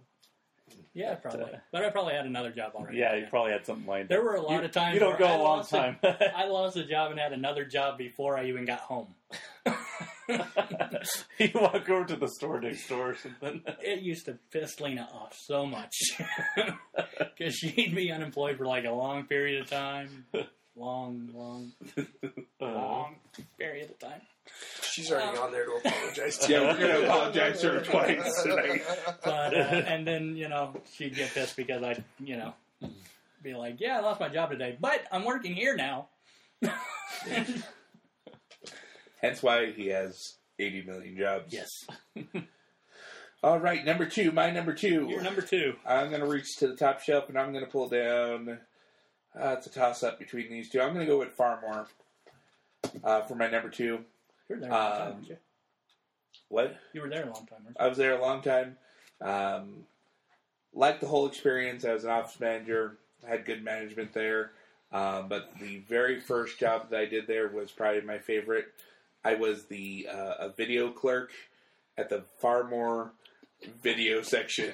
[0.93, 1.53] Yeah, probably.
[1.53, 2.97] uh, But I probably had another job already.
[2.97, 4.09] yeah, you probably had something lined up.
[4.09, 5.97] There were a lot You- of times you don't go I a long time.
[6.03, 9.13] I lost a job and had another job before I even got home.
[11.37, 13.61] you walk over to the store next door or something.
[13.81, 15.93] It used to piss Lena off so much
[17.35, 20.25] because she'd be unemployed for like a long period of time,
[20.75, 21.73] long, long,
[22.61, 23.15] Uh, long
[23.59, 24.21] period of time.
[24.81, 26.67] She's already on there to apologize to yeah, you.
[26.67, 28.81] we're going to apologize to her twice tonight.
[29.23, 32.53] But uh, and then you know she'd get pissed because I you know
[33.45, 36.07] be like, yeah, I lost my job today, but I'm working here now.
[39.21, 41.53] Hence why he has 80 million jobs.
[41.53, 41.85] yes,
[43.43, 44.31] All right, number two.
[44.31, 45.75] My number 2 you're number two.
[45.85, 48.59] I'm going to reach to the top shelf and I'm going to pull down.
[49.39, 50.81] Uh, it's a toss up between these two.
[50.81, 51.87] I'm going to go with Phar-Mor
[53.03, 53.99] uh, for my number two.
[54.49, 55.37] You're there a long time, Um, weren't you?
[56.49, 56.77] What?
[56.93, 58.77] You were there a long time, I was there a long time.
[59.21, 59.85] Um,
[60.73, 61.85] liked the whole experience.
[61.85, 62.97] I was an office manager.
[63.27, 64.51] Had good management there.
[64.91, 68.67] Um, but the very first job that I did there was probably my favorite.
[69.23, 71.31] I was the uh, a video clerk
[71.97, 73.11] at the Phar-Mor
[73.81, 74.73] video section.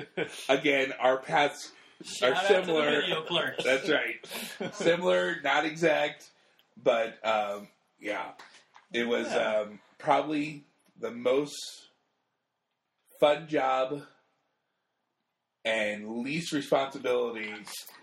[0.48, 2.28] Again, our paths you?
[2.28, 3.00] are Shout the similar.
[3.00, 3.54] video clerk.
[3.64, 4.74] That's right.
[4.74, 6.28] Similar, not exact,
[6.82, 7.66] but um,
[8.00, 8.26] yeah,
[8.92, 9.60] it was Yeah.
[9.62, 10.64] um, probably
[10.98, 11.54] the most
[13.20, 14.02] fun job
[15.64, 17.66] and least responsibilities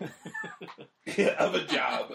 [1.38, 2.12] of a job.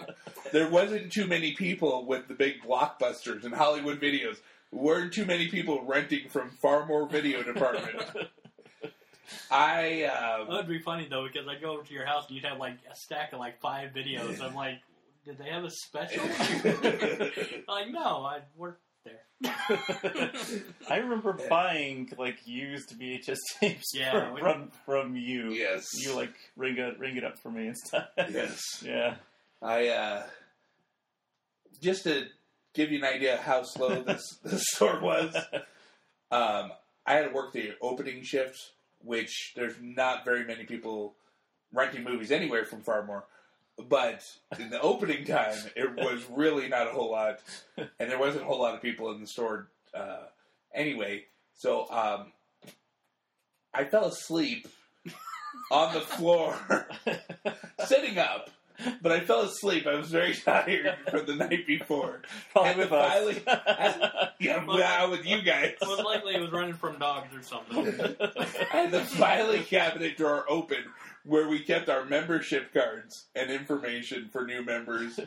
[0.53, 4.37] There wasn't too many people with the big blockbusters and Hollywood videos.
[4.71, 7.97] Weren't too many people renting from Phar-Mor Video Department.
[9.51, 12.35] I um, That would be funny though because I'd go over to your house and
[12.35, 14.41] you'd have like a stack of like five videos.
[14.41, 14.79] I'm like,
[15.25, 16.23] did they have a special?
[17.67, 19.19] like, no, I worked there.
[20.89, 25.49] I remember buying like used VHS tapes Yeah, from, we- from from you.
[25.51, 25.87] Yes.
[26.03, 28.07] you like ring it ring it up for me and stuff.
[28.17, 28.61] yes.
[28.85, 29.15] yeah.
[29.61, 30.23] I uh,
[31.81, 32.25] just to
[32.73, 35.35] give you an idea of how slow this this store was.
[36.31, 36.71] Um,
[37.05, 38.57] I had to work the opening shift,
[39.03, 41.15] which there's not very many people
[41.73, 43.25] renting movies anywhere from Phar-Mor.
[43.89, 44.23] But
[44.59, 47.39] in the opening time, it was really not a whole lot,
[47.77, 50.23] and there wasn't a whole lot of people in the store uh,
[50.73, 51.25] anyway.
[51.57, 52.31] So um,
[53.73, 54.67] I fell asleep
[55.71, 56.55] on the floor,
[57.85, 58.49] sitting up.
[59.03, 59.85] But I fell asleep.
[59.85, 62.23] I was very tired from the night before.
[62.51, 63.13] Probably And with the us.
[63.45, 65.75] filing- Yeah, well, with you guys.
[65.83, 67.85] Most likely it was running from dogs or something.
[68.73, 70.79] And the filing cabinet drawer open
[71.25, 75.19] where we kept our membership cards and information for new members.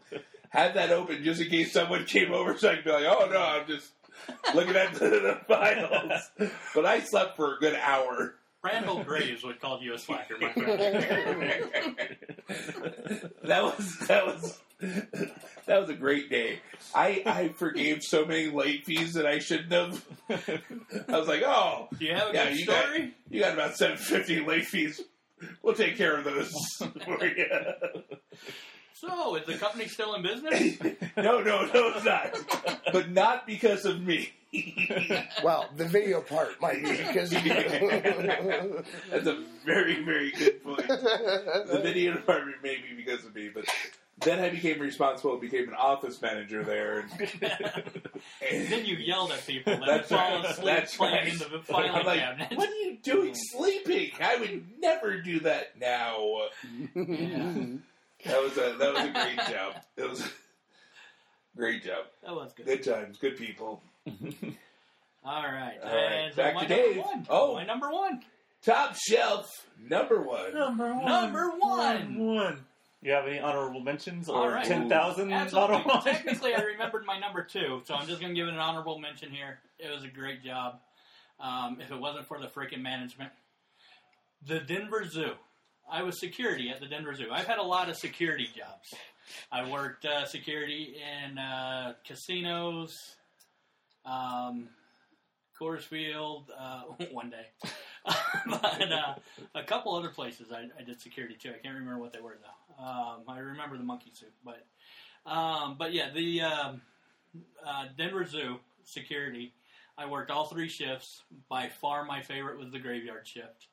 [0.50, 3.28] had that open just in case someone came over, so I could be like, "Oh
[3.30, 3.90] no, I'm just
[4.54, 6.30] looking at the, the files."
[6.74, 8.34] But I slept for a good hour.
[8.64, 10.62] Randall Graves would call you a slacker, my friend.
[13.42, 14.60] that was that was
[15.66, 16.60] that was a great day.
[16.94, 20.04] I I forgave so many late fees that I shouldn't have.
[21.08, 23.14] I was like, oh, Do you have a yeah, good you got story?
[23.30, 25.00] you got about seven fifty late fees.
[25.62, 26.52] We'll take care of those
[27.04, 27.46] for you.
[28.94, 30.78] So, is the company still in business?
[31.16, 32.36] no, no, no, it's not.
[32.92, 34.32] But not because of me.
[35.42, 37.54] Well, the video part might be because of you.
[39.10, 40.86] That's a very, very good point.
[40.86, 43.64] The video department may be because of me, but
[44.24, 47.04] then I became responsible and became an office manager there.
[48.50, 50.44] And, then you yelled at people that That's fall right.
[50.44, 51.32] asleep That's playing right.
[51.32, 52.56] in the filing I'm like, cabinet.
[52.58, 54.10] what are you doing sleeping?
[54.20, 56.38] I would never do that now.
[56.94, 59.74] That was a that was a great job.
[59.96, 60.28] It was a
[61.56, 62.04] great job.
[62.24, 62.66] That was good.
[62.66, 63.82] Good times, good people.
[65.24, 65.74] All right.
[65.82, 66.96] All right, And back to number Dave.
[66.98, 67.26] One.
[67.30, 67.54] Oh.
[67.54, 68.22] my number one.
[68.64, 69.50] Top shelf
[69.80, 70.54] number one.
[70.54, 71.04] Number one.
[71.06, 72.18] Number one.
[72.18, 72.64] one.
[73.02, 74.64] You have any honorable mentions or right.
[74.64, 76.04] ten thousand honorable mentions?
[76.04, 78.98] Technically, I remembered my number two, so I'm just going to give it an honorable
[79.00, 79.58] mention here.
[79.80, 80.78] It was a great job.
[81.40, 83.32] Um, if it wasn't for the freaking management,
[84.46, 85.32] the Denver Zoo.
[85.90, 87.26] I was security at the Denver Zoo.
[87.32, 88.94] I've had a lot of security jobs.
[89.50, 90.96] I worked uh, security
[91.26, 93.16] in uh, casinos,
[94.04, 94.68] um,
[95.60, 97.46] Coors Field, uh, one day,
[98.46, 99.14] but uh,
[99.54, 101.50] a couple other places I, I did security too.
[101.50, 102.61] I can't remember what they were though.
[102.78, 104.64] Um, I remember the monkey suit, but
[105.30, 106.82] um, but yeah, the um,
[107.66, 109.52] uh, Denver Zoo security.
[109.96, 111.22] I worked all three shifts.
[111.48, 113.68] By far, my favorite was the graveyard shift.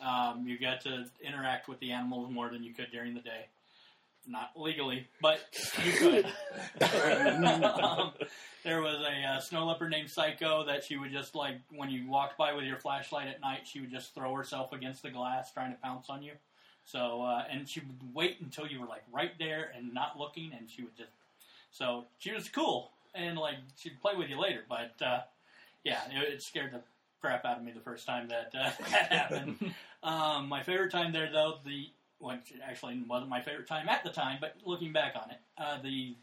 [0.00, 3.46] Um, you got to interact with the animals more than you could during the day.
[4.26, 5.40] Not legally, but
[5.84, 6.24] you could.
[7.64, 8.12] um,
[8.64, 12.08] there was a uh, snow leopard named Psycho that she would just like when you
[12.08, 15.52] walked by with your flashlight at night, she would just throw herself against the glass
[15.52, 16.32] trying to pounce on you.
[16.84, 20.52] So uh, and she would wait until you were like right there and not looking,
[20.56, 21.10] and she would just.
[21.72, 25.20] So she was cool, and like she'd play with you later, but uh,
[25.84, 26.80] yeah, it, it scared the
[27.20, 29.74] crap out of me the first time that uh, that happened.
[30.02, 31.88] um, my favorite time there, though, the
[32.18, 35.80] which actually wasn't my favorite time at the time, but looking back on it, uh,
[35.82, 36.14] the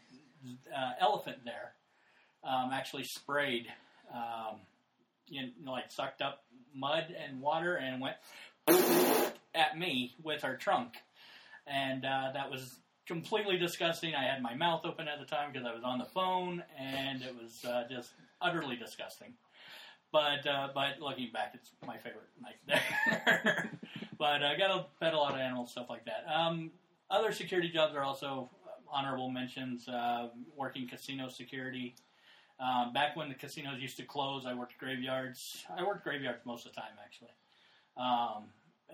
[0.74, 1.72] uh, elephant there
[2.44, 3.66] um, actually sprayed,
[4.14, 4.58] um,
[5.26, 6.44] you know, like sucked up
[6.74, 8.16] mud and water and went
[9.54, 10.94] at me with her trunk,
[11.66, 12.76] and uh, that was
[13.06, 14.14] completely disgusting.
[14.14, 17.22] I had my mouth open at the time because I was on the phone, and
[17.22, 19.34] it was uh, just utterly disgusting.
[20.12, 23.70] But uh, but looking back, it's my favorite night there.
[24.18, 26.24] but I got to pet a lot of animals, stuff like that.
[26.32, 26.70] Um,
[27.10, 28.48] other security jobs are also
[28.90, 29.88] honorable mentions.
[29.88, 31.94] Uh, working casino security.
[32.60, 35.64] Um, back when the casinos used to close, I worked graveyards.
[35.76, 37.30] I worked graveyards most of the time, actually.
[37.98, 38.44] Um,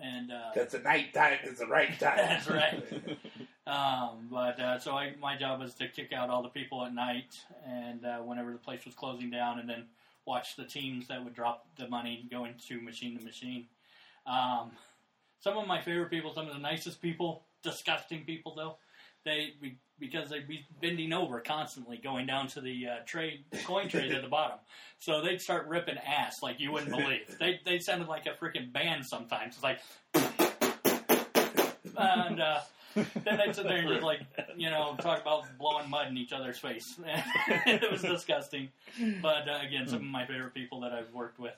[0.01, 1.37] and uh, That's the night time.
[1.43, 2.17] It's the right time.
[2.17, 2.83] That's right.
[3.67, 6.93] Um, but uh, so I, my job was to kick out all the people at
[6.93, 7.35] night,
[7.67, 9.85] and uh, whenever the place was closing down, and then
[10.25, 13.65] watch the teams that would drop the money going to machine to machine.
[14.27, 14.71] Um,
[15.39, 18.77] some of my favorite people, some of the nicest people, disgusting people though,
[19.25, 23.87] they be- because they'd be bending over constantly, going down to the uh, trade coin
[23.87, 24.59] trays at the bottom.
[24.99, 27.21] So they'd start ripping ass like you wouldn't believe.
[27.39, 29.55] They they sounded like a freaking band sometimes.
[29.55, 29.79] It's like
[31.97, 32.59] and uh,
[32.95, 34.21] then they'd sit there and just like
[34.55, 36.99] you know talk about blowing mud in each other's face.
[37.65, 38.69] it was disgusting.
[39.21, 41.55] But uh, again, some of my favorite people that I've worked with.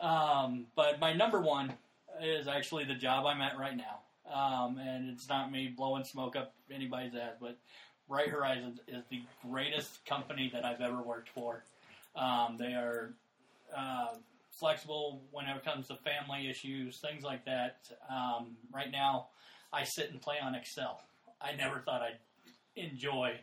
[0.00, 1.72] Um, but my number one
[2.20, 4.00] is actually the job I'm at right now.
[4.32, 7.58] Um, and it's not me blowing smoke up anybody's ass, but
[8.08, 11.64] Bright Horizons is the greatest company that I've ever worked for.
[12.16, 13.14] Um, they are
[13.76, 14.14] uh,
[14.50, 17.78] flexible when it comes to family issues, things like that.
[18.10, 19.28] Um, right now,
[19.72, 21.02] I sit and play on Excel.
[21.40, 22.18] I never thought I'd
[22.76, 23.34] enjoy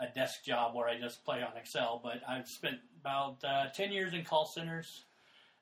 [0.00, 3.92] a desk job where I just play on Excel, but I've spent about uh, 10
[3.92, 5.04] years in call centers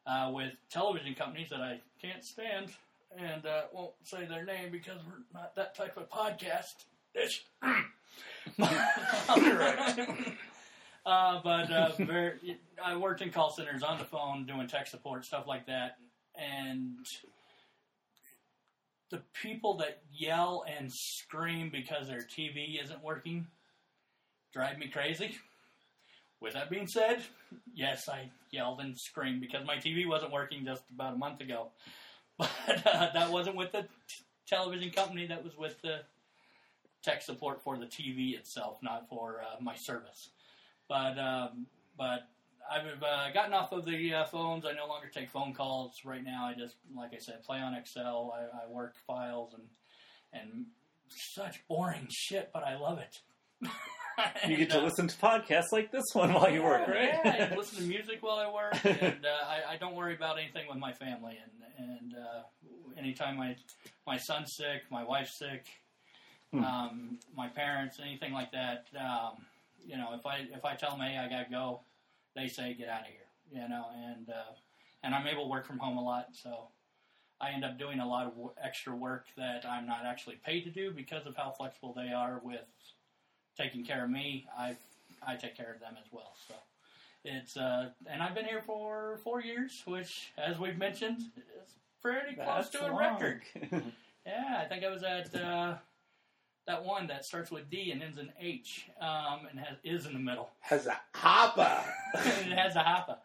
[0.07, 2.71] uh, with television companies that I can't stand
[3.17, 6.85] and uh, won't say their name because we're not that type of podcast.
[11.07, 15.25] Uh, but uh, very, I worked in call centers on the phone doing tech support,
[15.25, 15.99] stuff like that.
[16.35, 17.07] And
[19.11, 23.47] the people that yell and scream because their TV isn't working
[24.53, 25.37] drive me crazy.
[26.41, 27.23] With that being said,
[27.73, 31.69] yes, I yelled and screamed because my TV wasn't working just about a month ago.
[32.67, 36.01] But uh, that wasn't with the t- television company, that was with the
[37.03, 40.31] tech support for the TV itself, not for uh, my service.
[40.89, 42.29] But um, but
[42.71, 44.65] I've uh, gotten off of the uh, phones.
[44.67, 46.45] I no longer take phone calls right now.
[46.47, 48.35] I just, like I said, play on Excel.
[48.37, 49.63] I, I work files and
[50.33, 50.67] and
[51.09, 53.21] such boring shit, but I love it.
[54.49, 57.19] You get to uh, listen to podcasts like this one while you work, right?
[57.25, 60.39] Yeah, I listen to music while I work, and uh, I, I don't worry about
[60.39, 61.39] anything with my family.
[61.79, 62.43] And and uh,
[62.99, 63.57] anytime my
[64.07, 65.67] my son's sick, my wife's sick,
[66.53, 66.63] Hmm.
[66.65, 69.45] um, my parents, anything like that, um,
[69.85, 71.81] you know, if I if I tell them, hey, I gotta go,
[72.37, 73.27] they say, get out of here,
[73.63, 74.53] you know, and uh,
[75.03, 76.69] and I'm able to work from home a lot, so.
[77.39, 80.63] I end up doing a lot of w- extra work that I'm not actually paid
[80.65, 82.65] to do because of how flexible they are with
[83.57, 84.47] taking care of me.
[84.57, 84.77] I
[85.27, 86.35] I take care of them as well.
[86.49, 86.55] So
[87.25, 92.37] it's uh, and I've been here for four years, which, as we've mentioned, is pretty
[92.37, 92.99] close to a long.
[92.99, 93.43] record.
[94.27, 95.77] Yeah, I think I was at uh,
[96.67, 100.15] that one that starts with D and ends in H, um, and has is in
[100.15, 100.51] the middle.
[100.59, 101.85] Has a hoppa.
[102.15, 103.19] it has a hoppa.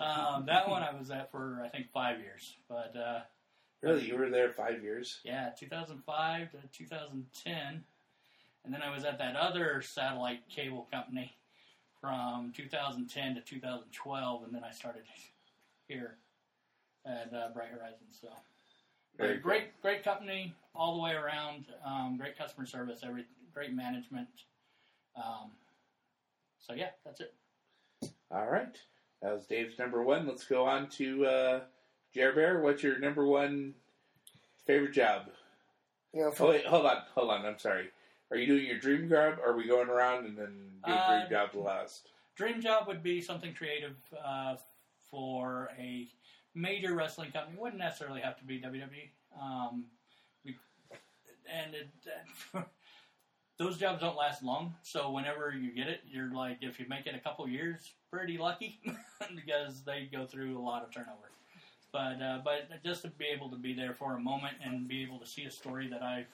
[0.00, 3.20] Um, that one I was at for I think five years, but uh,
[3.82, 5.18] really, you were there five years.
[5.24, 7.82] yeah, 2005 to 2010,
[8.64, 11.34] and then I was at that other satellite cable company
[12.00, 15.02] from 2010 to 2012, and then I started
[15.88, 16.16] here
[17.06, 18.18] at uh, Bright Horizons.
[18.20, 18.28] So,
[19.16, 21.66] Very but great, great company all the way around.
[21.84, 24.28] Um, great customer service, every great management.
[25.16, 25.50] Um,
[26.58, 27.34] so yeah, that's it.
[28.30, 28.76] All right.
[29.22, 30.26] That was Dave's number one.
[30.26, 31.60] Let's go on to uh,
[32.12, 32.60] Jer Bear.
[32.60, 33.74] What's your number one
[34.66, 35.26] favorite job?
[36.12, 37.46] You know, Oh, wait, hold on, hold on.
[37.46, 37.88] I'm sorry.
[38.34, 39.38] Are you doing your dream job?
[39.38, 42.08] Or are we going around and then doing Uh, dream job last?
[42.34, 44.56] Dream job would be something creative uh,
[45.08, 46.08] for a
[46.52, 47.54] major wrestling company.
[47.56, 49.10] It Wouldn't necessarily have to be WWE.
[49.40, 49.84] Um,
[50.44, 50.58] we,
[51.48, 51.88] and it,
[53.56, 54.74] those jobs don't last long.
[54.82, 58.36] So whenever you get it, you're like, if you make it a couple years, pretty
[58.36, 58.80] lucky
[59.36, 61.30] because they go through a lot of turnover.
[61.92, 65.04] But uh, but just to be able to be there for a moment and be
[65.04, 66.26] able to see a story that I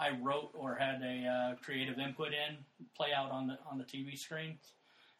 [0.00, 2.56] I wrote or had a uh, creative input in
[2.96, 4.58] play out on the on the TV screen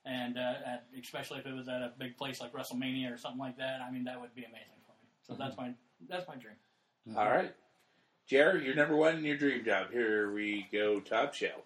[0.07, 3.39] and uh, at, especially if it was at a big place like WrestleMania or something
[3.39, 3.81] like that.
[3.87, 5.09] I mean, that would be amazing for me.
[5.23, 5.73] So that's my
[6.09, 6.57] that's my dream.
[7.17, 7.55] All right.
[8.29, 9.91] Jer, your number one and your dream job.
[9.91, 11.65] Here we go, top shelf.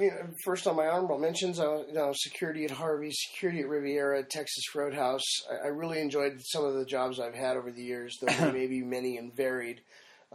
[0.00, 3.68] you know, first on my honorable mentions, uh, you know, security at Harvey, security at
[3.68, 5.24] Riviera, Texas Roadhouse.
[5.50, 8.82] I, I really enjoyed some of the jobs I've had over the years, though maybe
[8.82, 9.82] many and varied.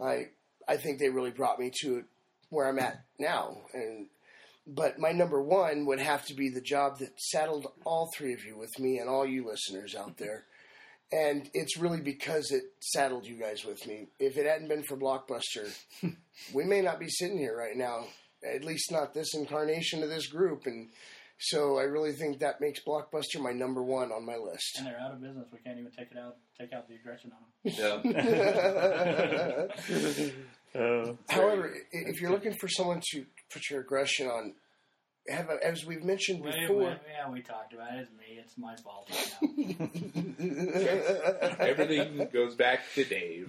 [0.00, 0.28] I
[0.68, 2.04] I think they really brought me to
[2.52, 4.06] where I'm at now, and
[4.66, 8.44] but my number one would have to be the job that saddled all three of
[8.44, 10.44] you with me and all you listeners out there.
[11.10, 14.08] And it's really because it saddled you guys with me.
[14.18, 15.74] If it hadn't been for Blockbuster,
[16.54, 18.04] we may not be sitting here right now.
[18.48, 20.66] At least not this incarnation of this group.
[20.66, 20.90] And
[21.38, 24.78] so I really think that makes Blockbuster my number one on my list.
[24.78, 25.48] And they're out of business.
[25.52, 28.12] We can't even take it out, take out the aggression on them.
[29.84, 30.30] No.
[30.74, 34.54] Uh, However, i- if you're looking for someone to put your aggression on,
[35.28, 38.00] have a, as we've mentioned Wait, before, wait, yeah, we talked about it.
[38.00, 38.38] It's me.
[38.40, 39.08] It's my fault.
[39.10, 39.16] now.
[41.60, 43.48] Everything goes back to Dave.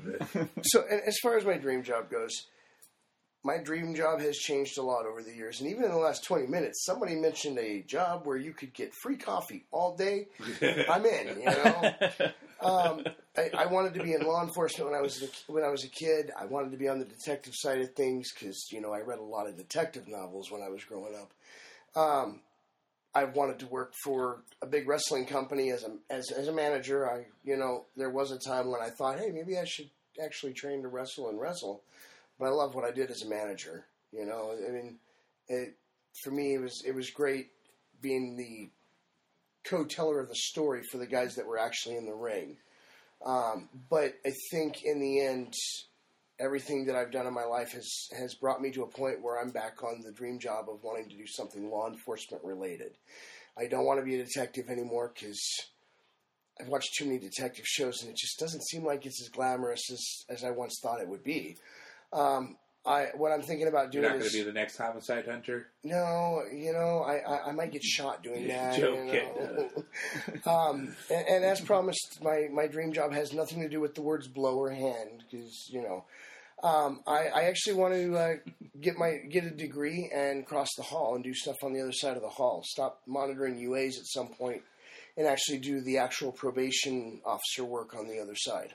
[0.64, 2.48] so and as far as my dream job goes,
[3.44, 5.60] my dream job has changed a lot over the years.
[5.60, 8.94] And even in the last 20 minutes, somebody mentioned a job where you could get
[8.94, 10.28] free coffee all day.
[10.90, 11.94] I'm in, you know.
[12.64, 13.06] Um,
[13.38, 15.84] I, I wanted to be in law enforcement when I was a, when I was
[15.84, 16.32] a kid.
[16.40, 19.20] I wanted to be on the detective side of things because you know I read
[19.20, 21.34] a lot of detective novels when I was growing up.
[21.96, 22.42] Um,
[23.16, 27.10] I wanted to work for a big wrestling company as a as, as a manager.
[27.10, 29.90] I you know there was a time when I thought, hey, maybe I should
[30.24, 31.84] actually train to wrestle and wrestle.
[32.40, 33.86] But I love what I did as a manager.
[34.12, 34.98] You know, I mean,
[35.48, 35.76] it
[36.24, 37.48] for me it was it was great
[38.02, 38.70] being the
[39.66, 42.58] co-teller of the story for the guys that were actually in the ring.
[43.26, 45.54] Um, but I think in the end,
[46.40, 49.40] everything that I've done in my life has has brought me to a point where
[49.40, 52.98] I'm back on the dream job of wanting to do something law enforcement related.
[53.58, 55.40] I don't want to be a detective anymore because
[56.60, 59.92] I've watched too many detective shows and it just doesn't seem like it's as glamorous
[59.92, 61.58] as, as I once thought it would be.
[62.12, 65.26] Um, I what I'm thinking about You're doing not going to be the next homicide
[65.26, 65.68] hunter.
[65.84, 68.80] no, you know, I, I, I might get shot doing that.
[68.80, 69.70] Know?
[70.52, 74.02] um, and, and as promised, my, my dream job has nothing to do with the
[74.02, 76.04] words blow or hand because you know,
[76.62, 78.34] um, I, I actually want to uh,
[78.82, 81.94] get my get a degree and cross the hall and do stuff on the other
[81.94, 82.64] side of the hall.
[82.66, 84.62] Stop monitoring UAs at some point
[85.16, 88.74] and actually do the actual probation officer work on the other side.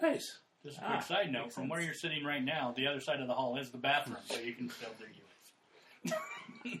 [0.00, 0.38] Nice.
[0.64, 1.70] Just a quick Ah, side note: from sense.
[1.70, 4.38] where you're sitting right now, the other side of the hall is the bathroom, so
[4.40, 6.14] you can still do yours.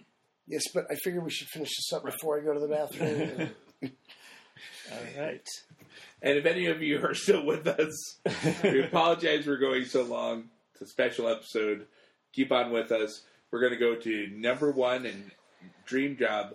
[0.48, 3.50] Yes, but I figure we should finish this up before I go to the bathroom.
[4.92, 5.46] All right.
[6.20, 8.18] And if any of you are still with us,
[8.62, 10.50] we apologize for going so long.
[10.74, 11.86] It's a special episode.
[12.34, 13.22] Keep on with us.
[13.50, 15.30] We're going to go to number one and
[15.86, 16.54] dream job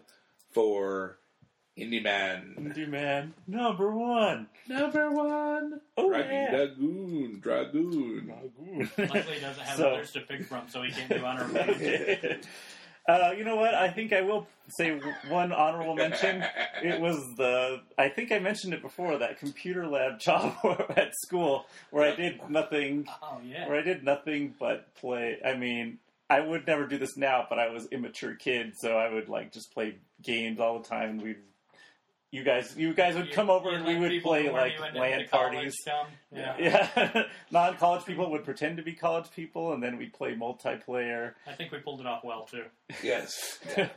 [0.51, 1.17] for
[1.77, 2.55] Indy Man.
[2.57, 4.47] Indy Man number one.
[4.67, 5.79] Number one.
[5.95, 6.49] Oh yeah.
[6.49, 7.39] Dragoon.
[7.39, 8.25] Dragoon.
[8.25, 8.91] Dragoon.
[8.97, 12.39] Luckily, he doesn't have So- others to pick from, so he can't do honorable mention.
[13.07, 13.73] uh, you know what?
[13.75, 14.99] I think I will say
[15.29, 16.43] one honorable mention.
[16.83, 20.55] It was the I think I mentioned it before that computer lab job
[20.95, 23.67] at school where I did nothing Oh yeah.
[23.67, 25.37] where I did nothing but play.
[25.45, 25.97] I mean,
[26.29, 29.51] I would never do this now, but I was immature kid, so I would like
[29.53, 31.17] just play games all the time.
[31.19, 31.37] We'd
[32.31, 35.27] you guys you guys would You- come over and we would play like weren't LAN
[35.29, 35.75] parties.
[36.29, 36.55] Yeah.
[36.59, 41.33] Yeah, non-college people would pretend to be college people, and then we'd play multiplayer.
[41.47, 42.65] I think we pulled it off well too.
[43.01, 43.59] Yes.
[43.77, 43.89] and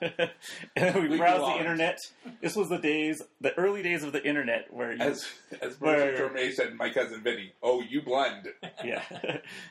[0.76, 1.54] then we We browsed belonged.
[1.56, 1.98] the internet.
[2.40, 5.26] This was the days, the early days of the internet, where you, As
[5.60, 7.52] as Where- Marisa said, my cousin Vinny.
[7.62, 8.46] Oh, you blend.
[8.84, 9.02] yeah.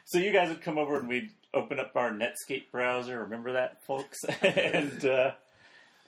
[0.06, 3.20] so you guys would come over and we'd open up our Netscape browser.
[3.22, 4.18] Remember that, folks?
[4.42, 5.32] and uh,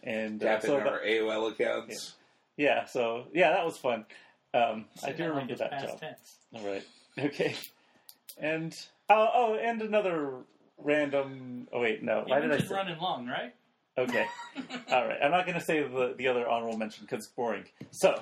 [0.03, 2.15] and uh, Tap in so our that- AOL accounts.
[2.17, 2.20] yeah,
[2.85, 4.05] so yeah, that was fun.
[4.53, 5.99] Um, I do that remember that job.
[5.99, 6.37] tense.
[6.53, 6.83] All right.
[7.17, 7.55] Okay.
[8.37, 8.75] And
[9.09, 10.39] oh, oh, and another
[10.77, 11.67] random.
[11.71, 12.23] Oh wait, no.
[12.25, 12.75] Why did I just say?
[12.75, 13.53] running long, right?
[13.97, 14.25] Okay.
[14.91, 15.17] All right.
[15.21, 17.65] I'm not going to say the the other honorable mention because it's boring.
[17.91, 18.21] So,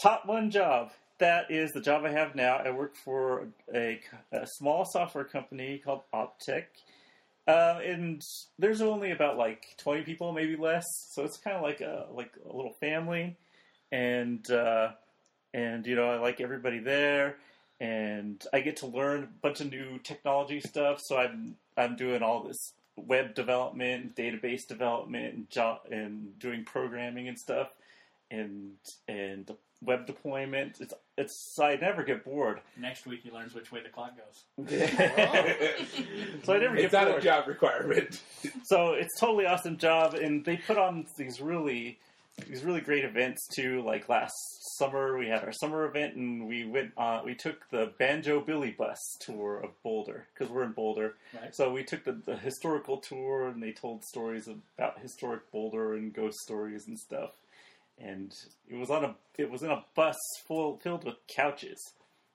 [0.00, 0.92] top one job.
[1.20, 2.56] That is the job I have now.
[2.56, 4.00] I work for a,
[4.32, 6.64] a small software company called Optech.
[7.46, 8.24] Uh, and
[8.58, 10.84] there's only about like 20 people, maybe less.
[11.10, 13.36] So it's kind of like a like a little family,
[13.92, 14.92] and uh,
[15.52, 17.36] and you know I like everybody there,
[17.80, 21.00] and I get to learn a bunch of new technology stuff.
[21.02, 27.28] So I'm I'm doing all this web development, database development, and jo- and doing programming
[27.28, 27.68] and stuff,
[28.30, 28.72] and
[29.06, 29.50] and
[29.84, 30.80] web deployment.
[30.80, 32.60] It's it's I never get bored.
[32.76, 34.68] Next week he learns which way the clock goes.
[36.44, 37.20] so I never get it's not bored.
[37.20, 38.20] a job requirement.
[38.64, 41.98] So it's totally awesome job, and they put on these really
[42.48, 43.82] these really great events too.
[43.82, 44.34] Like last
[44.78, 48.70] summer, we had our summer event, and we went uh, we took the Banjo Billy
[48.70, 51.14] Bus tour of Boulder because we're in Boulder.
[51.34, 51.54] Right.
[51.54, 56.12] So we took the, the historical tour, and they told stories about historic Boulder and
[56.12, 57.30] ghost stories and stuff.
[57.98, 58.34] And
[58.68, 60.16] it was on a it was in a bus
[60.46, 61.80] full filled with couches,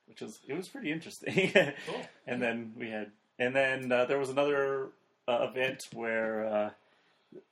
[0.07, 1.52] which was it was pretty interesting.
[1.88, 2.02] Cool.
[2.27, 4.90] and then we had and then uh, there was another
[5.27, 6.69] uh, event where uh,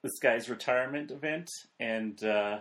[0.01, 2.59] this guy's retirement event and uh,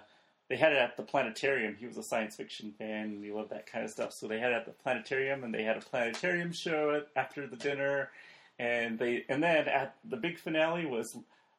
[0.48, 3.50] they had it at the planetarium he was a science fiction fan and he loved
[3.50, 5.80] that kind of stuff so they had it at the planetarium and they had a
[5.80, 8.10] planetarium show after the dinner
[8.58, 11.16] and they and then at the big finale was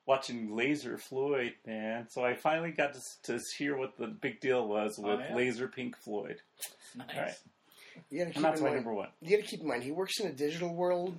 [0.08, 4.68] watching laser floyd man so i finally got to, to hear what the big deal
[4.68, 5.36] was Oh, with yeah?
[5.36, 6.42] laser pink floyd
[6.96, 7.08] Nice.
[7.16, 7.34] All right.
[8.10, 8.76] You gotta and keep that's in my mind.
[8.86, 11.16] number one You gotta keep in mind he works in a digital world.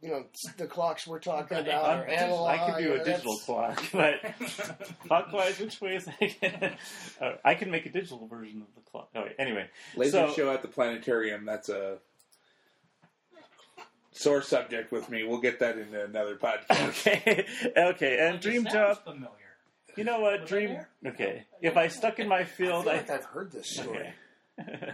[0.00, 0.24] You know
[0.58, 1.66] the clocks we're talking Right.
[1.66, 2.48] about I'm are analog.
[2.48, 6.76] I can do a know, digital that's- clock, but clockwise, which way is I?
[7.20, 9.08] uh, I can make a digital version of the clock.
[9.14, 11.44] Oh, wait, anyway, Laser So- show at the planetarium.
[11.44, 11.98] That's a
[14.24, 15.22] sore subject with me.
[15.22, 16.88] We'll get that in another podcast.
[17.06, 17.46] okay,
[17.76, 19.04] okay, and Like, it dream sounds job.
[19.04, 19.30] Familiar.
[19.96, 20.40] You know what?
[20.40, 20.76] Was Dream.
[21.06, 22.96] Okay, if I stuck in my I field, feel I.
[22.96, 24.08] like I've heard this story.
[24.58, 24.92] Okay.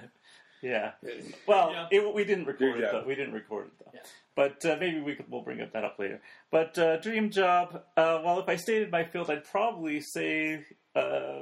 [0.62, 0.92] yeah.
[1.46, 1.86] Well, Yeah.
[1.90, 2.92] it, we didn't record Dream it job.
[3.02, 3.08] though.
[3.08, 3.90] We didn't record it though.
[3.94, 4.00] Yeah.
[4.34, 6.20] But uh, maybe we could, we'll bring up that up later.
[6.50, 7.82] But uh, dream job.
[7.96, 10.64] Uh, well, if I stayed in my field, I'd probably say
[10.96, 11.40] uh,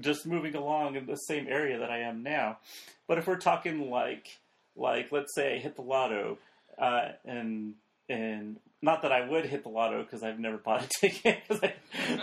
[0.00, 2.58] just moving along in the same area that I am now.
[3.06, 4.38] But if we're talking like
[4.74, 6.38] like let's say I hit the lotto,
[6.78, 7.74] uh, and
[8.08, 11.38] and not that I would hit the lotto because I've never bought a ticket,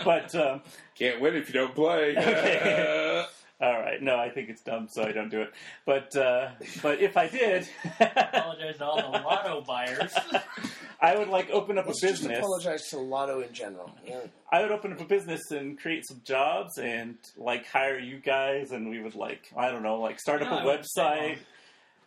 [0.04, 0.62] but um,
[0.94, 2.14] Can't win if you don't play.
[2.16, 3.24] Okay.
[3.62, 5.52] all right, no, I think it's dumb, so I don't do it.
[5.84, 6.50] But uh,
[6.82, 7.68] but if I did,
[8.00, 10.12] Apologize to all the lotto buyers.
[11.02, 12.38] I would like open up Let's a just business.
[12.40, 13.90] apologize to Lotto in general.
[14.06, 14.20] Yeah.
[14.52, 18.70] I would open up a business and create some jobs and like hire you guys,
[18.72, 21.38] and we would like I don't know, like start up No, a I wouldn't website,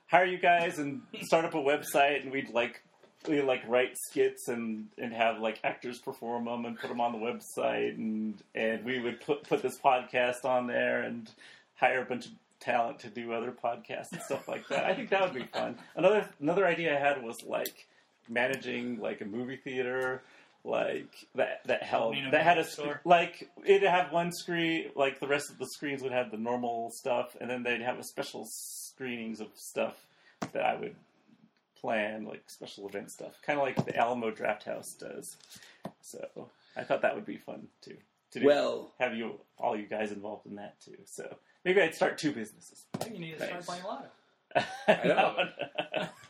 [0.08, 2.82] hire you guys, and start up a website, and we'd like
[3.28, 7.12] we like write skits and and have like actors perform them and put them on
[7.12, 11.32] the website, and and we would put put this podcast on there and
[11.76, 14.86] hire a bunch of talent to do other podcasts and stuff like that.
[14.86, 15.78] I think that would be fun.
[15.96, 17.88] Another another idea I had was like
[18.30, 20.24] managing like a movie theater
[20.64, 23.02] like that that held that had a store.
[23.04, 26.90] like it'd have one screen like the rest of the screens would have the normal
[26.92, 28.48] stuff and then they'd have a special
[28.96, 30.06] screenings of stuff
[30.52, 30.96] that I would
[31.80, 35.38] plan like special event stuff, kind of like the Alamo Draft House does.
[36.02, 37.98] So I thought that would be fun too.
[38.32, 40.98] To do, Well- have you all you guys involved in that too.
[41.06, 42.86] So maybe I'd start two businesses.
[42.96, 43.66] I think you need to start Nice.
[43.66, 44.08] playing lotto.
[44.88, 45.36] I know.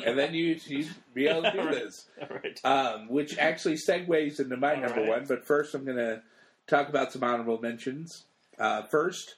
[0.05, 2.05] and then you you be able to do this.
[2.29, 2.59] right.
[2.65, 5.09] um, which actually segues into my All number right.
[5.09, 5.25] one.
[5.25, 6.21] But first, I'm going to
[6.67, 8.23] talk about some honorable mentions.
[8.57, 9.35] Uh, first,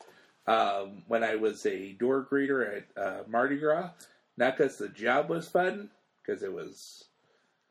[0.47, 3.89] um, when I was a door greeter at uh, Mardi Gras,
[4.37, 5.89] not because the job was fun,
[6.21, 7.05] because it was,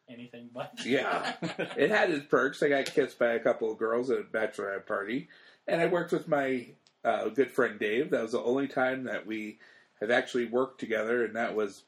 [0.08, 0.72] Anything but.
[0.84, 1.34] yeah,
[1.76, 2.62] it had its perks.
[2.62, 5.28] I got kissed by a couple of girls at a bachelorette party,
[5.66, 6.66] and I worked with my
[7.04, 8.10] uh, good friend Dave.
[8.10, 9.58] That was the only time that we
[10.00, 11.84] have actually worked together, and that was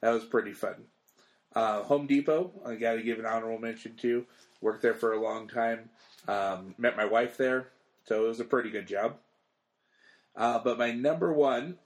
[0.00, 0.76] that was pretty fun.
[1.54, 4.24] Uh, Home Depot, I got to give an honorable mention to.
[4.60, 5.90] Worked there for a long time.
[6.28, 7.68] Um, met my wife there,
[8.06, 9.16] so it was a pretty good job.
[10.36, 11.76] Uh, but my number one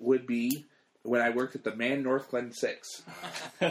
[0.00, 0.66] would be
[1.02, 3.02] when I worked at the Mann Northglenn Six.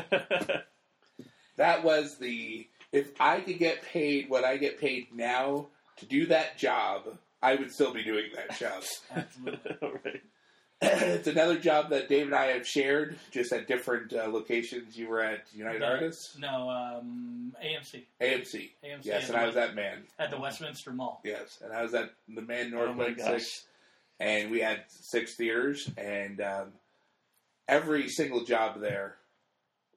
[1.57, 5.67] That was the if I could get paid what I get paid now
[5.97, 8.83] to do that job, I would still be doing that job.
[10.05, 10.21] Right.
[10.81, 14.95] it's another job that Dave and I have shared, just at different uh, locations.
[14.95, 15.87] You were at United No.
[15.87, 18.03] Artists, No, um, AMC.
[18.21, 18.69] AMC.
[18.85, 20.03] AMC Yes, at and the I was that man.
[20.19, 21.19] At the Westminster Mall.
[21.23, 23.19] Yes, and I was at the Mann Oh my Northland.
[23.19, 23.65] Six,
[24.19, 26.67] and we had six theaters, and um,
[27.67, 29.15] every single job there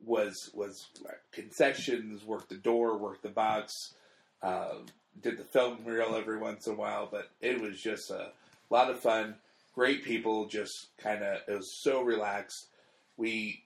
[0.04, 0.86] was was
[1.32, 3.94] concessions, worked the door, worked the box,
[4.42, 4.74] uh,
[5.22, 8.30] did the film reel every once in a while, but it was just a
[8.70, 9.34] lot of fun.
[9.74, 12.66] Great people, just kind of it was so relaxed.
[13.16, 13.62] We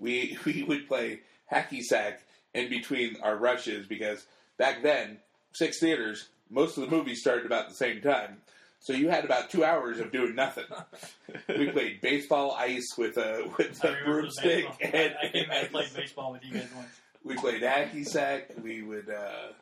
[0.00, 1.20] we we would play
[1.50, 2.22] hacky sack
[2.54, 4.24] in between our rushes because
[4.56, 5.18] back then
[5.52, 8.38] six theaters, most of the movies started about the same time.
[8.80, 10.64] So you had about two hours of doing nothing.
[11.48, 15.72] we played baseball ice with a with a broomstick, and, I, I came back and
[15.72, 16.88] played baseball with you guys once.
[17.22, 18.50] we played hacky sack.
[18.62, 19.52] We would uh,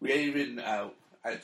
[0.00, 0.88] we even uh,
[1.24, 1.38] I,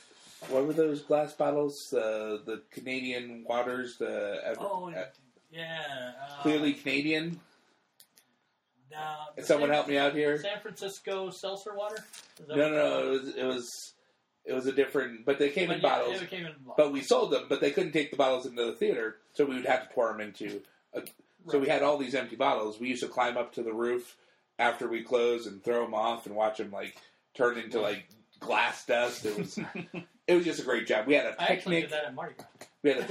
[0.48, 1.76] what were those glass bottles?
[1.92, 3.96] Uh, the Canadian waters.
[3.98, 5.04] The Ever- Oh, uh,
[5.52, 5.82] yeah.
[6.20, 7.38] Uh, clearly Canadian.
[8.96, 10.40] Uh, Can someone San- help me out here?
[10.40, 12.04] San Francisco seltzer water?
[12.48, 13.06] No, no, no.
[13.06, 13.94] It was it was
[14.48, 16.20] it was a different, but they came But in yeah, bottles.
[16.30, 16.52] Came in.
[16.76, 19.56] But we sold them, but they couldn't take the bottles into the theater, so we
[19.56, 20.62] would have to pour them into.
[20.94, 21.02] A,
[21.50, 22.80] So we had all these empty bottles.
[22.80, 24.16] We used to climb up to the roof
[24.58, 26.96] after we closed and throw them off and watch them like
[27.34, 28.08] turn into like
[28.40, 29.24] glass dust.
[29.24, 29.58] It was
[30.26, 31.06] it was just a great job.
[31.06, 31.82] We had a I actually picnic.
[31.82, 32.46] did that at Mardi Gras.
[32.82, 33.10] We had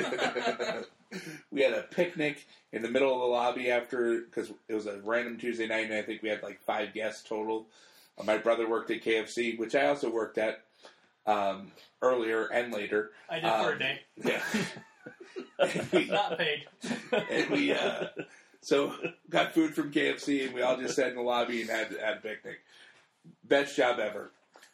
[0.00, 0.84] a
[1.50, 5.00] we had a picnic in the middle of the lobby after because it was a
[5.02, 7.66] random Tuesday night, and I think we had like five guests total.
[8.18, 10.62] Uh, my brother worked at KFC, which I also worked at
[11.26, 11.72] um,
[12.02, 13.10] earlier and later.
[13.28, 14.00] I did for a Um, day.
[14.16, 14.42] Yeah.
[15.92, 16.64] we, Not paid.
[17.30, 18.06] and we uh,
[18.62, 18.94] so
[19.30, 22.16] got food from KFC, and we all just sat in the lobby and had had
[22.18, 22.58] a picnic.
[23.44, 24.30] Best job ever.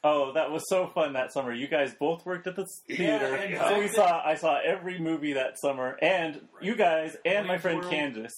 [0.07, 1.53] Oh, that was so fun that summer.
[1.53, 4.23] You guys both worked at the theater, and so we saw.
[4.25, 7.91] I saw every movie that summer, and you guys and my friend World.
[7.91, 8.35] Candace.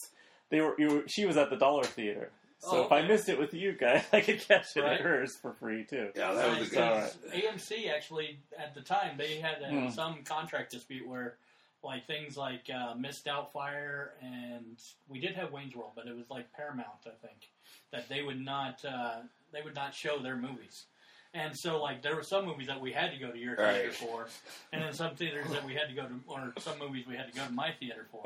[0.50, 0.76] They were.
[0.78, 3.54] You were she was at the Dollar Theater, so Oh, if I missed it with
[3.54, 4.92] you guys, I could catch it Right.
[4.94, 6.10] at hers for free too.
[6.16, 6.82] Yeah, that was a good.
[6.82, 9.88] all 'cause AMC actually at the time they had uh, Hmm.
[9.90, 11.36] some contract dispute where
[11.82, 14.76] like things like uh, Miss Doubtfire and
[15.08, 17.50] we did have Wayne's World, but it was like Paramount, I think,
[17.92, 19.20] that they would not uh,
[19.52, 20.86] they would not show their movies.
[21.34, 23.88] And so, like, there were some movies that we had to go to your theater
[23.88, 23.92] Right.
[23.94, 24.26] for,
[24.72, 27.30] and then some theaters that we had to go to, or some movies we had
[27.30, 28.24] to go to my theater for.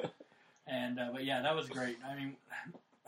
[0.69, 1.97] And uh, but yeah, that was great.
[2.09, 2.37] I mean,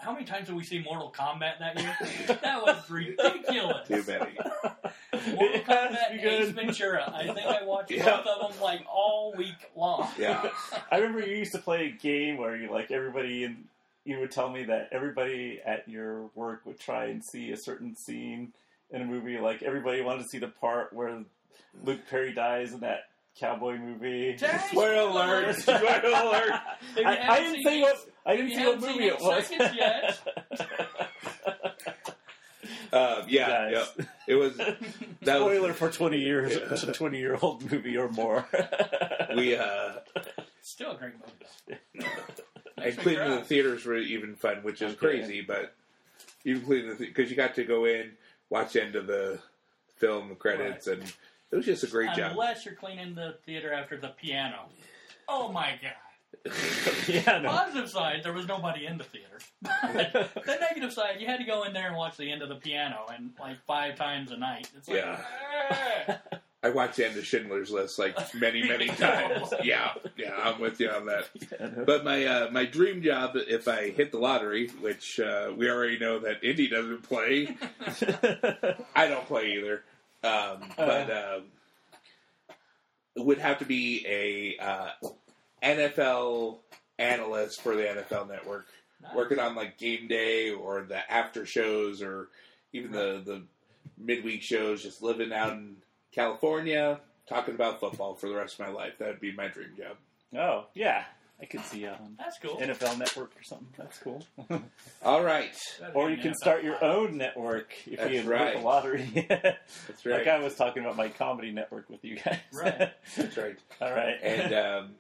[0.03, 1.97] how many times did we see Mortal Kombat that year?
[2.43, 3.87] that was ridiculous.
[3.87, 4.33] Too many.
[5.37, 6.49] Mortal It has Kombat and Ace.
[6.51, 7.13] Ventura.
[7.15, 8.05] I think I watched Yeah.
[8.23, 10.09] both of them like all week long.
[10.19, 10.51] Yeah.
[10.91, 13.65] I remember you used to play a game where you like everybody and
[14.05, 17.95] you would tell me that everybody at your work would try and see a certain
[17.95, 18.53] scene
[18.91, 19.39] in a movie.
[19.39, 21.23] Like everybody wanted to see the part where
[21.85, 23.05] Luke Perry dies in that
[23.39, 24.37] cowboy movie.
[24.37, 25.57] Dang, Spoiler alert!
[25.57, 26.53] Spoiler alert!
[26.97, 27.97] I, I haven't didn't seen say what
[28.27, 29.51] I didn't you see what movie it was.
[29.51, 30.21] Yet.
[32.93, 33.89] Uh, yeah, Guys.
[33.99, 34.05] yeah.
[34.29, 34.79] It was that
[35.39, 36.53] Spoiler was for twenty years.
[36.55, 36.69] Yeah.
[36.73, 38.47] It's a twenty-year-old movie or more.
[39.37, 39.93] we uh
[40.61, 41.81] Still a great movie.
[41.99, 42.07] though.
[42.83, 44.99] and cleaning the theaters were even fun, which is Okay.
[44.99, 45.75] crazy, but
[46.45, 48.13] even cleaning the because you got to go in,
[48.51, 49.41] watch the end of the
[49.97, 51.03] film, the credits, and
[51.53, 52.33] it was just a great job.
[52.33, 54.67] Unless you're cleaning the theater after the piano.
[55.29, 55.93] Oh my god.
[57.09, 57.51] yeah, no.
[57.51, 59.39] Positive side, there was nobody in the theater.
[59.63, 60.13] But
[60.47, 62.57] the negative side, you had to go in there and watch the end of the
[62.57, 64.69] piano and like five times a night.
[64.77, 65.21] It's like, Yeah.
[66.09, 66.17] "Eh."
[66.65, 69.53] I watched the end of Schindler's List like many, many times.
[69.65, 71.29] Yeah, yeah, I'm with you on that.
[71.85, 75.99] But my uh, my dream job, if I hit the lottery, which uh, we already
[75.99, 77.57] know that Indy doesn't play,
[78.95, 79.83] I don't play either.
[80.23, 81.43] Um, but um,
[83.17, 84.91] it would have to be a uh,
[85.63, 86.59] NFL
[86.99, 88.67] analyst for the NFL Network,
[89.03, 89.15] Nice.
[89.15, 92.29] working on like game day or the after shows or
[92.73, 93.43] even the the
[93.99, 94.83] midweek shows.
[94.83, 95.77] Just living out in
[96.13, 98.95] California, talking about football for the rest of my life.
[98.99, 99.97] That would be my dream job.
[100.37, 101.05] oh yeah,
[101.43, 102.57] I could see um, That's cool.
[102.59, 103.67] NFL Network or something.
[103.77, 104.25] That's cool.
[105.03, 106.83] All right, That'd or be you an can NFL start your live.
[106.83, 108.57] own network if That's you win right.
[108.59, 109.27] the lottery.
[109.29, 110.19] that's right.
[110.19, 112.39] Like I was talking about my comedy network with you guys.
[112.53, 112.93] Right.
[113.17, 113.57] That's right.
[113.81, 114.17] All right.
[114.23, 114.91] And um,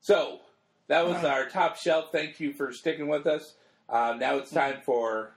[0.00, 0.40] so
[0.88, 2.06] that was our top shelf.
[2.10, 3.54] Thank you for sticking with us.
[3.90, 5.32] Um, now it's time for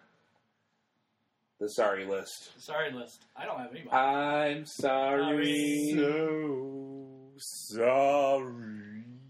[1.60, 2.52] the sorry list.
[2.60, 3.26] Sorry, list.
[3.36, 3.92] I don't have anybody.
[3.92, 5.92] I'm sorry.
[5.94, 8.89] so sorry.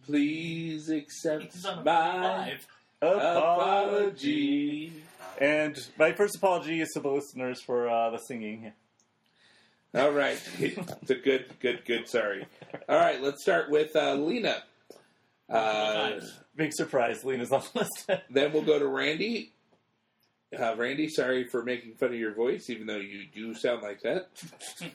[0.10, 2.58] Please accept It's on a my
[3.00, 4.92] apology.
[5.40, 8.72] And my first apology is to the listeners for uh, the singing.
[9.94, 12.08] All right, it's a good, good, good.
[12.08, 12.48] Sorry.
[12.88, 14.64] All right, let's start with uh, Lena.
[15.48, 16.14] Uh,
[16.56, 18.10] Big surprise, Lena's on the list.
[18.32, 19.52] then we'll go to Randy.
[20.60, 24.02] Uh, Randy, sorry for making fun of your voice, even though you do sound like
[24.02, 24.30] that.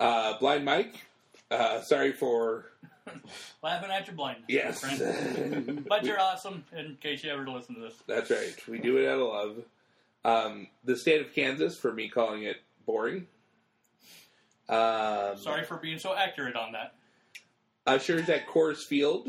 [0.00, 0.96] Uh, Blind Mike,
[1.52, 2.66] uh, sorry for
[3.62, 4.46] Laughing at your blindness.
[4.48, 4.80] yes.
[4.80, 5.84] friend.
[5.88, 7.94] But you're awesome, in case you ever listen to this.
[8.06, 8.54] That's right.
[8.68, 9.56] We do it out of love.
[10.24, 12.56] Um, the state of Kansas for me calling it
[12.86, 13.26] boring.
[14.68, 16.94] Um, Sorry for being so accurate on that.
[17.86, 19.28] Ushers at Coors Field.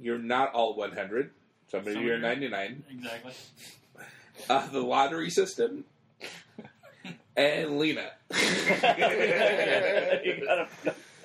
[0.00, 1.30] You're not all 100.
[1.68, 2.84] Some of you are 99.
[2.90, 3.32] Exactly.
[4.48, 5.84] Uh, the lottery system.
[7.36, 8.10] and Lena.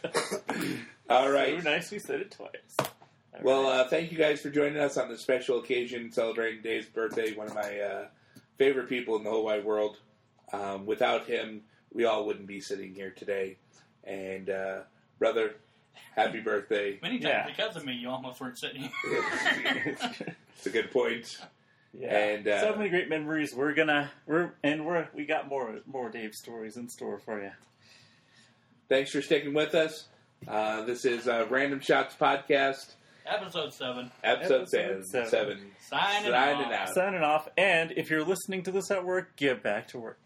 [0.03, 0.77] You gotta-
[1.09, 1.61] All right.
[1.61, 2.75] So nice we said it twice.
[2.79, 2.87] All
[3.43, 3.79] Well, right.
[3.81, 7.33] uh, thank you guys for joining us on this special occasion celebrating Dave's birthday.
[7.33, 8.05] One of my uh,
[8.57, 9.97] favorite people in the whole wide world.
[10.53, 11.61] Um, without him,
[11.93, 13.57] we all wouldn't be sitting here today.
[14.05, 14.79] And uh,
[15.19, 15.55] brother,
[16.15, 16.97] happy birthday!
[17.01, 17.45] Many times Yeah.
[17.47, 19.97] because of me, you almost weren't sitting here.
[20.57, 21.37] It's a good point.
[21.93, 22.17] yeah.
[22.17, 23.53] and, uh, so many great memories.
[23.53, 27.51] We're gonna we're and we're we got more more Dave stories in store for you.
[28.89, 30.07] Thanks for sticking with us.
[30.47, 32.93] Uh, this is uh, Random Shots Podcast,
[33.25, 34.11] Episode 7.
[34.23, 35.03] episode, Episode seven.
[35.05, 35.29] seven.
[35.29, 35.57] seven.
[35.89, 36.71] Signing, Signing off.
[36.71, 36.89] out.
[36.93, 37.49] Signing off.
[37.57, 40.19] And if you're listening to this at work, get back to work.